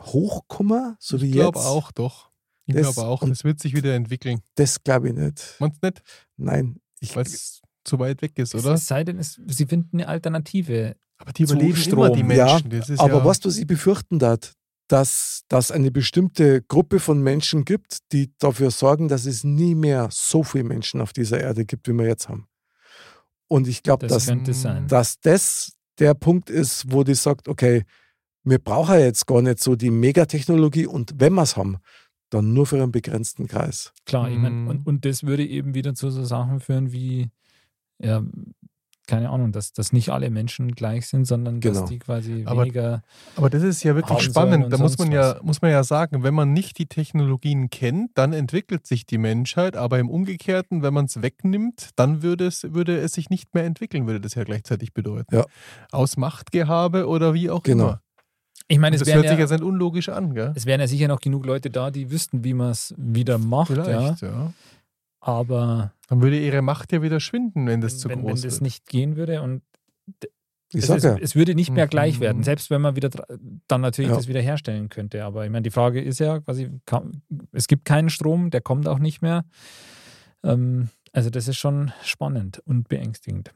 [0.00, 1.66] hochkommen, so wie Ich glaube jetzt?
[1.68, 2.30] auch, doch.
[2.66, 4.40] Ich glaube auch, das wird sich wieder entwickeln.
[4.54, 5.56] Das glaube ich nicht.
[5.58, 6.02] Meinst du nicht?
[6.36, 6.80] Nein.
[7.00, 8.74] Ich, Weil es zu weit weg ist, Es, oder?
[8.74, 10.96] es sei denn, es, sie finden eine Alternative.
[11.18, 11.98] Aber die überleben Strom.
[12.06, 12.70] immer, die Menschen.
[12.70, 14.54] Das ist aber ja, was, was ich befürchten darf,
[14.88, 20.08] dass dass eine bestimmte Gruppe von Menschen gibt, die dafür sorgen, dass es nie mehr
[20.10, 22.46] so viele Menschen auf dieser Erde gibt, wie wir jetzt haben.
[23.48, 24.26] Und ich glaube, Das dass,
[24.88, 27.84] dass das der Punkt ist, wo die sagt, okay,
[28.44, 31.76] wir brauchen jetzt gar nicht so die Megatechnologie und wenn wir es haben,
[32.30, 33.92] dann nur für einen begrenzten Kreis.
[34.06, 34.68] Klar, ich meine, Mhm.
[34.68, 37.30] und, und das würde eben wieder zu so Sachen führen wie,
[37.98, 38.22] ja,
[39.08, 41.80] keine Ahnung, dass, dass nicht alle Menschen gleich sind, sondern Genau.
[41.80, 43.02] dass die quasi Aber- weniger.
[43.36, 44.72] aber das ist ja wirklich spannend.
[44.72, 45.42] Da muss man, ja, was.
[45.42, 49.76] muss man ja sagen, wenn man nicht die Technologien kennt, dann entwickelt sich die Menschheit.
[49.76, 53.64] Aber im Umgekehrten, wenn man es wegnimmt, dann würde es, würde es sich nicht mehr
[53.64, 55.34] entwickeln, würde das ja gleichzeitig bedeuten.
[55.34, 55.46] Ja.
[55.90, 57.84] Aus Machtgehabe oder wie auch Genau.
[57.84, 58.02] immer.
[58.68, 60.52] Ich meine, es das hört wären, sich ja, ja sehr unlogisch an, gell?
[60.54, 63.70] es wären ja sicher noch genug Leute da, die wüssten, wie man es wieder macht.
[63.76, 63.84] Ja.
[63.84, 64.52] Vielleicht, ja.
[65.24, 68.54] Aber Dann würde ihre Macht ja wieder schwinden, wenn das zu wenn, wenn groß das
[68.54, 68.62] wird.
[68.62, 69.62] nicht gehen würde und
[70.74, 71.90] Ich es, sag es, ja, es würde nicht mehr Mhm.
[71.90, 73.08] gleich werden, selbst wenn man wieder
[73.68, 74.16] dann natürlich Ja.
[74.16, 75.24] das wieder herstellen könnte.
[75.24, 78.88] Aber ich meine, die Frage ist ja quasi, kann, es gibt keinen Strom, der kommt
[78.88, 79.44] auch nicht mehr.
[80.42, 83.52] Ähm, also das ist schon spannend und beängstigend.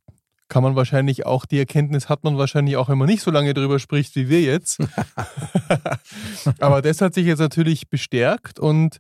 [0.53, 3.55] kann man wahrscheinlich auch, die Erkenntnis hat man wahrscheinlich auch, wenn man nicht so lange
[3.55, 4.81] drüber spricht wie wir jetzt.
[6.61, 8.99] aber das hat sich jetzt natürlich bestärkt und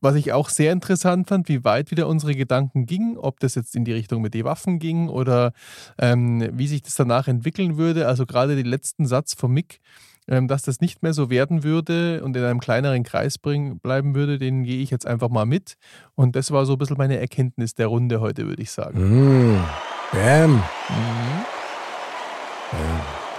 [0.00, 3.74] was ich auch sehr interessant fand, wie weit wieder unsere Gedanken gingen, ob das jetzt
[3.74, 5.54] in die Richtung mit den Waffen ging oder
[5.98, 8.06] ähm, wie sich das danach entwickeln würde.
[8.06, 9.80] Also gerade den letzten Satz von Mick,
[10.28, 14.14] ähm, dass das nicht mehr so werden würde und in einem kleineren Kreis bring, bleiben
[14.14, 15.74] würde, den gehe ich jetzt einfach mal mit.
[16.14, 19.56] Und das war so ein bisschen meine Erkenntnis der Runde heute, würde ich sagen.
[19.56, 19.64] Mm.
[20.12, 20.54] Bam.
[20.54, 20.62] Mhm.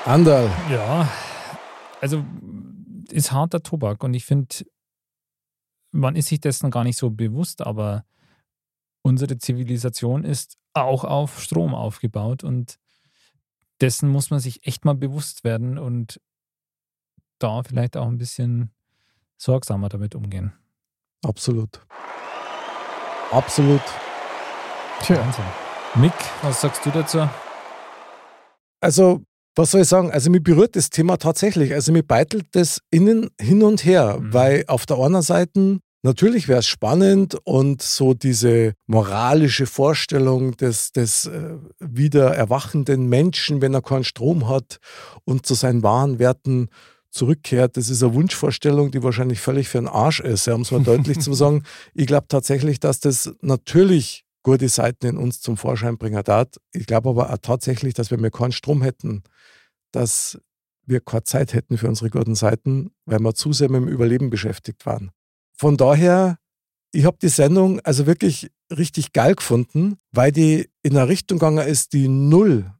[0.05, 0.49] Andal.
[0.69, 1.07] Ja,
[2.01, 2.25] also
[3.09, 4.65] ist harter Tobak und ich finde,
[5.91, 8.05] man ist sich dessen gar nicht so bewusst, aber
[9.03, 12.79] unsere Zivilisation ist auch auf Strom aufgebaut und
[13.79, 16.19] dessen muss man sich echt mal bewusst werden und
[17.37, 18.71] da vielleicht auch ein bisschen
[19.37, 20.53] sorgsamer damit umgehen.
[21.23, 21.85] Absolut.
[23.31, 23.81] Absolut.
[25.01, 25.62] Tja, Wahnsinn.
[25.95, 27.29] Mick, was sagst du dazu?
[28.81, 29.21] Also,
[29.55, 30.11] was soll ich sagen?
[30.11, 31.73] Also, mich berührt das Thema tatsächlich.
[31.73, 34.33] Also, mir beitelt das innen hin und her, Mhm.
[34.33, 40.91] weil auf der einen Seite natürlich wäre es spannend und so diese moralische Vorstellung des,
[40.91, 44.77] des äh, wieder erwachenden Menschen, wenn er keinen Strom hat
[45.25, 46.69] und zu seinen wahren Werten
[47.11, 50.71] zurückkehrt, das ist eine Wunschvorstellung, die wahrscheinlich völlig für den Arsch ist, ja, um es
[50.71, 51.63] mal deutlich zu sagen.
[51.93, 56.49] Ich glaube tatsächlich, dass das natürlich gute Seiten in uns zum Vorschein bringen darf.
[56.71, 59.23] Ich glaube aber auch tatsächlich, dass wenn wir keinen Strom hätten,
[59.91, 60.39] dass
[60.85, 64.29] wir keine Zeit hätten für unsere guten Seiten, weil wir zu sehr mit dem Überleben
[64.29, 65.11] beschäftigt waren.
[65.55, 66.37] Von daher,
[66.91, 71.65] ich habe die Sendung also wirklich richtig geil gefunden, weil die in eine Richtung gegangen
[71.65, 72.71] ist, die null,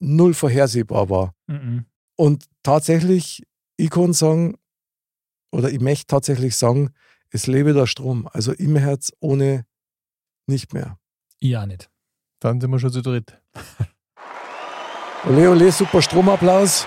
[0.00, 1.34] null vorhersehbar war.
[1.46, 1.86] Mhm.
[2.16, 3.44] Und tatsächlich,
[3.76, 4.56] ich kann sagen,
[5.52, 6.90] oder ich möchte tatsächlich sagen,
[7.30, 8.28] es lebe der Strom.
[8.32, 9.64] Also im Herz ohne
[10.46, 10.98] nicht mehr.
[11.44, 11.90] Ja, nicht.
[12.40, 13.38] dann sind wir schon zu dritt.
[15.28, 16.86] Ole, ole, super Stromapplaus.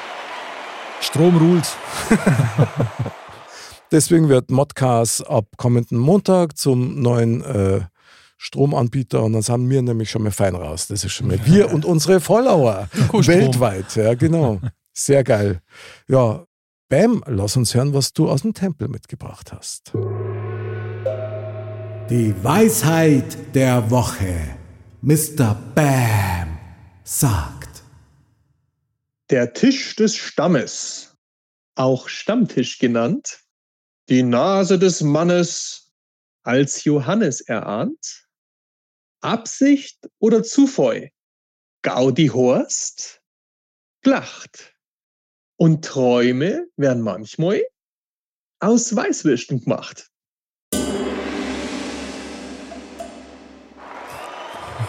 [0.99, 1.63] Strom ruht.
[3.91, 7.81] Deswegen wird Modcast ab kommenden Montag zum neuen äh,
[8.37, 10.87] Stromanbieter und dann sind wir nämlich schon mal fein raus.
[10.87, 13.95] Das ist schon mal wir und unsere Follower weltweit.
[13.95, 14.59] Ja, genau.
[14.93, 15.61] Sehr geil.
[16.07, 16.45] Ja,
[16.89, 19.93] Bam, lass uns hören, was du aus dem Tempel mitgebracht hast.
[22.09, 24.57] Die Weisheit der Woche.
[25.01, 25.55] Mr.
[25.75, 26.57] Bam
[27.03, 27.83] sagt.
[29.29, 31.17] Der Tisch des Stammes,
[31.75, 33.43] auch Stammtisch genannt,
[34.07, 35.91] die Nase des Mannes
[36.43, 38.29] als Johannes erahnt,
[39.19, 41.11] Absicht oder Zufall,
[41.81, 43.21] Gaudi Horst,
[44.01, 44.73] gelacht.
[45.57, 47.65] Und Träume werden manchmal
[48.61, 50.09] aus Weißwürsten gemacht.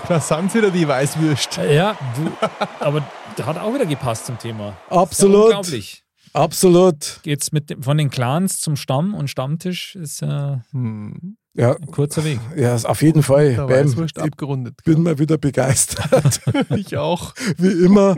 [0.08, 1.58] Da sind wieder die Weißwürst.
[1.70, 2.32] Ja, du,
[2.80, 3.04] aber
[3.36, 4.76] der hat auch wieder gepasst zum Thema.
[4.88, 5.44] Absolut.
[5.46, 6.02] Unglaublich.
[6.32, 7.20] Absolut.
[7.22, 11.36] Geht's mit dem, von den Clans zum Stamm und Stammtisch ist äh, ein Hm.
[11.54, 12.38] Ja, kurzer Weg.
[12.56, 13.54] ja auf jeden Fall.
[13.54, 14.76] Der Bam, Weißwurst ich abgerundet.
[14.84, 16.40] bin mal wieder begeistert.
[16.76, 17.34] ich auch.
[17.56, 18.14] Wie immer.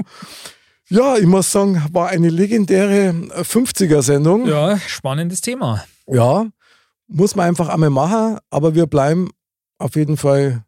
[0.90, 3.10] Ja, ich muss sagen, war eine legendäre
[3.42, 4.46] 50er-Sendung.
[4.46, 5.84] Ja, spannendes Thema.
[6.06, 6.46] Ja,
[7.06, 9.30] muss man einfach einmal machen, aber wir bleiben
[9.78, 10.64] auf jeden Fall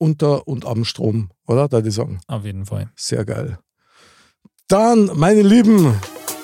[0.00, 1.68] unter und am Strom, oder?
[1.68, 2.20] Da die sagen.
[2.26, 2.90] Auf jeden Fall.
[2.96, 3.58] Sehr geil.
[4.68, 5.94] Dann, meine Lieben,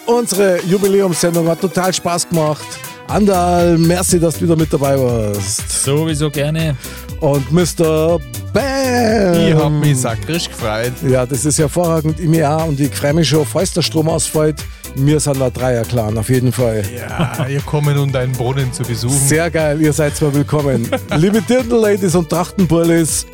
[0.07, 2.67] unsere Jubiläumssendung hat total Spaß gemacht.
[3.09, 5.85] Andal, merci, dass du wieder mit dabei warst.
[5.85, 6.77] Sowieso gerne.
[7.21, 8.19] Und Mr.
[8.53, 9.49] Bam!
[9.49, 10.93] Ich hab mich sakrisch gefreut.
[11.09, 12.19] Ja, das ist hervorragend.
[12.19, 14.63] Ich mir auch und ich freue mich schon, falls der Strom ausfällt.
[14.97, 16.83] Wir sind ein Dreier-Clan, auf jeden Fall.
[16.97, 19.17] Ja, wir kommen, um deinen Brunnen zu besuchen.
[19.17, 20.91] Sehr geil, ihr seid zwar willkommen.
[21.17, 23.27] Liebe Dirndl-Ladies und Trachtenbullis,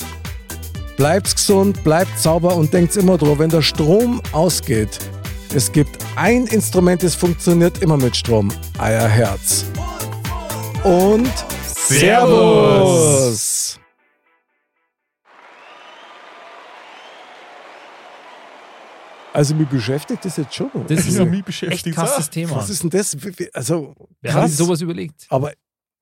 [0.96, 4.98] bleibt gesund, bleibt sauber und denkt immer dran, wenn der Strom ausgeht,
[5.54, 8.50] es gibt ein Instrument, das funktioniert immer mit Strom.
[8.78, 9.64] Euer Herz.
[10.84, 11.30] Und
[11.66, 13.78] Servus.
[19.34, 20.70] Also mich beschäftigt das jetzt schon.
[20.88, 22.56] Das ist Ja, ein mich echt beschäftigt krasses Thema.
[22.56, 23.16] Was ist denn das?
[23.54, 25.26] Also Wer hat krass, sich sowas überlegt?
[25.30, 25.52] aber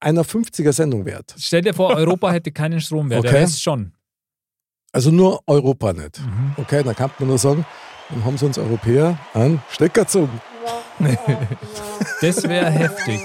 [0.00, 1.34] einer 50er Sendung wert.
[1.38, 3.40] Stell dir vor, Europa hätte keinen Strom mehr, der Okay.
[3.42, 3.92] Rest schon.
[4.92, 6.20] Also nur Europa nicht.
[6.20, 6.54] Mhm.
[6.56, 7.64] Okay, dann kann man nur sagen,
[8.08, 10.40] dann haben sie uns Europäer an Stecker gezogen.
[12.20, 13.20] Das wäre heftig.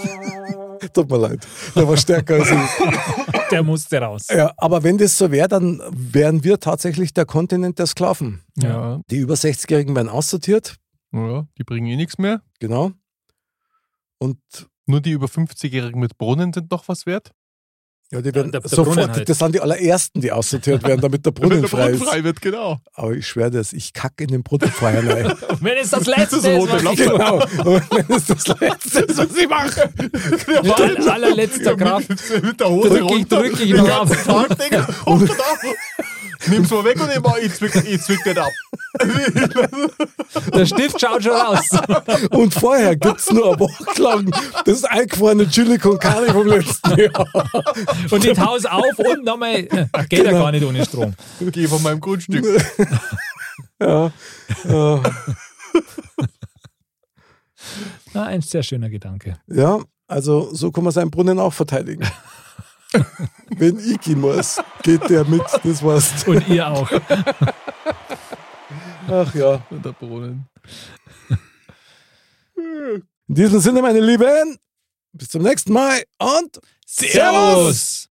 [0.93, 1.45] Tut mir leid.
[1.75, 3.35] Der war stärker als ich.
[3.51, 4.27] Der musste raus.
[4.29, 8.41] Ja, aber wenn das so wäre, dann wären wir tatsächlich der Kontinent der Sklaven.
[8.55, 9.01] Ja.
[9.11, 10.77] Die über 60-Jährigen werden aussortiert,
[11.11, 12.41] ja, die bringen eh nichts mehr.
[12.59, 12.91] genau.
[14.17, 14.37] Und
[14.87, 17.31] Nur die über 50-Jährigen mit Brunnen sind noch was wert.
[18.11, 19.27] Ja, die werden der- der sofort, halt.
[19.27, 22.03] das sind die allerersten, die aussortiert werden, damit der Brunnen Wenn der frei Brunnen ist.
[22.09, 22.79] frei wird, genau.
[22.93, 25.33] Aber ich schwöre das, ich kacke in den Brunnen vorher rein.
[25.59, 27.39] Wenn es das letzte Das ist, was ich genau.
[27.39, 29.89] Wenn es das Letzte ist, was ich mache.
[29.97, 33.39] mit aller- allerletzter Kraft Mit, mit der Hose drücke ich, runter.
[33.41, 34.47] drück ich noch ganzen ab.
[34.49, 34.87] Tag, Digga.
[35.05, 35.37] Hoch und ab.
[36.47, 38.51] Nimm's mal weg und ich, mach- ich, zwick, ich zwick den ab.
[40.53, 41.69] Der Stift schaut schon raus.
[42.31, 44.31] Und vorher gibt es nur eine Woche lang
[44.65, 47.27] das eingefrorene Chili con Carne vom letzten Jahr.
[48.11, 49.55] Und ich taus auf und nochmal.
[49.55, 50.43] äh, Geht ja Genau.
[50.43, 51.13] gar nicht ohne Strom.
[51.39, 52.45] Geh von meinem Grundstück.
[53.81, 54.11] Ja.
[54.67, 55.03] ja.
[58.13, 59.37] Na, ein sehr schöner Gedanke.
[59.47, 62.05] Ja, also so kann man seinen Brunnen auch verteidigen.
[63.57, 66.23] Wenn ich gehen muss, geht der mit, das war's.
[66.25, 66.89] Und ihr auch.
[69.07, 69.61] Ach ja.
[69.69, 70.47] Und der Brunnen.
[72.55, 74.57] In diesem Sinne, meine Lieben,
[75.13, 78.09] bis zum nächsten Mal und Servus!